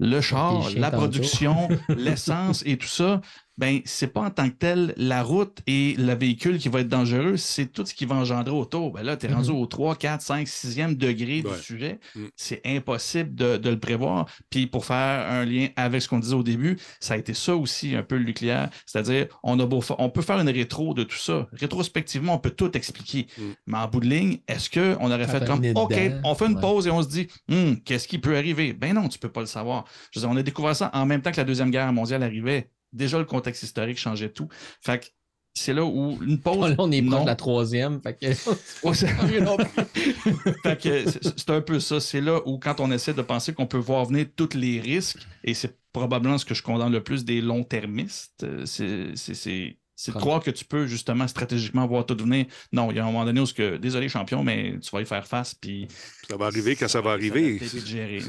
[0.00, 3.20] le char, la production, l'essence et tout ça,
[3.58, 6.88] ben c'est pas en tant que tel la route et le véhicule qui va être
[6.88, 8.92] dangereux, c'est tout ce qui va engendrer autour.
[8.92, 9.62] Ben là, tu es rendu mm-hmm.
[9.62, 11.98] au 3, 4, 5, 6e degré du sujet.
[12.14, 12.24] Mm.
[12.36, 14.26] C'est impossible de, le prévoir.
[14.48, 17.56] Puis pour faire un lien avec ce qu'on disait au début, ça a été ça
[17.56, 18.70] aussi un peu le nucléaire.
[18.86, 21.48] C'est-à-dire, on, a beau on peut faire une rétro de tout ça.
[21.52, 23.26] Rétrospectivement, on peut tout expliquer.
[23.36, 23.42] Mm.
[23.66, 25.94] Mais en bout de ligne, est-ce qu'on aurait fait comme OK,
[26.24, 28.72] on fait une pause et on se dit hum, qu'est-ce qui peut arriver?
[28.72, 29.84] Ben non, tu peux pas le savoir.
[30.12, 32.22] Je veux dire, on a découvert ça en même temps que la Deuxième Guerre mondiale
[32.22, 34.48] arrivait déjà le contexte historique changeait tout.
[34.80, 35.06] Fait que
[35.54, 36.74] c'est là où une pause.
[36.78, 38.00] on est proche de la troisième.
[38.00, 38.32] Fait que...
[41.36, 42.00] c'est un peu ça.
[42.00, 45.26] C'est là où, quand on essaie de penser qu'on peut voir venir tous les risques,
[45.44, 50.20] et c'est probablement ce que je condamne le plus des long-termistes, euh, c'est c'est de
[50.20, 52.46] croire que tu peux justement stratégiquement voir tout venir.
[52.72, 55.04] Non, il y a un moment donné où, que, désolé champion, mais tu vas y
[55.04, 55.54] faire face.
[55.54, 55.88] Puis
[56.30, 57.60] ça va arriver quand ça va arriver.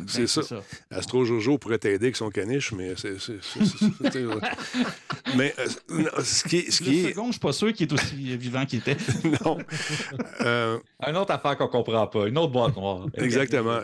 [0.07, 0.41] C'est ça.
[0.41, 0.63] ça.
[0.89, 3.17] Astro Jojo pourrait t'aider avec son caniche, mais c'est.
[5.35, 7.09] mais euh, ce qui, ce qui est.
[7.09, 8.97] Second, je suis pas sûr qu'il est aussi vivant qu'il était.
[9.45, 9.59] non.
[10.41, 10.79] Euh...
[11.05, 12.27] Une autre affaire qu'on comprend pas.
[12.27, 13.05] Une autre boîte noire.
[13.15, 13.79] Exactement.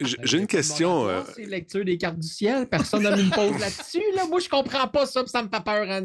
[0.00, 1.08] J'ai une question.
[1.08, 2.68] Euh, c'est lecture des cartes du ciel.
[2.68, 4.02] Personne ne me pose là-dessus.
[4.14, 4.26] Là.
[4.26, 6.04] Moi, je comprends pas ça, ça me fait peur en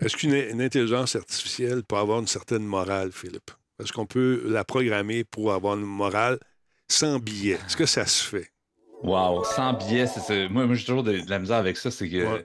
[0.00, 3.52] Est-ce qu'une intelligence artificielle peut avoir une certaine morale, Philippe?
[3.80, 6.38] Est-ce qu'on peut la programmer pour avoir une morale
[6.88, 7.58] sans biais?
[7.66, 8.50] Est-ce que ça se fait?
[9.02, 11.90] Wow, sans biais, c'est Moi, moi j'ai toujours de, la misère avec ça.
[11.90, 12.44] C'est que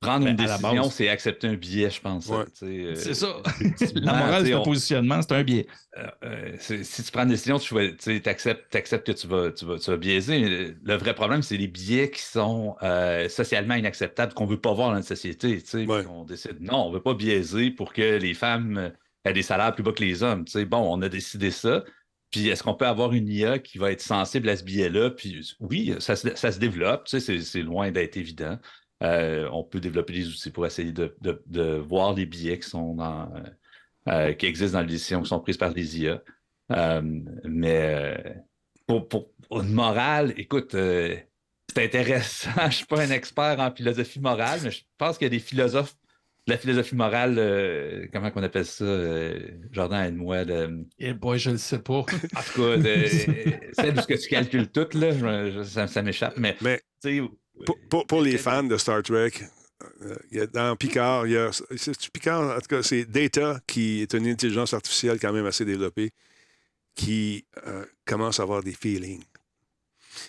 [0.00, 2.30] Prendre une décision, c'est accepter un billet, je pense.
[2.30, 3.42] Euh, c'est ça.
[3.94, 5.66] la morale, c'est un positionnement, c'est un biais.
[5.96, 9.78] Euh, euh, si tu prends une décision, tu acceptes, acceptes que tu vas, tu, vas,
[9.78, 10.74] tu vas biaiser.
[10.82, 12.76] Le vrai problème, c'est les billets qui sont
[13.28, 15.62] socialement inacceptables, qu'on ne veut pas voir dans la société.
[16.08, 18.92] On décide, non, on ne veut pas biaiser pour que les femmes
[19.24, 20.44] aient des salaires plus bas que les hommes.
[20.68, 21.84] Bon, on a décidé ça.
[22.30, 25.10] Puis est-ce qu'on peut avoir une IA qui va être sensible à ce billet-là?
[25.10, 28.58] Puis oui, ça, ça se développe, c'est loin d'être évident.
[29.00, 33.30] On peut développer des outils pour essayer de, voir les billets qui sont dans,
[34.38, 36.22] qui existent dans les décisions qui sont prises par les IA.
[37.44, 38.44] mais
[38.86, 39.30] pour, pour,
[39.62, 41.28] une morale, écoute, c'est
[41.76, 42.50] intéressant.
[42.56, 45.30] Je ne suis pas un expert en philosophie morale, mais je pense qu'il y a
[45.30, 45.96] des philosophes
[46.48, 49.38] la philosophie morale, euh, comment on appelle ça, euh,
[49.72, 50.44] Jordan aide-moi.
[50.44, 50.86] De...
[50.98, 51.94] Eh boy, je ne sais pas.
[51.94, 52.82] En tout cas,
[53.72, 55.10] c'est de ce que tu calcules tout, là,
[55.64, 56.34] ça, m'échappe.
[56.36, 56.80] Mais, mais
[58.08, 59.32] pour, les fans de Star Trek,
[60.02, 61.50] euh, dans Picard, il y a.
[61.76, 65.64] C'est Picard, en tout cas, c'est Data, qui est une intelligence artificielle quand même assez
[65.64, 66.10] développée,
[66.94, 67.44] qui
[68.04, 69.24] commence à avoir des feelings.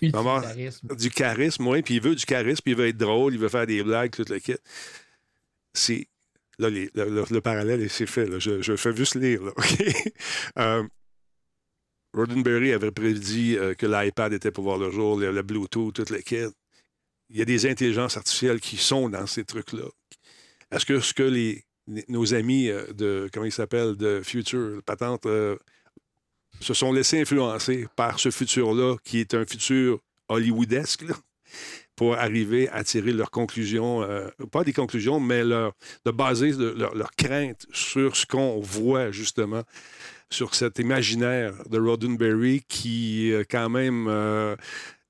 [0.01, 0.95] Du charisme.
[0.95, 1.81] Du charisme, oui.
[1.81, 4.11] Puis il veut du charisme, puis il veut être drôle, il veut faire des blagues,
[4.11, 4.55] tout le kit
[5.77, 6.07] c'est.
[6.59, 8.39] Là, le, parallèle, c'est fait.
[8.39, 9.41] Je, fais juste lire.
[10.57, 10.83] Euh,
[12.13, 16.23] Roddenberry avait prédit euh, que l'iPad était pour voir le jour, le, Bluetooth, toutes les
[16.23, 16.55] quêtes.
[17.29, 19.87] Il y a des intelligences artificielles qui sont dans ces trucs-là.
[20.71, 21.63] Est-ce que ce que les,
[22.07, 25.27] nos amis euh, de, comment ils s'appellent, de Future, patente,
[26.59, 31.05] se sont laissés influencer par ce futur-là, qui est un futur hollywoodesque,
[31.97, 35.73] pour arriver à tirer leurs conclusions, euh, pas des conclusions, mais leur,
[36.05, 39.63] de baser leur, leur, crainte sur ce qu'on voit justement,
[40.29, 44.55] sur cet imaginaire de Roddenberry qui, euh, quand même, euh,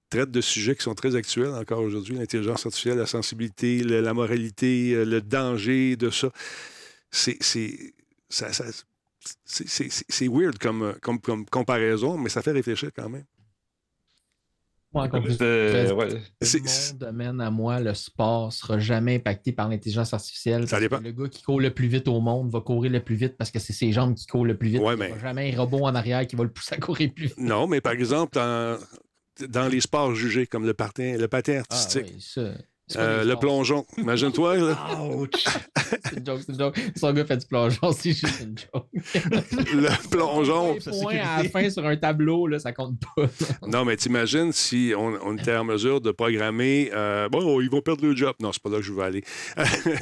[0.09, 5.05] traite de sujets qui sont très actuels encore aujourd'hui, l'intelligence artificielle, la sensibilité, la moralité,
[5.05, 6.31] le danger de ça.
[7.11, 7.37] C'est
[8.29, 8.65] ça, ça,
[9.45, 13.25] c'est weird comme, comme, comme comparaison, mais ça fait réfléchir quand même.
[14.93, 20.61] Moi, mon domaine à moi, le sport, sera jamais impacté par l'intelligence artificielle.
[20.61, 23.51] Le gars qui court le plus vite au monde va courir le plus vite parce
[23.51, 24.81] que c'est ses jambes qui courent le plus vite.
[24.81, 27.27] il n'y aura jamais un robot en arrière qui va le pousser à courir plus
[27.27, 27.37] vite.
[27.37, 28.39] Non, mais par exemple,
[29.47, 32.13] dans, les sports jugés comme le patin, le patin ah artistique.
[32.95, 33.85] Euh, le plongeon.
[33.97, 34.55] Imagine-toi.
[36.05, 36.79] c'est une joke, c'est une joke.
[36.95, 38.87] Son gars fait du plongeon, c'est juste une joke.
[39.73, 40.75] le plongeon.
[40.75, 43.25] Les points à la fin sur un tableau, là, ça compte pas.
[43.67, 46.89] non, mais t'imagines si on, était en mesure de programmer.
[46.93, 48.35] Euh, bon, ils vont perdre le job.
[48.39, 49.23] Non, c'est pas là que je veux aller.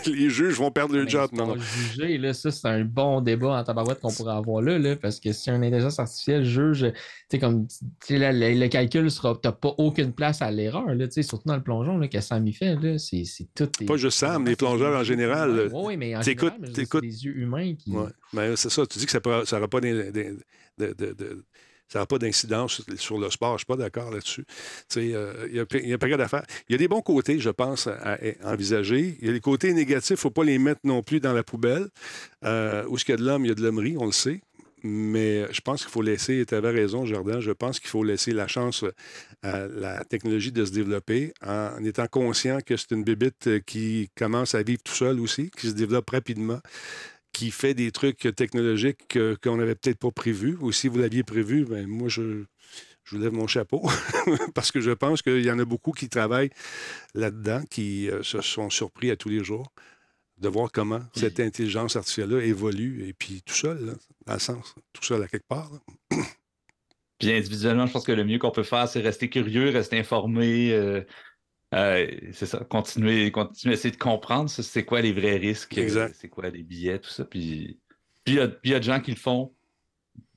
[0.06, 1.32] les juges vont perdre le job.
[1.34, 1.56] Non, non.
[1.58, 5.20] Juger, là, ça, c'est un bon débat en tabarouette qu'on pourrait avoir là, là, parce
[5.20, 6.92] que si un intelligence artificielle juge, tu
[7.32, 7.68] sais, comme
[8.10, 9.36] là, le, calcul sera.
[9.42, 12.54] T'as pas aucune place à l'erreur, là, surtout dans le plongeon, là, que Sam y
[12.98, 13.86] c'est tout.
[13.86, 15.70] Pas juste Sam, les plongeurs en général.
[15.74, 17.94] Oui, mais en général, c'est des yeux humains qui.
[18.34, 18.86] Mais c'est ça.
[18.86, 19.80] Tu dis que ça n'aura pas
[21.88, 23.52] ça pas d'incidence sur le sport.
[23.52, 24.46] Je ne suis pas d'accord là-dessus.
[24.98, 26.46] Euh, il y, a, y a pas d'affaires.
[26.68, 29.18] Il y a des bons côtés, je pense, à, envisager.
[29.22, 31.34] Il y a les côtés négatifs, il ne faut pas les mettre non plus dans
[31.34, 31.88] la poubelle.
[32.44, 34.12] Euh, où ce qu'il y a de l'homme, il y a de l'hommerie, on le
[34.12, 34.42] sait.
[34.88, 38.34] Mais je pense qu'il faut laisser, tu avais raison, Jardin, je pense qu'il faut laisser
[38.34, 38.86] la chance
[39.42, 44.54] à la technologie de se développer en étant conscient que c'est une bébite qui commence
[44.54, 46.60] à vivre tout seul aussi, qui se développe rapidement,
[47.34, 50.56] qui fait des trucs technologiques qu'on n'avait peut-être pas prévus.
[50.62, 52.44] Ou si vous l'aviez prévu, ben moi, je,
[53.06, 53.90] je vous lève mon chapeau
[54.54, 56.52] parce que je pense qu'il y en a beaucoup qui travaillent
[57.16, 59.72] là-dedans, qui euh, se sont surpris à tous les jours
[60.38, 63.96] de voir comment cette intelligence artificielle-là évolue, et puis tout seul,
[64.26, 65.72] dans le sens, tout seul à quelque part.
[67.20, 70.74] Puis individuellement, je pense que le mieux qu'on peut faire, c'est rester curieux, rester informé.
[70.74, 71.02] Euh,
[71.74, 76.10] euh, c'est ça, continuer, continuer à essayer de comprendre c'est quoi les vrais risques, euh,
[76.14, 77.24] c'est quoi les billets, tout ça.
[77.24, 77.80] Puis
[78.26, 79.56] il y, a, y a des gens qui le font,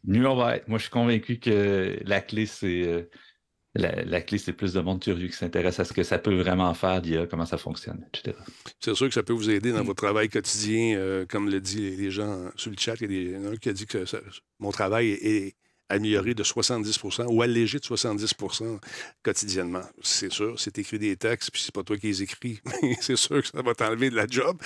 [0.04, 0.68] mieux on va être.
[0.68, 3.08] Moi, je suis convaincu que la clé, c'est
[3.78, 6.72] la, clé, c'est plus de monde curieux qui s'intéresse à ce que ça peut vraiment
[6.74, 8.36] faire, d'IA, comment ça fonctionne, etc.
[8.80, 9.86] C'est sûr que ça peut vous aider dans mm.
[9.86, 12.94] votre travail quotidien, euh, comme le dit les, gens sur le chat.
[13.00, 14.05] Il y a, un qui a dit que
[14.59, 15.55] mon travail est
[15.89, 18.35] amélioré de 70% ou allégé de 70
[19.23, 19.82] quotidiennement.
[20.02, 22.60] C'est sûr, c'est écrit des textes, puis c'est pas toi qui les écris.
[23.01, 24.59] c'est sûr que ça va t'enlever de la job.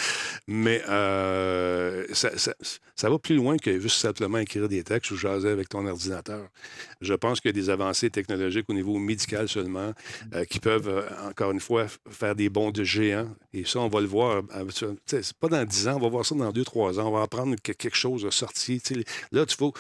[0.47, 5.69] Mais euh, ça, va plus loin que juste simplement écrire des textes ou jaser avec
[5.69, 6.49] ton ordinateur.
[7.01, 9.93] Je pense qu'il y a des avancées technologiques au niveau médical seulement
[10.35, 13.29] euh, qui peuvent, euh, encore une fois, faire des bonds de géants.
[13.53, 14.43] Et ça, on va le voir.
[15.07, 17.09] C'est pas dans 10 ans, on va voir ça dans 2-3 ans.
[17.09, 18.83] On va apprendre que quelque chose a sorti.
[19.31, 19.73] là, tu faut,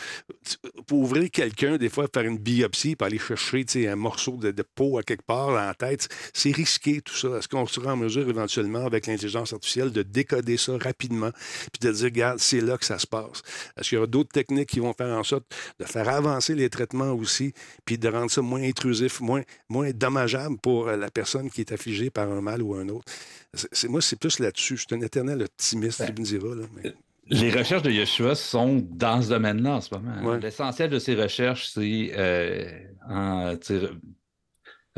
[0.86, 4.98] pour ouvrir quelqu'un, des fois, faire une biopsie, pour aller chercher un morceau de, peau
[4.98, 7.38] à quelque part dans la tête, c'est risqué tout ça.
[7.38, 11.30] Est-ce qu'on sera en mesure éventuellement, avec l'intelligence artificielle, de décoder ça rapidement,
[11.72, 13.42] puis de dire, regarde, c'est là que ça se passe?
[13.76, 15.44] Est-ce qu'il y aura d'autres techniques qui vont faire en sorte
[15.80, 17.54] de faire avancer les traitements aussi,
[17.84, 21.72] puis de rendre ça moins intrusif, moins, moins dommageable pour euh, la personne qui est
[21.72, 23.10] affligée par un mal ou un autre?
[23.54, 24.76] C'est, moi, c'est plus là-dessus.
[24.76, 26.54] Je suis un éternel optimiste, ben, me dira.
[26.54, 26.94] Là, mais...
[27.32, 30.36] Les recherches de Yeshua sont dans ce domaine-là en ce moment.
[30.36, 32.12] L'essentiel de ces recherches, c'est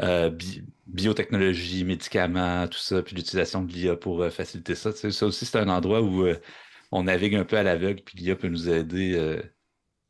[0.01, 0.31] euh,
[0.87, 4.93] biotechnologie, médicaments, tout ça, puis l'utilisation de l'IA pour faciliter ça.
[4.93, 6.27] ça aussi, c'est un endroit où
[6.91, 9.41] on navigue un peu à l'aveugle, puis l'IA peut nous aider.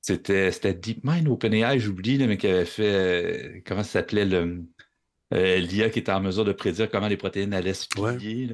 [0.00, 4.64] c'était, c'était DeepMind OpenAI, j'oublie, mais qui avait fait, comment ça s'appelait, le,
[5.34, 8.50] l'IA qui était en mesure de prédire comment les protéines allaient se plier.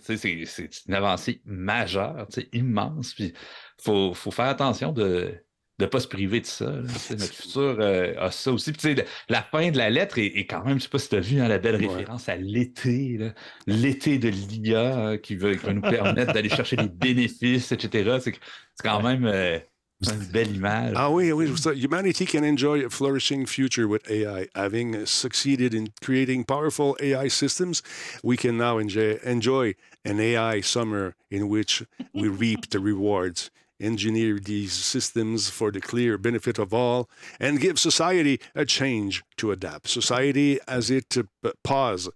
[0.00, 3.14] C'est, une avancée majeure, immense.
[3.18, 3.32] Il
[3.80, 5.34] faut, faut, faire attention de
[5.78, 6.66] ne pas se priver de ça.
[6.66, 8.72] Notre futur euh, a ça aussi.
[8.72, 8.96] Puis,
[9.28, 11.20] la fin de la lettre est, quand même, je ne sais pas si tu as
[11.20, 13.18] vu hein, la belle référence à l'été,
[13.66, 18.18] l'été de l'IA hein, qui, va nous permettre d'aller chercher des bénéfices, etc.
[18.20, 18.38] C'est
[18.82, 19.24] quand même.
[19.26, 19.58] Euh,
[20.06, 20.94] une belle image.
[20.96, 21.52] Ah oui, oui.
[21.74, 24.46] Humanity can enjoy a flourishing future with AI.
[24.54, 27.82] Having succeeded in creating powerful AI systems,
[28.22, 31.82] we can now enjoy, enjoy an AI summer in which
[32.14, 33.50] we reap the rewards.
[33.80, 37.08] Engineer these systems for the clear benefit of all
[37.38, 39.88] and give society a change to adapt.
[39.88, 42.08] Society as it uh, pause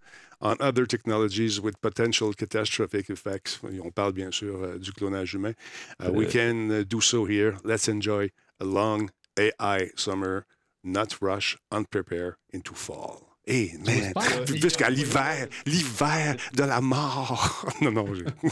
[0.43, 3.61] on other technologies with potential catastrophic effects.
[3.63, 5.55] On parle bien sûr uh, du clonage humain.
[5.99, 7.57] Uh, we can uh, do so here.
[7.65, 10.45] Let's enjoy a long AI summer,
[10.83, 13.32] not rush unprepared into fall.
[13.45, 13.73] Hey,
[14.55, 17.67] jusqu'à l'hiver, l'hiver de la mort.
[17.81, 18.05] non, non,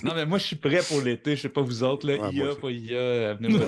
[0.03, 1.37] non, mais moi, je suis prêt pour l'été.
[1.37, 2.17] Je sais pas vous autres, là.
[2.17, 3.67] Ouais, IA, pas IA, venez-moi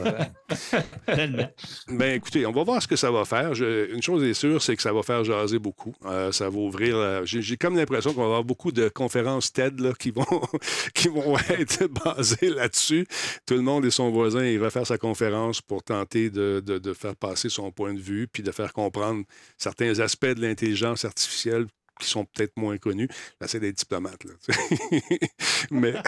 [1.88, 3.52] Ben, écoutez, on va voir ce que ça va faire.
[3.52, 5.94] une chose est sûre, c'est que ça va faire jaser beaucoup.
[6.06, 7.24] Euh, ça va ouvrir.
[7.24, 10.26] J'ai comme l'impression qu'on va avoir beaucoup de conférences TED là, qui, vont,
[10.94, 13.06] qui vont être basées là-dessus.
[13.46, 16.78] Tout le monde et son voisin, il va faire sa conférence pour tenter de, de,
[16.78, 19.22] de faire passer son point de vue puis de faire comprendre
[19.56, 21.66] certains aspects de l'intelligence artificielle
[22.00, 23.08] qui sont peut-être moins connus.
[23.40, 24.24] J'essaie d'être diplomate.
[24.24, 24.32] Là,
[25.70, 25.94] Mais.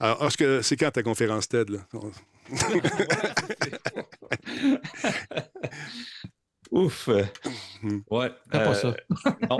[0.00, 1.70] Alors, est-ce que c'est quand ta conférence TED?
[1.70, 1.86] Là?
[6.72, 7.08] Ouf.
[7.82, 8.00] Hmm.
[8.10, 8.30] Ouais.
[8.50, 8.88] pas ça.
[8.88, 8.94] Euh,
[9.48, 9.58] non.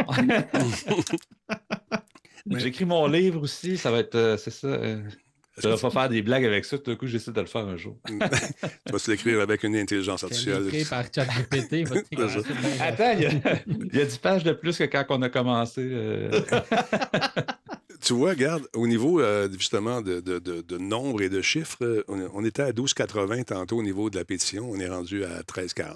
[2.58, 3.78] J'écris mon livre aussi.
[3.78, 4.16] Ça va être.
[4.16, 4.66] Euh, c'est ça.
[4.66, 5.08] Euh,
[5.58, 6.78] je ne vais pas faire des blagues avec ça.
[6.78, 7.96] Tout d'un coup, j'essaie de le faire un jour.
[8.06, 10.66] tu vas se l'écrire avec une intelligence artificielle.
[10.68, 11.84] Écrit par ChatGPT.
[12.80, 13.30] Attends, il y, a,
[13.66, 15.80] il y, a 10 pages de plus que quand on a commencé.
[15.82, 16.40] Euh.
[18.02, 22.28] tu vois, regarde, au niveau euh, justement de, de, de, nombre et de chiffres, on,
[22.34, 24.68] on était à 12,80 tantôt au niveau de la pétition.
[24.70, 25.94] On est rendu à 13,40.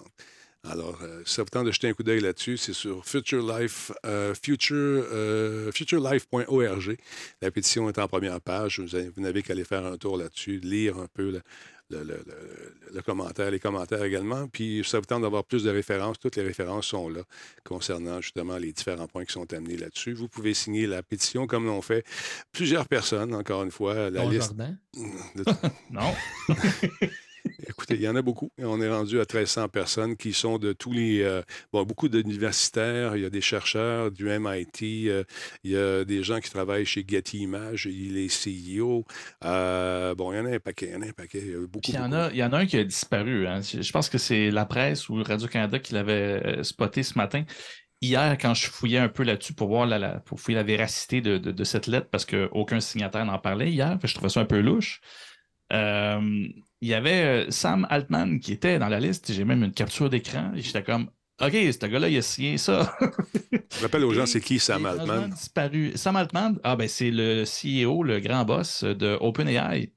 [0.68, 3.58] Alors, euh, si ça vous tente de jeter un coup d'œil là-dessus, c'est sur Future
[3.58, 6.96] Life, euh, future, euh, futurelife.org.
[7.40, 8.80] La pétition est en première page.
[8.80, 11.40] Vous, n'avez qu'à aller faire un tour là-dessus, lire un peu
[11.88, 14.48] le, commentaire, les commentaires également.
[14.48, 17.22] Puis, si ça vous tente d'avoir plus de références, toutes les références sont là
[17.64, 20.12] concernant justement les différents points qui sont amenés là-dessus.
[20.12, 22.04] Vous pouvez signer la pétition comme l'ont fait
[22.52, 24.10] plusieurs personnes, encore une fois.
[24.10, 24.52] La liste...
[25.90, 26.14] non.
[27.68, 28.50] Écoutez, il y en a beaucoup.
[28.58, 31.22] On est rendu à 1300 personnes qui sont de tous les.
[31.22, 31.42] Euh,
[31.72, 35.24] bon, beaucoup d'universitaires, il y a des chercheurs du MIT, euh,
[35.64, 39.04] il y a des gens qui travaillent chez Getty Images, il a les CEO.
[39.44, 41.42] Euh, bon, il y en a un paquet, il y en a un paquet.
[41.42, 43.46] Il y, beaucoup, il, y en a, il y en a un qui a disparu.
[43.46, 43.60] Hein.
[43.62, 47.44] Je pense que c'est la presse ou Radio-Canada qui l'avait spoté ce matin
[48.00, 51.38] hier, quand je fouillais un peu là-dessus pour voir la, pour fouiller la véracité de,
[51.38, 55.00] de, cette lettre, parce qu'aucun signataire n'en parlait hier, je trouvais ça un peu louche.
[55.72, 56.48] Euh,
[56.80, 59.32] il y avait euh, Sam Altman qui était dans la liste.
[59.32, 62.94] J'ai même une capture d'écran et j'étais comme OK, ce gars-là, il a signé ça.
[63.52, 65.30] Je rappelle aux gens, c'est qui Sam Altman?
[65.30, 65.92] Disparu.
[65.94, 69.90] Sam Altman, ah, ben, c'est le CEO, le grand boss de OpenAI.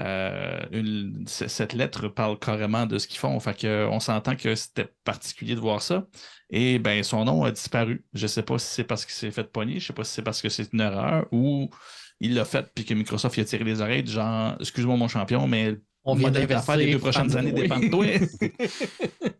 [0.00, 3.38] Euh, cette lettre parle carrément de ce qu'ils font.
[3.38, 6.08] Fait que, on s'entend que c'était particulier de voir ça.
[6.50, 8.04] Et ben, son nom a disparu.
[8.12, 10.04] Je ne sais pas si c'est parce qu'il s'est fait pogner, je ne sais pas
[10.04, 11.70] si c'est parce que c'est une erreur ou
[12.18, 15.76] il l'a fait puis que Microsoft a tiré les oreilles, genre, excuse-moi mon champion, mais
[16.04, 18.06] on vient d'investir les deux prochaines années dépend de toi.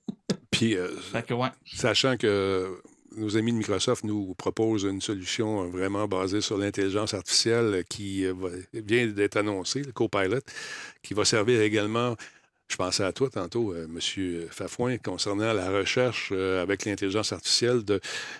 [0.50, 0.88] Puis, euh,
[1.64, 2.80] sachant que
[3.16, 8.34] nos amis de Microsoft nous proposent une solution vraiment basée sur l'intelligence artificielle qui euh,
[8.72, 10.40] vient d'être annoncée, le Copilot,
[11.02, 12.16] qui va servir également
[12.72, 14.48] je pensais à toi tantôt, euh, M.
[14.50, 17.82] Fafouin, concernant la recherche euh, avec l'intelligence artificielle.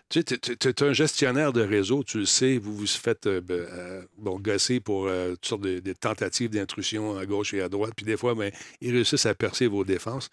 [0.09, 5.07] Tu es un gestionnaire de réseau, tu le sais, vous vous faites euh, gosser pour
[5.07, 8.51] toutes sortes de, tentatives d'intrusion à gauche et à droite, puis des fois, ben,
[8.81, 10.31] ils réussissent à percer vos défenses.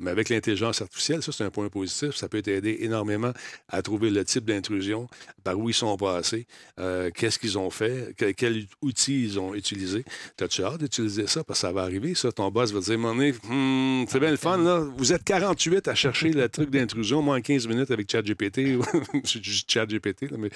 [0.00, 2.16] Mais avec l'intelligence artificielle, ça, c'est un point positif.
[2.16, 3.32] Ça peut t'aider énormément
[3.68, 5.08] à trouver le type d'intrusion,
[5.44, 6.46] par où ils sont passés,
[6.78, 10.04] euh, qu'est-ce qu'ils ont fait, quels outils ils ont utilisé.
[10.36, 11.44] T'as-tu hâte d'utiliser ça?
[11.44, 12.32] Parce que ça va arriver, ça.
[12.32, 14.80] Ton boss va te dire, mon hmm, c'est bien le fun, là.
[14.96, 18.78] Vous êtes 48 à chercher le truc d'intrusion, moins 15 minutes avec ChatGPT.
[19.68, 20.50] ChatGPT, mais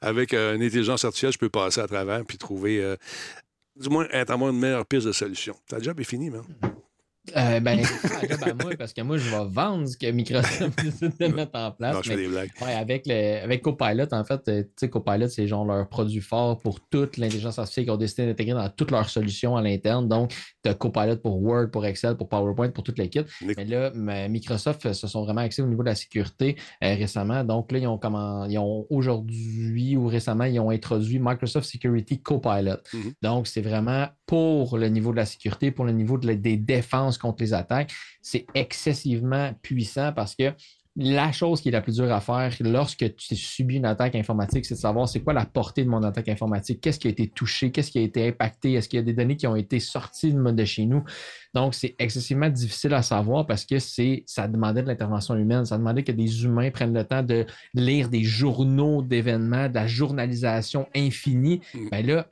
[0.00, 2.96] avec euh, une intelligence artificielle, je peux passer à travers puis trouver, euh,
[3.76, 5.56] du moins, être à moins une meilleure piste de solution.
[5.68, 6.44] Ta job est fini, man.
[7.36, 7.80] Euh, ben,
[8.62, 11.94] moi, parce que moi, je vais vendre ce que Microsoft décide de mettre en place.
[11.94, 12.50] Non, je fais des blagues.
[12.60, 16.20] Ouais, avec, le, avec Copilot, en fait, euh, tu sais, Copilot, c'est genre leur produit
[16.20, 20.08] fort pour toute l'intelligence artificielle qu'ils ont décidé d'intégrer dans toutes leurs solutions à l'interne.
[20.08, 23.26] Donc, tu as Copilot pour Word, pour Excel, pour PowerPoint, pour toute l'équipe.
[23.56, 23.90] Mais là,
[24.28, 27.44] Microsoft euh, se sont vraiment axés au niveau de la sécurité récemment.
[27.44, 32.20] Donc, là, ils ont, comment, ils ont aujourd'hui ou récemment, ils ont introduit Microsoft Security
[32.20, 32.76] Copilot.
[32.92, 33.12] Mm-hmm.
[33.22, 37.42] Donc, c'est vraiment pour le niveau de la sécurité, pour le niveau des défenses contre
[37.42, 37.92] les attaques,
[38.22, 40.52] c'est excessivement puissant parce que
[40.96, 44.66] la chose qui est la plus dure à faire lorsque tu subis une attaque informatique,
[44.66, 47.28] c'est de savoir c'est quoi la portée de mon attaque informatique, qu'est-ce qui a été
[47.28, 49.78] touché, qu'est-ce qui a été impacté, est-ce qu'il y a des données qui ont été
[49.78, 51.04] sorties de chez nous.
[51.54, 55.78] Donc, c'est excessivement difficile à savoir parce que c'est, ça demandait de l'intervention humaine, ça
[55.78, 60.88] demandait que des humains prennent le temps de lire des journaux d'événements, de la journalisation
[60.94, 61.60] infinie.
[61.90, 62.26] Bien là,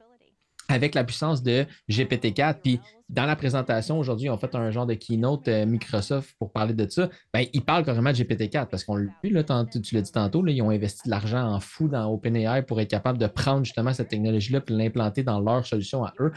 [0.68, 4.92] avec la puissance de GPT-4, puis dans la présentation aujourd'hui, on fait un genre de
[4.92, 7.08] keynote euh, Microsoft pour parler de ça.
[7.32, 10.42] Ben, ils parlent carrément de GPT-4 parce qu'on l'a vu, là, tu l'as dit tantôt,
[10.42, 13.64] là, ils ont investi de l'argent en fou dans OpenAI pour être capable de prendre
[13.64, 16.32] justement cette technologie-là et l'implanter dans leur solution à eux.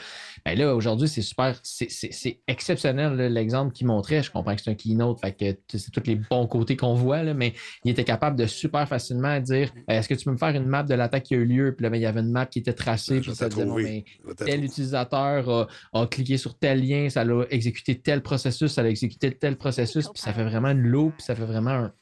[0.45, 4.23] Ben là, aujourd'hui, c'est super, c'est exceptionnel l'exemple qu'ils montrait.
[4.23, 7.23] Je comprends que c'est un keynote, fait que c'est tous les bons côtés qu'on voit,
[7.23, 7.53] là, mais
[7.83, 10.83] il était capable de super facilement dire Est-ce que tu peux me faire une map
[10.83, 11.75] de l'attaque qui a eu lieu?
[11.75, 14.01] Puis là, ben, il y avait une map qui était tracée, puis ça disait ben,
[14.37, 18.85] tel utilisateur a, a cliqué sur tel lien, ça a exécuté tel processus, ça a
[18.85, 21.93] exécuté tel processus, puis ça fait vraiment une loupe, ça fait vraiment un.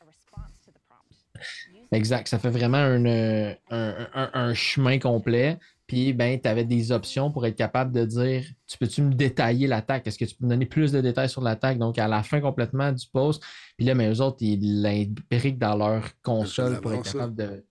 [1.92, 5.58] Exact, ça fait vraiment un, un, chemin complet.
[5.88, 9.66] Puis, ben, tu avais des options pour être capable de dire tu peux-tu me détailler
[9.66, 10.06] l'attaque?
[10.06, 11.80] Est-ce que tu peux me donner plus de détails sur l'attaque?
[11.80, 13.42] Donc, à la fin complètement du post,
[13.76, 17.66] puis là, mais eux autres, ils l'imbriquent dans leur console pour être capable de.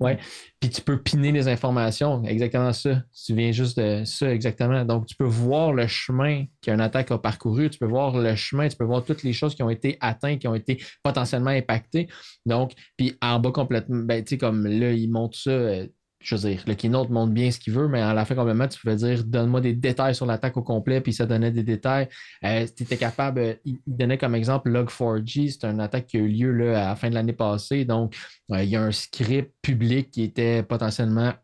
[0.00, 0.18] Ouais.
[0.60, 2.24] Puis tu peux piner les informations.
[2.24, 3.02] Exactement ça.
[3.24, 4.84] Tu viens juste de ça, exactement.
[4.84, 7.70] Donc, tu peux voir le chemin qu'une attaque a parcouru.
[7.70, 8.68] Tu peux voir le chemin.
[8.68, 12.08] Tu peux voir toutes les choses qui ont été atteintes, qui ont été potentiellement impactées.
[12.44, 15.84] Donc, puis en bas complètement, ben, tu sais, comme là, ils montrent ça.
[16.24, 18.66] Je veux dire, le keynote montre bien ce qu'il veut, mais à la fin, complètement,
[18.66, 22.08] tu pouvais dire donne-moi des détails sur l'attaque au complet, puis ça donnait des détails.
[22.44, 26.20] Euh, tu étais capable, euh, il, donnait comme exemple Log4j, c'est une attaque qui a
[26.20, 27.84] eu lieu là, à la fin de l'année passée.
[27.84, 28.16] Donc,
[28.52, 31.34] euh, il y a un script public qui était potentiellement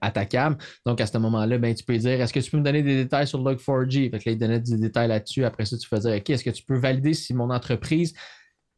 [0.00, 0.58] attaquable.
[0.84, 3.04] Donc, à ce moment-là, ben, tu peux dire est-ce que tu peux me donner des
[3.04, 4.10] détails sur Log4j?
[4.10, 5.44] Fait que là, il donnait des détails là-dessus.
[5.44, 8.12] Après ça, tu dire OK, est-ce que tu peux valider si mon entreprise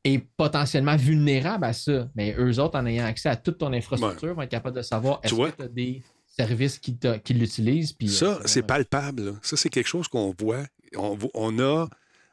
[0.04, 2.08] est potentiellement vulnérable à ça.
[2.14, 5.20] Mais eux autres, en ayant accès à toute ton infrastructure, vont être capables de savoir
[5.22, 6.96] est-ce que tu as des services qui,
[7.34, 7.94] l'utilisent.
[8.08, 9.34] ça, euh, c'est palpable.
[9.42, 10.64] Ça, c'est quelque chose qu'on voit.
[10.96, 11.88] On, a,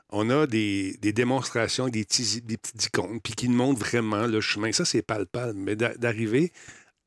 [0.09, 4.41] on a des, démonstrations, des petits, des petits icônes, puis qui nous montrent vraiment le
[4.41, 4.71] chemin.
[4.71, 5.53] Ça, c'est palpable.
[5.53, 6.51] Mais d'arriver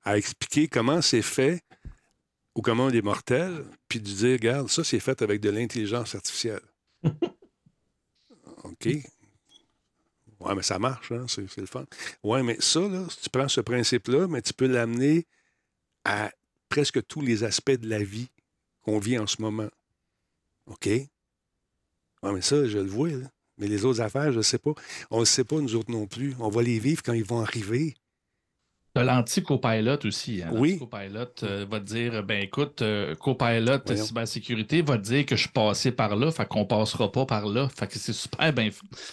[0.05, 1.63] à expliquer comment c'est fait
[2.55, 6.15] ou comment on est mortel, puis de dire, regarde, ça, c'est fait avec de l'intelligence
[6.15, 6.61] artificielle.
[8.65, 8.89] OK?
[10.45, 11.27] Oui, mais ça marche, hein?
[11.29, 11.85] c'est, le fun.
[12.25, 15.27] Oui, mais ça, là, tu prends ce principe-là, mais tu peux l'amener
[16.05, 16.31] à
[16.69, 18.29] presque tous les aspects de la vie
[18.83, 19.69] qu'on vit en ce moment.
[20.67, 20.87] OK?
[20.87, 21.09] Oui,
[22.23, 23.11] mais ça, je le vois.
[23.59, 24.73] Mais les autres affaires, je ne sais pas.
[25.11, 26.35] On ne sait pas, nous autres non plus.
[26.41, 27.95] On va les vivre quand ils vont arriver.
[28.95, 30.43] De l'anti-copilot aussi.
[30.43, 30.51] Hein?
[30.53, 30.79] Oui.
[30.79, 35.43] Copilot euh, va te dire ben écoute, euh, Copilot cybersécurité va te dire que je
[35.43, 37.69] suis passé par là, fait qu'on passera pas par là.
[37.75, 38.69] Fait que c'est super bien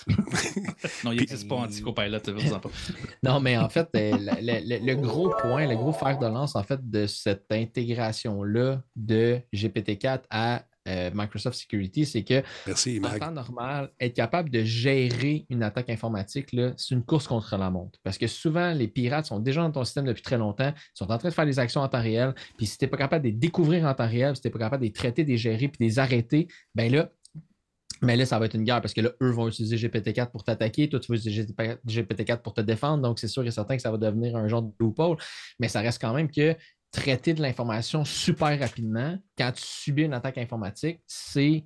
[1.06, 2.70] non, il n'existe pas anti-Copilot, pas.
[3.24, 6.80] non, mais en fait, euh, le, gros point, le gros fer de lance en fait
[6.90, 13.92] de cette intégration-là de GPT-4 à euh, Microsoft Security, c'est que Merci, en temps normal,
[14.00, 18.00] être capable de gérer une attaque informatique, c'est une course contre la montre.
[18.04, 21.12] Parce que souvent, les pirates sont déjà dans ton système depuis très longtemps, ils sont
[21.12, 23.24] en train de faire des actions en temps réel, puis si tu n'es pas capable
[23.24, 25.30] de les découvrir en temps réel, si tu n'es pas capable de les traiter, de
[25.30, 27.10] les gérer, puis de les arrêter, ben là,
[28.02, 30.44] mais là, ça va être une guerre parce que là, eux vont utiliser GPT-4 pour
[30.44, 33.04] t'attaquer, toi, tu vas utiliser GPT-4 pour te défendre.
[33.04, 35.18] Donc, c'est sûr et certain que ça va devenir un genre de loophole.
[35.60, 36.56] Mais ça reste quand même que
[36.92, 41.66] traiter de l'information super rapidement quand tu subis une attaque informatique, c'est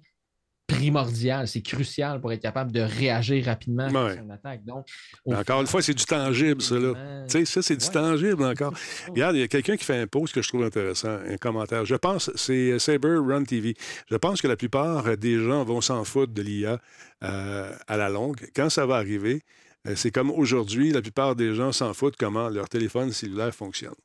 [0.68, 4.64] primordial, c'est crucial pour être capable de réagir rapidement à une attaque.
[4.64, 4.88] Donc,
[5.26, 6.76] encore une fois, c'est du tangible, ça.
[6.76, 7.26] Là.
[7.28, 8.74] Tu sais, ça, c'est du tangible encore.
[9.10, 11.86] Regarde, il y a quelqu'un qui fait un post que je trouve intéressant, un commentaire.
[11.86, 13.76] Je pense, c'est Saber Run TV.
[14.10, 16.80] Je pense que la plupart des gens vont s'en foutre de l'IA
[17.24, 18.50] euh, à la longue.
[18.56, 19.42] Quand ça va arriver,
[19.88, 23.96] euh, c'est comme aujourd'hui, la plupart des gens s'en foutent comment leur téléphone cellulaire fonctionne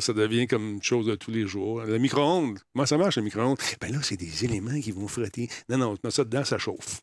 [0.00, 1.82] ça devient comme une chose de tous les jours.
[1.82, 3.58] Le micro-ondes, comment ça marche le micro-ondes?
[3.80, 5.48] Ben là, c'est des éléments qui vont frotter.
[5.68, 7.00] Non, non, tu mets ça dedans, ça chauffe.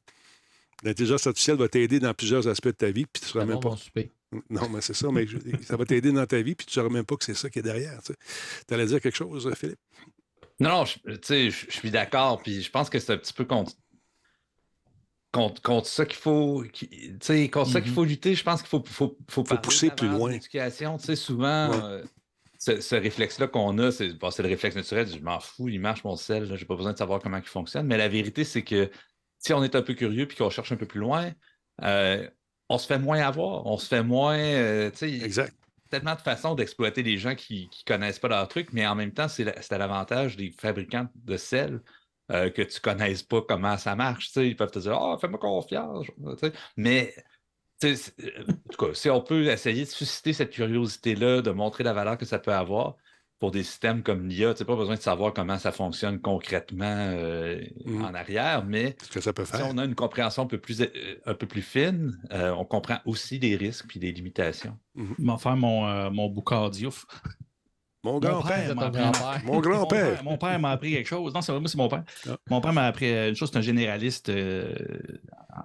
[0.84, 3.60] L'intelligence artificielle va t'aider dans plusieurs aspects de ta vie, puis tu ne sauras même
[3.60, 3.76] pas.
[4.50, 5.26] Non, mais c'est ça, mais
[5.64, 7.50] ça va t'aider dans ta vie, puis tu ne sauras même pas que c'est ça
[7.50, 8.02] qui est derrière.
[8.04, 9.80] Tu allais dire quelque chose, Philippe?
[10.60, 13.74] Non, je, je, je suis d'accord, puis je pense que c'est un petit peu contre,
[15.62, 17.94] contre, ça qu'il faut, contre ça qu'il mm-hmm.
[17.94, 18.36] faut lutter.
[18.36, 20.32] Je pense qu'il faut, faut, faut, pousser plus loin.
[20.32, 22.04] L'éducation, souvent, euh,
[22.64, 25.08] ce, réflexe-là qu'on a, c'est le réflexe naturel.
[25.08, 27.88] Je m'en fous, il marche mon sel, j'ai pas besoin de savoir comment il fonctionne.
[27.88, 28.90] Mais la vérité, c'est que
[29.40, 31.32] si on est un peu curieux puis qu'on cherche un peu plus loin,
[31.84, 32.28] euh,
[32.70, 34.38] on se fait moins avoir, on se fait moins.
[34.38, 35.54] Euh, exact
[35.90, 39.14] tellement de façons d'exploiter les gens qui ne connaissent pas leur truc, mais en même
[39.14, 41.82] temps, c'est à l'avantage des fabricants de sel
[42.32, 44.32] euh, que tu ne connaisses pas comment ça marche.
[44.38, 46.08] Ils peuvent te dire oh, fais-moi confiance.
[46.78, 47.14] Mais
[47.84, 52.18] en tout cas, si on peut essayer de susciter cette curiosité-là, de montrer la valeur
[52.18, 52.96] que ça peut avoir,
[53.44, 56.86] pour des systèmes comme l'IA, tu n'as pas besoin de savoir comment ça fonctionne concrètement
[56.86, 58.02] euh, mmh.
[58.02, 59.60] en arrière, mais que ça peut faire.
[59.60, 60.88] si on a une compréhension un peu plus, euh,
[61.26, 64.78] un peu plus fine, euh, on comprend aussi les risques et les limitations.
[64.96, 65.14] Mmh.
[65.20, 67.06] Je vais faire mon, mon boucardiouf.
[68.04, 68.76] Mon grand-père.
[69.46, 70.24] Mon grand-père.
[70.24, 71.34] Mon père m'a appris quelque chose.
[71.34, 72.04] Non, c'est moi, c'est mon père.
[72.28, 72.38] Ah.
[72.50, 74.30] Mon père m'a appris une chose, c'est un généraliste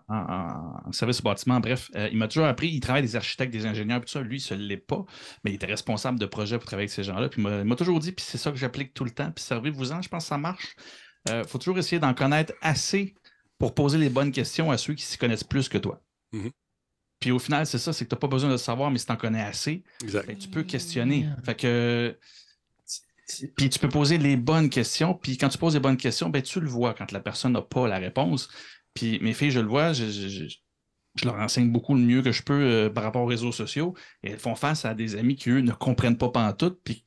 [0.09, 1.61] en, service au bâtiment.
[1.61, 4.21] Bref, euh, il m'a toujours appris, il travaille des architectes, des ingénieurs, tout ça.
[4.21, 5.05] Lui, il ne l'est pas,
[5.45, 7.29] mais il était responsable de projet pour travailler avec ces gens-là.
[7.29, 9.31] Puis il m'a toujours dit, puis c'est ça que j'applique tout le temps.
[9.31, 10.77] Puis servez-vous-en, je pense que ça marche.
[11.27, 13.15] Il euh, faut toujours essayer d'en connaître assez
[13.59, 16.01] pour poser les bonnes questions à ceux qui s'y connaissent plus que toi.
[16.33, 16.51] Mm-hmm.
[17.21, 19.07] Puis au final, c'est ça, c'est que tu n'as pas besoin de savoir, mais si
[19.07, 19.83] tu en connais assez,
[20.13, 21.27] ben, tu peux questionner.
[21.45, 22.17] Fait que.
[23.57, 25.15] Puis tu peux poser les bonnes questions.
[25.15, 27.63] Puis quand tu poses les bonnes questions, ben, tu le vois quand la personne n'a
[27.63, 28.49] pas la réponse.
[28.95, 30.49] Puis mes filles, je le vois, je,
[31.25, 33.95] leur enseigne beaucoup le mieux que je peux euh, par rapport aux réseaux sociaux.
[34.23, 36.81] Et elles font face à des amis qui, eux, ne comprennent pas pantoute.
[36.85, 37.05] Puis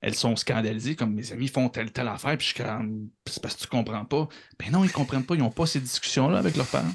[0.00, 2.36] elles sont scandalisées, comme mes amis font telle, telle affaire.
[2.36, 4.28] Puis je suis comme, c'est parce que tu comprends pas.
[4.58, 5.34] Ben non, ils comprennent pas.
[5.34, 6.92] Ils n'ont pas ces discussions-là avec leurs parents.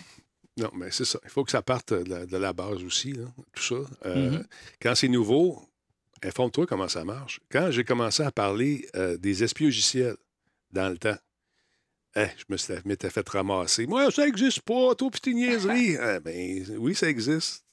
[0.60, 1.20] Non, mais c'est ça.
[1.24, 3.14] Il faut que ça parte de la, base aussi,
[3.54, 3.76] tout ça.
[4.06, 4.46] Euh, mm-hmm.
[4.82, 5.62] Quand c'est nouveau,
[6.24, 7.40] informe-toi comment ça marche.
[7.52, 10.18] Quand j'ai commencé à parler euh, des espiogiciels
[10.72, 11.18] dans le temps,
[12.16, 13.86] eh, je me m'étais fait ramasser.
[13.86, 15.96] Moi, ça n'existe pas, toi, petit niaiserie.
[15.96, 17.64] eh, ben, oui, ça existe.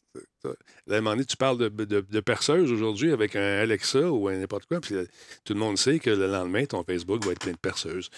[0.44, 4.66] À un moment donné, tu parles de, de, perceuse aujourd'hui avec un Alexa ou n'importe
[4.66, 4.94] quoi, puis
[5.44, 8.10] tout le monde sait que le lendemain, ton Facebook va être plein de perceuses.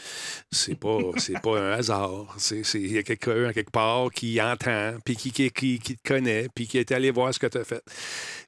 [0.50, 2.36] C'est pas, c'est pas un hasard.
[2.74, 6.66] Il y a quelqu'un quelque part qui entend, puis qui, qui, qui, te connaît, puis
[6.66, 7.82] qui est allé voir ce que tu as fait.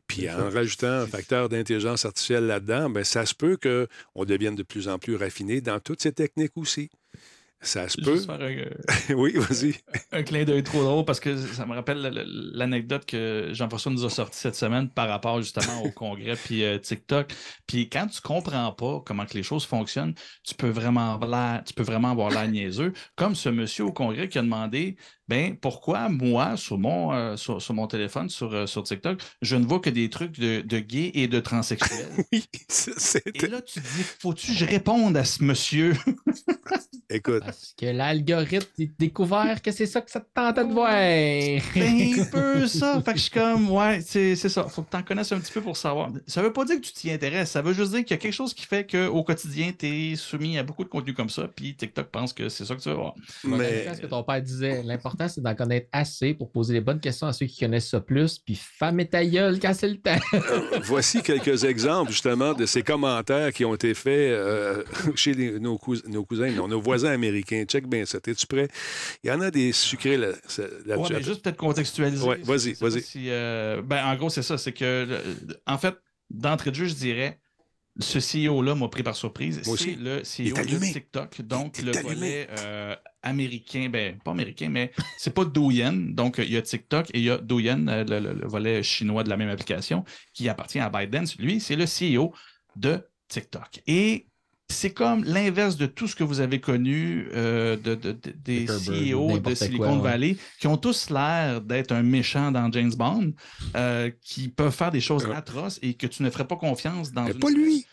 [0.07, 4.65] Puis en rajoutant un facteur d'intelligence artificielle là-dedans, ben, ça se peut qu'on devienne de
[4.65, 6.91] plus en plus raffiné dans toutes ces techniques aussi.
[7.63, 8.19] Ça se peut.
[9.15, 9.75] oui, vas-y.
[10.13, 12.01] Un clin d'œil trop drôle parce que ça me rappelle
[12.55, 16.79] l'anecdote que Jean-François nous a sorti cette semaine par rapport justement au congrès puis euh,
[16.79, 17.35] TikTok.
[17.67, 21.19] Puis quand tu comprends pas comment que les choses fonctionnent, tu peux vraiment
[21.67, 22.95] tu peux vraiment avoir l'air niaiseux.
[23.15, 24.97] Comme ce monsieur au congrès qui a demandé
[25.31, 29.65] ben pourquoi moi, sur mon, euh, sur, mon téléphone, sur, euh, sur TikTok, je ne
[29.65, 32.09] vois que des trucs de, de gays et de transsexuels?
[32.33, 33.23] oui, c'est...
[33.37, 35.95] Et là, tu dis, faut-tu que je réponde à ce monsieur?
[37.13, 37.43] Écoute.
[37.45, 40.93] Parce que l'algorithme a découvert que c'est ça que ça te tentait de voir.
[40.93, 43.03] Ben, un peu ça.
[43.03, 44.65] Fait que je suis comme, ouais, c'est, ça.
[44.69, 46.11] Faut que tu en connaisses un petit peu pour savoir.
[46.29, 47.51] Ça veut pas dire que tu t'y intéresses.
[47.51, 50.17] Ça veut juste dire qu'il y a quelque chose qui fait qu'au quotidien, tu es
[50.17, 52.89] soumis à beaucoup de contenu comme ça, puis TikTok pense que c'est ça que tu
[52.89, 53.15] vas voir.
[53.43, 53.93] Mais...
[53.93, 54.83] ce que ton père disait.
[54.85, 58.01] L'important c'est d'en connaître assez pour poser les bonnes questions à ceux qui connaissent ça
[58.01, 60.19] plus, puis femme et ta gueule quand c'est le temps.
[60.85, 64.85] Voici quelques exemples, justement, de ces commentaires qui ont été faits euh,
[65.15, 67.65] chez nos, cousins, nos voisins américains.
[67.67, 68.19] Check bien ça.
[68.27, 68.69] Es-tu prêt?
[69.25, 70.63] Il y en a des sucrés là-dessus.
[70.87, 72.25] Là ouais, mais juste peut-être contextualiser.
[72.25, 73.03] Ouais, vas-y, vas-y.
[73.29, 74.59] Euh, ben, en gros, c'est ça.
[74.59, 75.21] C'est que,
[75.67, 75.95] en fait,
[76.31, 77.40] d'entrée de jeu, je dirais,
[77.99, 79.61] ce CEO-là m'a pris par surprise.
[79.63, 85.35] C'est le CEO de TikTok, donc le volet euh, américain, ben pas américain, mais c'est
[85.35, 85.93] pas Douyin.
[85.93, 89.29] Donc il y a TikTok et il y a Douyin, euh, le, volet chinois de
[89.29, 91.37] la même application, qui appartient à ByteDance.
[91.39, 92.33] Lui, c'est le CEO
[92.77, 93.83] de TikTok.
[93.87, 94.30] Et
[94.71, 99.55] c'est comme l'inverse de tout ce que vous avez connu euh, de, des CEO de
[99.55, 103.33] Silicon Valley, qui ont tous l'air d'être un méchant dans James Bond,
[103.77, 107.25] euh, qui peuvent faire des choses atroces et que tu ne ferais pas confiance dans.
[107.25, 107.87] Mais pas lui.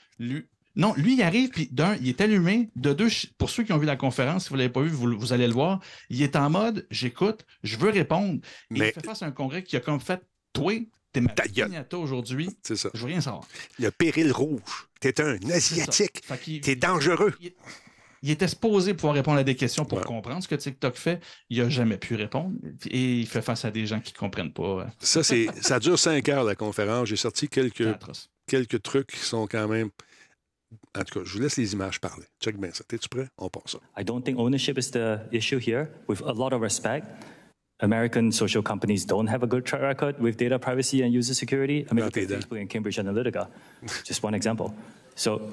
[0.75, 2.69] Non, lui, il arrive, puis d'un, il est allumé.
[2.75, 3.07] De deux,
[3.39, 5.47] pour ceux qui ont vu la conférence, si vous ne l'avez pas vu, vous, allez
[5.47, 5.79] le voir.
[6.11, 8.39] Il est en mode j'écoute, je veux répondre.
[8.69, 8.89] Mais...
[8.89, 10.21] Il fait face à un congrès qui a comme fait
[10.53, 10.73] toi,
[11.26, 12.49] t'es ma aujourd'hui.
[12.64, 12.89] C'est ça.
[12.94, 13.48] Je veux rien savoir.
[13.80, 14.88] Le péril rouge.
[14.99, 16.22] T'es un Asiatique.
[16.61, 17.34] T'es dangereux.
[18.23, 21.22] Il, était supposé pouvoir répondre à des questions pour comprendre ce que TikTok fait.
[21.49, 22.56] Il n'a jamais pu répondre.
[22.89, 24.88] Et il fait face à des gens qui ne comprennent pas.
[24.99, 27.10] Ça, c'est, ça dure cinq heures, la conférence.
[27.10, 27.88] J'ai sorti quelques,
[28.48, 29.89] quelques trucs qui sont quand même.
[30.98, 32.26] En tout cas, je vous laisse les images parler.
[32.44, 32.84] Check bien ça.
[32.84, 33.27] T'es-tu prêt?
[33.38, 33.80] On pense ça.
[33.98, 35.88] I don't think ownership is the issue here.
[36.07, 37.06] With a lot of respect.
[37.79, 41.85] American social companies don't have a good track record with data privacy and user security.
[41.89, 43.47] I mean, Facebook and Cambridge Analytica,
[44.03, 44.73] just one example.
[45.15, 45.51] So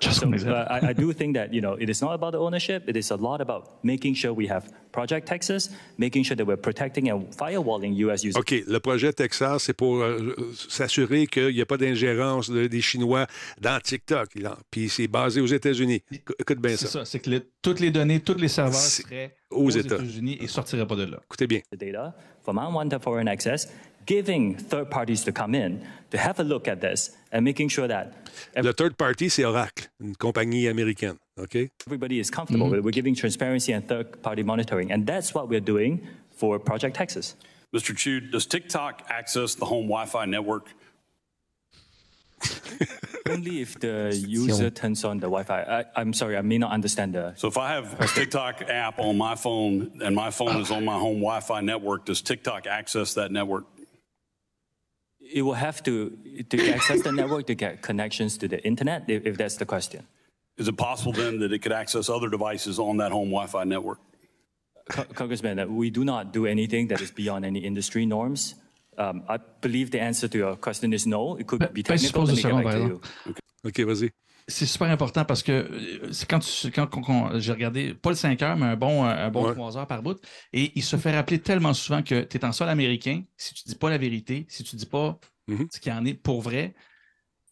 [0.00, 2.38] Just So uh, I, I do think that you know it is not about the
[2.38, 2.88] ownership.
[2.88, 6.60] It is a lot about making sure we have Project Texas, making sure that we're
[6.60, 8.22] protecting and firewalling U.S.
[8.24, 8.36] users.
[8.38, 10.34] OK, le projet Texas, c'est pour euh,
[10.68, 13.26] s'assurer qu'il n'y a pas d'ingérence de- des Chinois
[13.60, 14.28] dans TikTok.
[14.44, 16.02] En- Puis c'est basé aux États-Unis.
[16.12, 17.00] Éc- Écoute bien C'est ça.
[17.00, 19.96] ça, c'est que le- toutes les données, tous les serveurs seraient aux aux, États.
[19.96, 21.18] États-Unis et ne sortiraient pas de là.
[21.24, 21.60] Écoutez bien.
[21.72, 23.68] the data from unwanted foreign access,
[24.06, 27.88] giving third parties to come in to have a look at this and making sure
[27.88, 28.12] that
[28.54, 31.18] The third party, c'est Oracle, une compagnie américaine.
[31.38, 31.68] OK?
[31.86, 32.84] everybody is comfortable with it.
[32.84, 34.90] We're giving transparency and third party monitoring.
[34.90, 37.34] And that's what we're doing for Project Texas.
[37.74, 37.94] Mr.
[37.94, 40.68] Chu, does TikTok access the home Wi-Fi network?
[43.28, 45.62] Only if the user turns on the Wi Fi.
[45.62, 47.34] I, I'm sorry, I may not understand the.
[47.36, 50.84] So if I have a TikTok app on my phone and my phone is on
[50.84, 53.64] my home Wi-Fi network, does TikTok access that network?
[55.32, 56.16] It will have to,
[56.50, 60.06] to access the network to get connections to the internet, if, if that's the question.
[60.56, 63.98] Is it possible then that it could access other devices on that home Wi-Fi network?
[64.88, 68.54] Co- Congressman, uh, we do not do anything that is beyond any industry norms.
[68.96, 71.36] Um, I believe the answer to your question is no.
[71.36, 72.26] It could be ben, technical.
[72.26, 73.34] suppose Let me get back to secondes, you.
[73.66, 74.10] OK, vas-y.
[74.48, 78.10] C'est super important parce que euh, c'est quand, tu- quand, quand- quand j'ai regardé, pas
[78.10, 79.52] le 5 heures, mais un bon, un bon Ouais.
[79.54, 80.20] 3 heures par bout,
[80.52, 83.64] et il se fait rappeler tellement souvent que tu es en sol américain, si tu
[83.66, 85.18] dis pas la vérité, si tu dis pas
[85.48, 85.66] Mhm.
[85.72, 86.74] ce qu'il y en est pour vrai,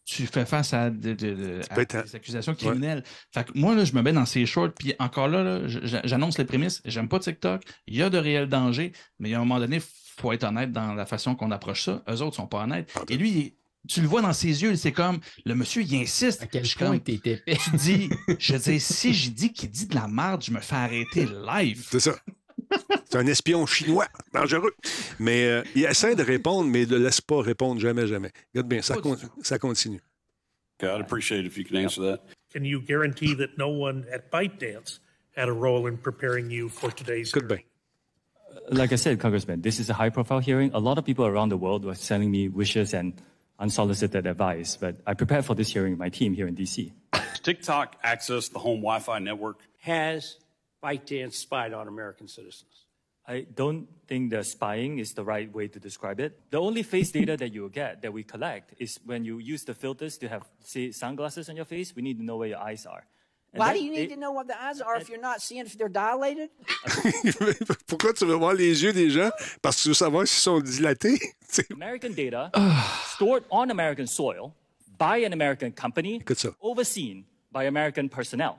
[0.05, 3.03] tu fais face à, de- de- de- à peux être- des accusations criminelles.
[3.33, 6.45] Fait que moi, là, je me mets dans ces shorts, puis encore là, j'annonce les
[6.45, 9.77] prémices, j'aime pas TikTok, il y a de réels dangers, mais à un moment donné,
[9.77, 9.83] il
[10.21, 12.05] faut être honnête dans la façon qu'on approche ça.
[12.09, 12.93] Eux autres sont pas honnêtes.
[13.09, 13.55] Et lui, il-
[13.89, 16.43] tu le vois dans ses yeux, c'est comme, le monsieur, il insiste.
[16.43, 17.43] À quel Je point comme, t'es épais.
[17.47, 20.77] tu dis, je dis, si j'ai dit qu'il dit de la merde, je me fais
[20.77, 21.87] arrêter live.
[21.91, 22.15] C'est ça.
[23.05, 24.73] C'est un espion chinois, dangereux.
[25.19, 28.31] Mais euh, il essaie de répondre, mais il ne le laisse pas répondre jamais, jamais.
[28.53, 30.01] Regarde bien, ça, con- ça continue.
[30.81, 32.19] Okay, I'd appreciate it if you could answer that.
[32.53, 35.01] Can you guarantee that no one at ByteDance
[35.37, 37.49] had a role in preparing you for today's bien.
[37.49, 37.65] hearing?
[38.71, 40.71] Like I said, Congressman, this is a high profile hearing.
[40.75, 43.13] A lot of people around the world were sending me wishes and
[43.59, 46.93] unsolicited advice, but I prepared for this hearing with my team here in DC.
[47.43, 49.61] TikTok access the home Wi-Fi network?
[49.85, 50.39] has
[50.83, 52.87] ByteDance spied on American citizens?
[53.27, 56.41] I don't think the spying is the right way to describe it.
[56.51, 59.65] The only face data that you will get that we collect is when you use
[59.65, 61.95] the filters to have, say, sunglasses on your face.
[61.95, 63.07] We need to know where your eyes are.
[63.55, 65.21] And Why that- do you need it- to know what the eyes are if you're
[65.21, 66.51] not seeing if they're dilated?
[67.87, 69.31] Pourquoi tu veux voir les yeux des gens?
[69.63, 71.21] Parce que tu veux savoir s'ils sont dilatés.
[71.71, 73.03] American data ah.
[73.15, 74.53] stored on American soil
[74.99, 76.21] by an American company,
[76.61, 78.59] overseen by American personnel.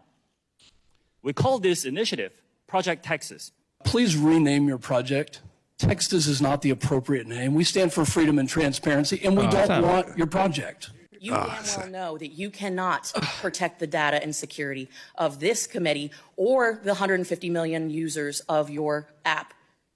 [1.22, 2.32] We call this initiative
[2.68, 3.52] Project Texas.
[3.84, 5.42] Please rename your project.
[5.78, 7.54] Texas is not the appropriate name.
[7.54, 10.92] We stand for freedom and transparency, and we oh, don't want your project.
[11.26, 13.12] You ah, damn well know that you cannot
[13.42, 19.08] protect the data and security of this committee or the 150 million users of your
[19.26, 19.56] app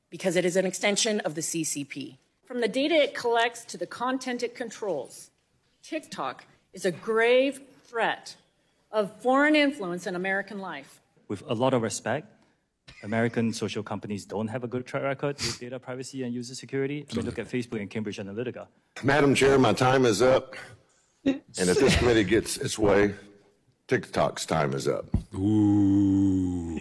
[0.09, 2.17] because it is an extension of the CCP.
[2.45, 5.29] From the data it collects to the content it controls,
[5.83, 8.35] TikTok is a grave threat
[8.91, 10.99] of foreign influence in American life.
[11.27, 12.25] With a lot of respect,
[13.03, 17.05] American social companies don't have a good track record with data privacy and user security.
[17.11, 18.65] I mean, look at Facebook and Cambridge Analytica.
[19.03, 20.55] Madam Chair, my time is up.
[21.25, 23.13] And if this committee gets its way,
[23.87, 25.05] TikTok's time is up.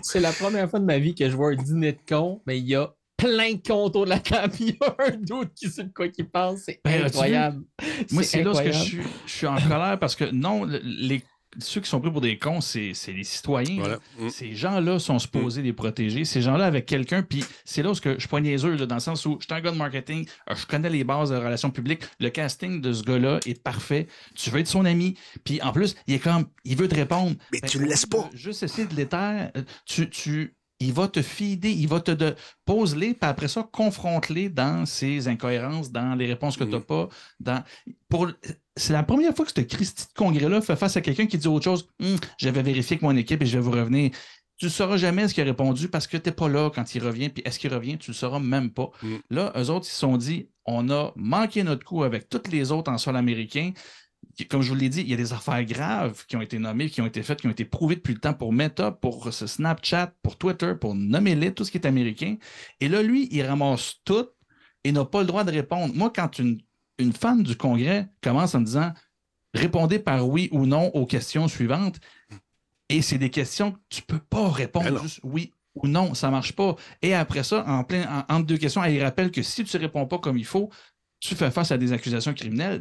[0.03, 2.59] C'est la première fois de ma vie que je vois un dîner de cons, mais
[2.59, 4.55] il y a plein de cons autour de la table.
[4.61, 6.61] Il y a un d'autre qui sait de quoi qu'il pense.
[6.67, 7.65] C'est Ben, incroyable.
[8.13, 8.77] Moi, c'est là où incroyable.
[8.79, 11.23] je suis, je suis en colère parce que non, le- les,
[11.59, 13.79] ceux qui sont pris pour des cons, c'est les citoyens.
[13.79, 13.99] Voilà.
[14.19, 14.29] Mm.
[14.29, 16.25] Ces gens-là sont supposés les protéger.
[16.25, 19.01] Ces gens-là avec quelqu'un, puis c'est là où je suis pas niaiseux, là, dans le
[19.01, 21.71] sens où je suis un gars de marketing, euh, je connais les bases de relations
[21.71, 22.03] publiques.
[22.21, 24.07] Le casting de ce gars-là est parfait.
[24.35, 27.37] Tu veux être son ami, puis en plus, il est comme, il veut te répondre.
[27.53, 28.29] Mais Ben, tu le laisses pas.
[28.35, 32.35] Juste essayer de l'étaire, euh, tu, tu, il va te fider, il va te de,
[32.65, 37.09] pose-les, puis après ça, confronte-les dans ses incohérences, dans les réponses que tu n'as pas.
[37.41, 37.63] Dans,
[38.09, 38.29] pour,
[38.77, 41.49] c'est la première fois que ce Christy de congrès-là fait face à quelqu'un qui dit
[41.49, 41.89] autre chose.
[42.01, 44.13] Hum, J'avais vérifié avec mon équipe et je vais vous revenir.
[44.57, 46.95] Tu ne sauras jamais ce qu'il a répondu parce que tu n'es pas là quand
[46.95, 47.29] il revient.
[47.29, 47.97] Puis est-ce qu'il revient?
[47.97, 48.91] Tu ne le sauras même pas.
[49.03, 49.17] Mm.
[49.31, 52.73] Là, eux autres, ils se sont dit on a manqué notre coup avec tous les
[52.73, 53.73] autres en sol américain.
[54.47, 56.89] Comme je vous l'ai dit, il y a des affaires graves qui ont été nommées,
[56.91, 59.47] qui ont été faites, qui ont été prouvées depuis le temps pour Meta, pour ce
[59.47, 62.37] Snapchat, pour Twitter, pour nommer les tout ce qui est américain.
[62.81, 64.27] Et là, lui, il ramasse tout
[64.85, 65.93] et n'a pas le droit de répondre.
[65.95, 66.61] Moi, quand une,
[66.99, 68.93] une fan du Congrès commence en me disant
[69.55, 71.99] répondez par oui ou non aux questions suivantes,
[72.89, 75.03] et c'est des questions que tu peux pas Ben répondre non.
[75.03, 76.77] juste oui ou non, ça marche pas.
[77.03, 80.07] Et après ça, en plein, en- entre deux questions, elle rappelle que si tu réponds
[80.07, 80.71] pas comme il faut,
[81.21, 82.81] tu fais face à des accusations criminelles.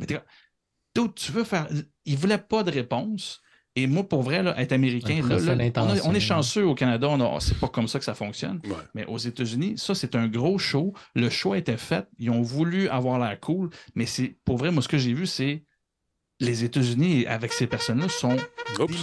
[1.05, 1.67] Tu veux faire.
[2.05, 3.41] Il voulait pas de réponse.
[3.75, 6.03] Et moi, pour vrai, là, être américain, là, là, on, a- d'intention.
[6.07, 8.59] on est chanceux au Canada, on a- c'est pas comme ça que ça fonctionne.
[8.95, 10.93] Mais aux États-Unis, ça, c'est un gros show.
[11.13, 12.07] Le show a été fait.
[12.17, 13.69] Ils ont voulu avoir l'air cool.
[13.93, 15.63] Mais c'est pour vrai, moi, ce que j'ai vu, c'est
[16.39, 18.35] les États-Unis, avec ces personnes-là, sont
[18.77, 18.97] démunis.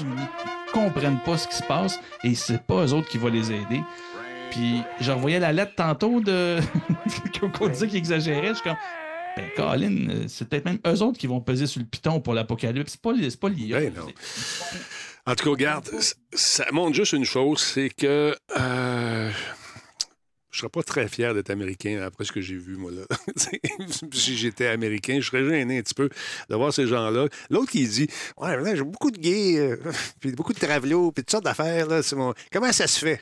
[0.69, 3.53] Ils comprennent pas ce qui se passe et c'est pas eux autres qui vont les
[3.53, 3.81] aider.
[4.51, 6.59] Puis, je revoyais la lettre tantôt de
[7.59, 8.49] qu'on disait qu'il exagérait.
[8.49, 8.77] Je suis comme,
[9.37, 12.35] ben, Colin, euh, c'est peut-être même eux autres qui vont peser sur le piton pour
[12.35, 12.93] l'apocalypse.
[12.93, 13.81] C'est pas, c'est pas l'IA.
[13.81, 14.07] Ben non.
[15.27, 15.91] En tout cas, regarde,
[16.33, 19.31] ça montre juste une chose, c'est que euh,
[20.51, 23.03] je serais pas très fier d'être américain après ce que j'ai vu, moi, là.
[24.13, 26.09] si j'étais américain, je serais gêné un petit peu
[26.49, 27.27] de voir ces gens-là.
[27.51, 28.07] L'autre qui dit
[28.37, 29.77] Ouais, là, j'ai beaucoup de gays, euh,
[30.21, 32.03] puis beaucoup de travelots, puis toutes sortes d'affaires, là.
[32.03, 33.21] c'est mon- Comment ça se fait?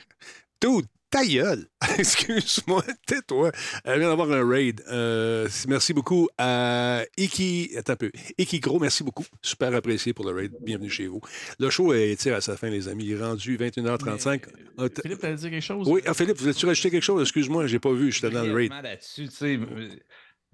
[0.59, 0.83] Tout,
[1.13, 1.67] ta gueule!
[1.99, 3.51] Excuse-moi, tais-toi.
[3.83, 4.81] Elle vient d'avoir un raid.
[4.91, 7.73] Euh, merci beaucoup à Iki.
[7.77, 8.11] Attends un peu.
[8.39, 9.23] Iki Gros, merci beaucoup.
[9.43, 10.51] Super apprécié pour le raid.
[10.61, 11.21] Bienvenue chez vous.
[11.59, 13.05] Le show est tire à sa fin, les amis.
[13.05, 14.41] Il est rendu 21h35.
[14.79, 15.87] Ah, t- Philippe, t'allais dire quelque chose?
[15.87, 17.21] oui, ah, Philippe, voulais-tu rajouter quelque chose?
[17.21, 18.11] Excuse-moi, j'ai pas vu.
[18.11, 18.71] J'étais dans le raid.
[18.71, 19.59] Là-dessus, tu sais,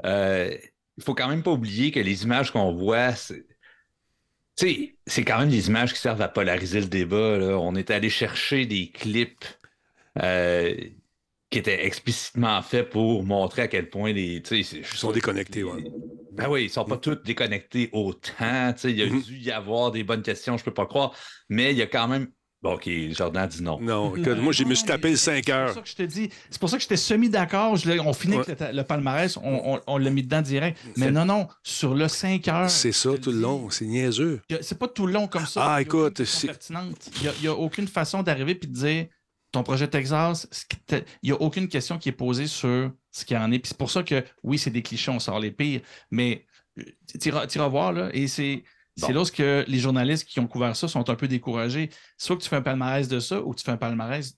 [0.03, 0.57] euh,
[0.97, 3.45] il faut quand même pas oublier que les images qu'on voit, c'est.
[4.57, 7.37] c'est quand même des images qui servent à polariser le débat.
[7.37, 7.57] là.
[7.57, 9.45] On est allé chercher des clips
[10.21, 10.73] euh,
[11.49, 14.41] qui étaient explicitement faits pour montrer à quel point les.
[14.45, 15.83] c'est- Ils sont déconnectés, ouais.
[16.33, 18.73] Ben oui, ils sont pas tous déconnectés autant.
[18.73, 19.21] tu sais, Il y a Mhm.
[19.21, 21.13] dû y avoir des bonnes questions, je peux pas croire.
[21.49, 22.27] Mais il y a quand même.
[22.61, 23.79] Bon, OK, Jordan dit non.
[23.79, 25.65] Non, écoute, moi, je me suis tapé le 5 C'est heures.
[25.67, 27.71] pour ça que je te dis, c'est pour ça que j'étais semi-d'accord.
[28.05, 28.43] On finit Ouais.
[28.49, 30.77] avec le, le palmarès, on, on- on l'a mis dedans direct.
[30.97, 32.69] Mais non, non, sur le 5 heures.
[32.69, 33.69] C'est ça tout le long.
[33.69, 34.41] C'est niaiseux.
[34.51, 35.63] a- C'est pas tout le long comme ça.
[35.67, 36.49] Ah, a écoute, c'est-.
[36.69, 39.05] Il n'y a, aucune façon d'arriver et de dire
[39.51, 40.47] ton projet Texas,
[40.91, 43.59] il n'y a aucune question qui est posée sur ce qu'il y en est.
[43.59, 45.81] Puis c'est pour ça que, oui, c'est des clichés, on sort les pires,
[46.11, 46.45] mais
[47.19, 48.63] tu iras voir, là, et c'est.
[48.95, 51.89] C'est lorsque les journalistes qui ont couvert ça sont un peu découragés.
[52.17, 54.37] Soit que tu fais un palmarès de ça ou tu fais un palmarès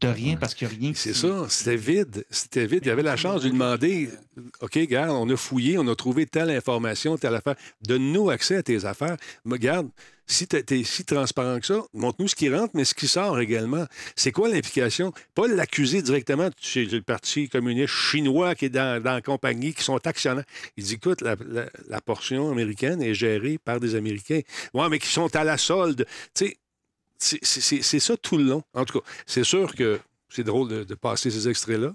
[0.00, 0.92] de rien parce qu'il n'y a rien.
[0.94, 2.24] C'est qui- ça, c'était vide.
[2.30, 2.80] C'était vide.
[2.84, 4.10] Il y avait la chance de lui demander
[4.60, 7.56] OK, regarde, on a fouillé, on a trouvé telle information, telle affaire.
[7.82, 9.16] Donne-nous accès à tes affaires.
[9.44, 9.88] Mais regarde,
[10.26, 13.38] si tu es si transparent que ça, montre-nous ce qui rentre, mais ce qui sort
[13.40, 13.84] également.
[14.16, 15.12] C'est quoi l'implication?
[15.34, 19.82] Pas l'accuser directement chez le Parti communiste chinois qui est dans, dans la compagnie, qui
[19.82, 20.44] sont actionnaires.
[20.78, 24.40] Il dit écoute, la, la- la portion américaine est gérée par des Américains.
[24.72, 26.06] Ouais, mais qui sont à la solde.
[26.34, 26.56] Tu sais,
[27.22, 28.62] c'est- ça tout le long.
[28.74, 31.94] En tout cas, c'est sûr que c'est drôle de, de passer ces extraits-là,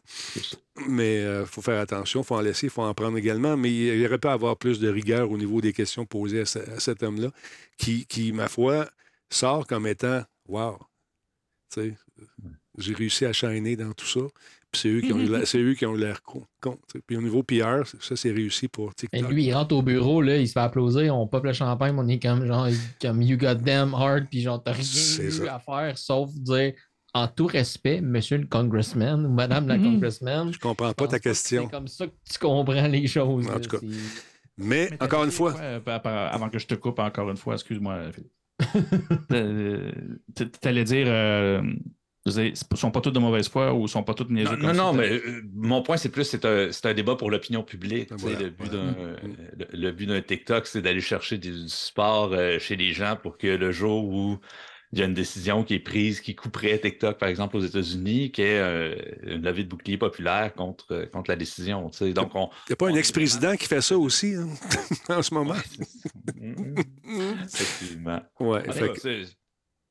[0.87, 3.73] mais il faut faire attention, il faut en laisser, il faut en prendre également, mais
[3.73, 6.79] il aurait pu avoir plus de rigueur au niveau des questions posées à, ce- à
[6.79, 7.31] cet homme-là,
[7.77, 8.87] qui, qui, ma foi,
[9.31, 10.77] sort comme étant «wow,
[11.73, 11.97] tu sais,
[12.77, 14.21] j'ai réussi à shiner dans tout ça».
[15.45, 16.43] C'est eux qui ont eu l'air- con.
[16.61, 16.77] con.
[17.05, 19.29] Puis au niveau PR, ça, c'est réussi pour Et TikTok.
[19.31, 22.07] lui, il rentre au bureau, là, il se fait applaudir, on pop le champagne, on
[22.07, 22.67] est comme genre,
[23.01, 26.73] comme you got them hard, puis genre, t'as rien eu à faire sauf dire
[27.13, 29.83] en tout respect, monsieur le congressman ou madame la Mhm.
[29.93, 30.53] congressman.
[30.53, 31.63] Je comprends pas ta question.
[31.65, 33.47] C'est comme ça que tu comprends les choses.
[33.47, 33.85] En là, tout cas.
[34.59, 35.79] Mais, encore une fois, quoi, euh,
[36.31, 38.31] avant que je te coupe encore une fois, excuse-moi, Philippe.
[39.31, 39.91] Euh,
[40.35, 41.61] t- T'allais dire, euh,
[42.27, 44.73] ils sont pas tous de mauvaise foi ou sont pas tous niaiseux Non, comme non,
[44.73, 47.63] ça, non, mais euh, mon point, c'est plus, c'est un, c'est un débat pour l'opinion
[47.63, 48.09] publique.
[48.17, 48.91] Voilà, le, but voilà.
[48.91, 48.95] d'un,
[49.57, 53.17] le, le but d'un TikTok, c'est d'aller chercher du, du support euh, chez les gens
[53.21, 54.37] pour que le jour où
[54.93, 58.31] il y a une décision qui est prise qui couperait TikTok, par exemple, aux États-Unis,
[58.31, 61.89] qu'il y ait euh, une levée de bouclier populaire contre, euh, contre la décision.
[61.89, 62.13] tu sais.
[62.13, 64.47] Donc, on, il n'y a pas un on est ex-président qui fait ça aussi hein,
[65.09, 65.55] en ce moment?
[67.45, 68.21] Effectivement.
[68.39, 69.37] Ouais, fait c'est-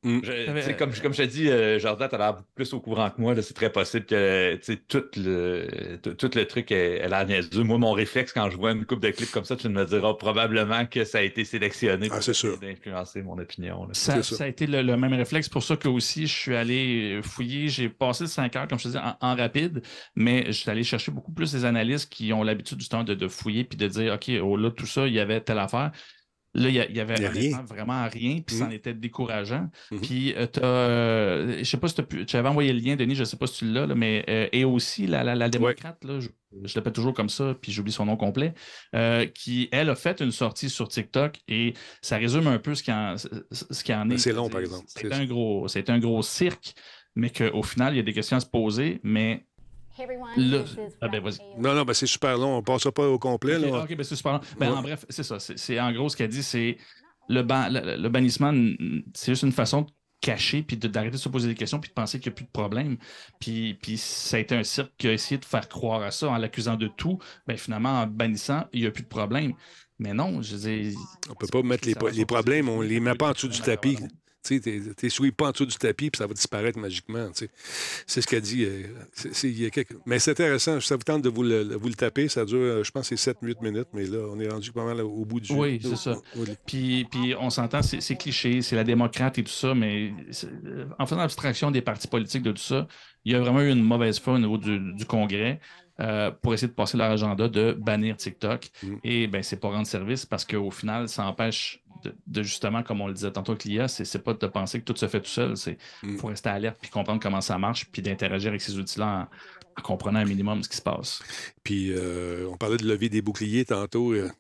[0.06, 0.20] Mm.
[0.22, 2.80] je- tu sais, comme, comme je te dis, euh, Jordan, tu as l'air plus au
[2.80, 3.34] courant que moi.
[3.34, 7.26] là, C'est très possible que tu sais, tout le, tout, le truc ait ait l'air
[7.26, 7.64] niaiseux.
[7.64, 10.14] Moi, mon réflexe, quand je vois une coupe de clips comme ça, tu me diras
[10.14, 12.56] probablement que ça a été sélectionné pour Ah, sûr.
[12.58, 13.82] d'influencer mon opinion.
[13.84, 13.90] là.
[13.94, 14.36] Ça, C'est ça.
[14.36, 15.48] ça a été le, le même réflexe.
[15.48, 17.68] pour ça que aussi, je suis allé fouiller.
[17.68, 19.82] J'ai passé 5 heures, comme je te disais, en, en rapide,
[20.14, 23.14] mais je suis allé chercher beaucoup plus des analystes qui ont l'habitude du temps de,
[23.14, 25.90] de fouiller puis de dire OK, oh là, tout ça, il y avait telle affaire.
[26.58, 27.62] Là, il y, avait y rien.
[27.68, 28.72] vraiment rien, puis ça en Mhm.
[28.72, 29.68] était décourageant.
[29.90, 30.00] Mhm.
[30.00, 31.96] Puis, euh, t'as, euh, je sais pas si
[32.26, 34.48] tu avais envoyé le lien, Denis, je sais pas si tu l'as, là, mais euh,
[34.52, 36.28] et aussi la, la, la démocrate, là, je,
[36.64, 38.54] je l'appelle toujours comme ça, puis j'oublie son nom complet,
[38.94, 42.82] euh, qui, elle, a fait une sortie sur TikTok et ça résume un peu ce
[42.82, 44.18] qu'il en, ce en Ben, est.
[44.18, 44.84] c'est long, par exemple.
[44.88, 46.74] C'est C'est- un, gros, c'est un gros cirque,
[47.14, 49.44] mais qu'au final, il y a des questions à se poser, mais
[50.36, 50.64] là.
[51.00, 51.22] Ah ben.
[51.58, 52.54] Non, non, ben c'est super long.
[52.54, 53.56] On ne passera pas au complet.
[53.56, 53.82] Ok, là.
[53.84, 54.40] ok, ben c'est super long.
[54.58, 54.76] Ben, Ouais.
[54.78, 55.38] En bref, c'est ça.
[55.38, 56.76] C'est c'est- en gros ce qu'elle dit, c'est
[57.28, 58.52] le, ban- le, le bannissement,
[59.14, 59.86] c'est juste une façon
[60.20, 62.36] cacher, puis de- d'arrêter de se poser des questions, puis de penser qu'il n'y a
[62.36, 62.96] plus de problème.
[63.40, 66.28] Puis, puis ça a été un cirque qui a essayé de faire croire à ça
[66.28, 67.18] en l'accusant de tout.
[67.46, 69.52] Ben, finalement, en bannissant, il n'y a plus de problème.
[69.98, 70.92] Mais non, je dire,
[71.30, 73.60] On peut pas mettre les, po- les problèmes, on les met pas en dessous du
[73.60, 73.98] tapis.
[74.46, 77.28] Tu t'es souillé pas en dessous du tapis, puis ça va disparaître magiquement.
[78.06, 78.64] C'est ce qu'a dit.
[78.64, 78.82] euh,
[79.12, 80.80] c'est- c'est- il y a quelque- Mais c'est intéressant.
[80.80, 82.28] Ça vous tente de vous le, vous le taper.
[82.28, 85.00] Ça dure, euh, je pense, c'est 7-8 minutes, mais là, on est rendu pas mal
[85.00, 86.14] au bout du Oui, c'est ça.
[86.66, 90.12] Puis, puis on s'entend, c'est c'est cliché, c'est la démocrate et tout ça, mais
[90.66, 92.86] euh, en faisant abstraction des partis politiques de tout ça,
[93.24, 95.60] il y a vraiment eu une mauvaise foi au niveau du, du Congrès
[95.98, 98.68] euh, pour essayer de passer leur agenda de bannir TikTok.
[99.02, 103.00] Et ben, c'est pas rendre service parce qu'au final, ça empêche de, de justement, comme
[103.00, 105.20] on le disait tantôt avec l'IA, c'est c'est pas de penser que tout se fait
[105.20, 105.56] tout seul.
[105.56, 105.78] C'est
[106.18, 109.28] faut rester alerte puis comprendre comment ça marche, puis d'interagir avec ces outils-là
[109.76, 111.22] en, en comprenant un minimum ce qui se passe.
[111.62, 114.12] Puis euh, on parlait de lever des boucliers tantôt.
[114.12, 114.30] euh,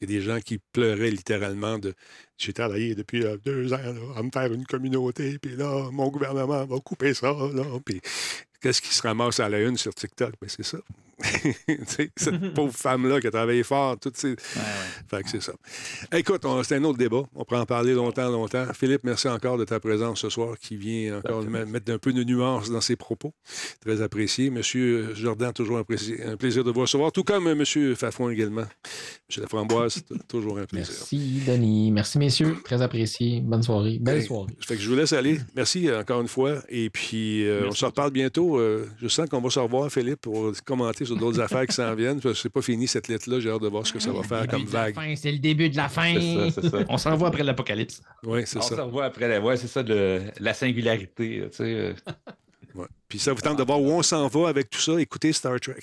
[0.00, 1.94] Il y a des gens qui pleuraient littéralement de
[2.38, 6.08] J'ai travaillé depuis euh, deux ans là, à me faire une communauté, puis là, mon
[6.08, 7.28] gouvernement va couper ça.
[7.28, 8.00] Là, puis
[8.60, 10.34] qu'est-ce qui se ramasse à la une sur TikTok?
[10.40, 10.78] Ben, c'est ça.
[12.16, 14.36] Cette pauvre femme-là qui a travaillé fort, toutes ces.
[15.08, 15.52] Fait que c'est ça.
[16.12, 17.22] Écoute, c'est un autre débat.
[17.34, 18.66] On pourrait en parler longtemps, longtemps.
[18.74, 22.12] Philippe, merci encore de ta présence ce soir qui vient encore me- mettre un peu
[22.12, 23.32] de nuance dans ses propos.
[23.80, 24.50] Très apprécié.
[24.50, 28.28] Monsieur Jordan, toujours un, plaisir- un plaisir de vous recevoir, tout comme euh, Monsieur Fafon
[28.30, 28.64] également.
[29.28, 30.92] Monsieur Laframboise, toujours un plaisir.
[30.96, 31.90] Merci, Denis.
[31.92, 32.56] Merci, messieurs.
[32.64, 33.40] Très apprécié.
[33.40, 33.98] Bonne soirée.
[34.00, 34.52] Belle soirée.
[34.60, 35.38] Fait que je vous laisse aller.
[35.54, 36.56] Merci euh, encore une fois.
[36.68, 38.58] Et puis, euh, on se reparle bientôt.
[38.58, 41.94] Euh, je sens qu'on va se revoir, Philippe, pour commenter sur d'autres affaires qui s'en
[41.94, 42.20] viennent.
[42.20, 43.40] que C'est pas fini cette lettre-là.
[43.40, 44.94] J'ai hâte de voir ce que ça va faire comme vague.
[45.16, 46.14] C'est le début de la fin.
[46.14, 46.78] C'est ça, c'est ça.
[46.88, 48.02] On s'en revoit après l'apocalypse.
[48.24, 48.76] Oui, c'est On ça.
[48.76, 51.44] se revoit après la ouais, c'est ça, de la singularité.
[51.50, 51.92] tu sais, euh.
[52.74, 52.86] Ouais.
[53.08, 55.58] Puis ça vous tente de voir où on s'en va avec tout ça, écoutez Star
[55.60, 55.76] Trek.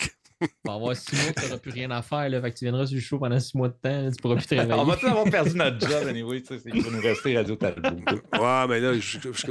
[0.65, 2.29] On va avoir six mois tu n'auras plus rien à faire.
[2.29, 4.01] Là, fait que tu viendras sur le show pendant six mois de temps.
[4.03, 4.73] là, tu pourras plus te réveiller.
[4.79, 6.41] On va tous avoir perdu notre job, anyway.
[6.41, 7.89] tu sais, c'est- Il va nous rester Radio Talbot.
[7.89, 9.01] Ouais, mais là, il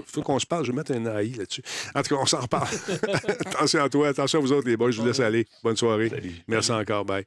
[0.06, 0.64] faut qu'on se parle.
[0.64, 1.62] Je vais mettre un AI là-dessus.
[1.94, 2.68] En tout cas, on s'en reparle.
[3.46, 4.90] attention à toi, attention à vous autres, les boys.
[4.90, 5.46] Je vous laisse aller.
[5.62, 6.10] Bonne soirée.
[6.48, 7.04] Merci encore.
[7.04, 7.24] Bye.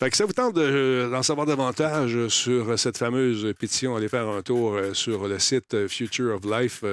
[0.00, 4.28] Fait que ça vous tente euh, d'en savoir davantage sur cette fameuse pétition, allez faire
[4.28, 6.84] un tour euh, sur le site euh, Future of Life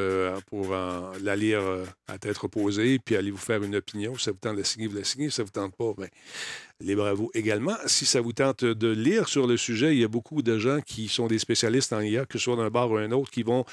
[0.48, 1.62] pour la lire
[2.08, 4.18] à tête reposée, puis allez vous faire une opinion.
[4.18, 5.30] Ça vous tente de la signer, vous la signez.
[5.30, 6.10] Si ça vous tente pas, ben,
[6.82, 7.76] libre à vous également.
[7.86, 10.80] Si ça vous tente de lire sur le sujet, il y a beaucoup de gens
[10.82, 13.44] qui sont des spécialistes en IA, que ce soit d'un bar ou un autre, qui
[13.44, 13.66] vont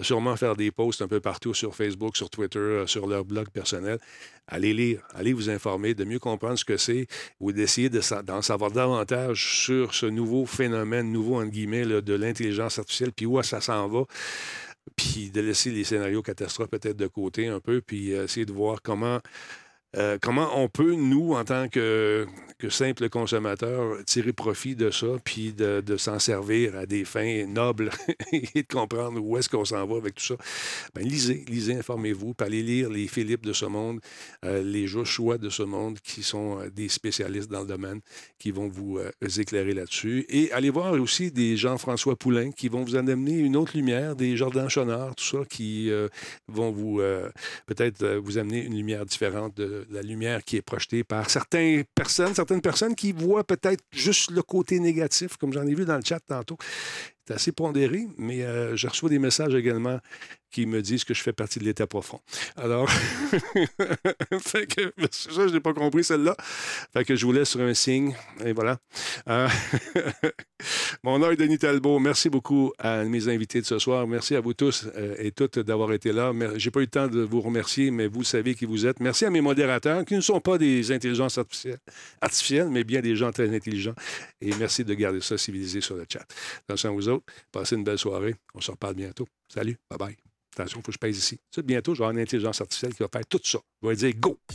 [0.00, 3.48] sûrement faire des posts un peu partout sur Facebook, sur Twitter, euh, sur leur blog
[3.50, 3.98] personnel.
[4.46, 7.06] Allez lire, allez vous informer, de mieux comprendre ce que c'est
[7.40, 12.14] ou d'essayer de sa- d'en savoir davantage sur ce nouveau phénomène, nouveau entre guillemets, de
[12.14, 14.04] l'intelligence artificielle, puis où ça s'en va
[14.96, 18.52] puis de laisser les scénarios catastrophes peut-être de côté un peu, puis euh, essayer de
[18.52, 19.18] voir comment,
[19.96, 22.26] euh, comment on peut, nous, en tant que,
[22.58, 27.90] que simples consommateurs, tirer profit de ça, puis de, s'en servir à des fins nobles
[28.32, 30.34] et de comprendre où est-ce qu'on s'en va avec tout ça?
[30.94, 34.00] Ben, lisez, lisez, informez-vous, puis allez lire les Philippe de ce monde,
[34.44, 38.00] euh, les Joshua de ce monde, qui sont euh, des spécialistes dans le domaine,
[38.38, 38.98] qui vont vous
[39.38, 40.26] éclairer là-dessus.
[40.28, 44.16] Et allez voir aussi des Jean-François Poulain qui vont vous en amener une autre lumière,
[44.16, 45.90] des Jordan Chonard, tout ça, qui
[46.48, 47.00] vont vous
[47.66, 52.34] peut-être vous amener une lumière différente de la lumière qui est projetée par certaines personnes,
[52.34, 56.04] certaines personnes qui voient peut-être juste le côté négatif, comme j'en ai vu dans le
[56.04, 56.56] chat tantôt.
[57.26, 59.98] C'est assez pondéré, mais euh, je reçois des messages également
[60.54, 62.20] qui me disent que je fais partie de l'état profond.
[62.56, 62.88] Alors,
[63.32, 66.36] que, ça, je n'ai pas compris celle-là.
[66.94, 68.14] Je vous laisse sur un signe.
[68.44, 68.78] Et voilà.
[69.28, 69.48] Euh,
[71.02, 71.98] Mon est Denis Talbot.
[71.98, 74.06] Merci beaucoup à mes invités de ce soir.
[74.06, 76.32] Merci à vous tous euh, et toutes d'avoir été là.
[76.54, 79.00] J'ai pas eu le temps de vous remercier, mais vous savez qui vous êtes.
[79.00, 81.80] Merci à mes modérateurs, qui ne sont pas des intelligences artificielles,
[82.20, 83.96] artificielles, mais bien des gens très intelligents.
[84.40, 86.24] Et merci de garder ça civilisé sur le chat.
[86.68, 87.24] Attention à vous autres.
[87.50, 88.36] Passez une belle soirée.
[88.54, 89.26] On se reparle bientôt.
[89.48, 89.76] Salut.
[89.90, 90.16] Bye bye.
[90.56, 91.40] Attention, il faut que je pèse ici.
[91.56, 93.58] De bientôt, je vais avoir une intelligence artificielle qui va faire tout ça.
[93.82, 94.38] Je vais dire go.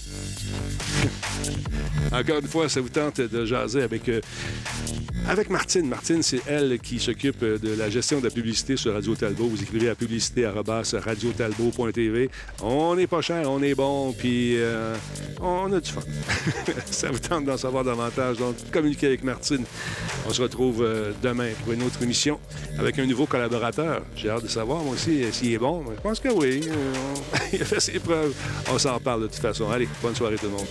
[2.12, 4.20] Encore une fois, ça vous tente de jaser avec, euh,
[5.28, 5.88] avec Martine.
[5.88, 9.48] Martine, c'est elle qui s'occupe euh, de la gestion de la publicité sur Radio Talbot.
[9.48, 12.32] Vous écrivez à publicité radiotalbot.tv.
[12.64, 14.96] On n'est pas cher, on est bon, puis euh,
[15.40, 16.02] on a du fun.
[16.90, 18.38] ça vous tente d'en savoir davantage.
[18.38, 19.66] Donc, communiquez avec Martine.
[20.28, 20.84] On se retrouve
[21.22, 22.40] demain pour une autre émission
[22.80, 24.02] avec un nouveau collaborateur.
[24.16, 25.84] J'ai hâte de savoir, moi aussi, s'il est bon.
[25.96, 26.62] Je pense que oui.
[26.68, 26.94] Euh,
[27.54, 28.34] il a fait ses preuves.
[28.72, 29.70] On s'en parle de toute façon.
[29.70, 30.68] Allez, bonne soirée tout le monde.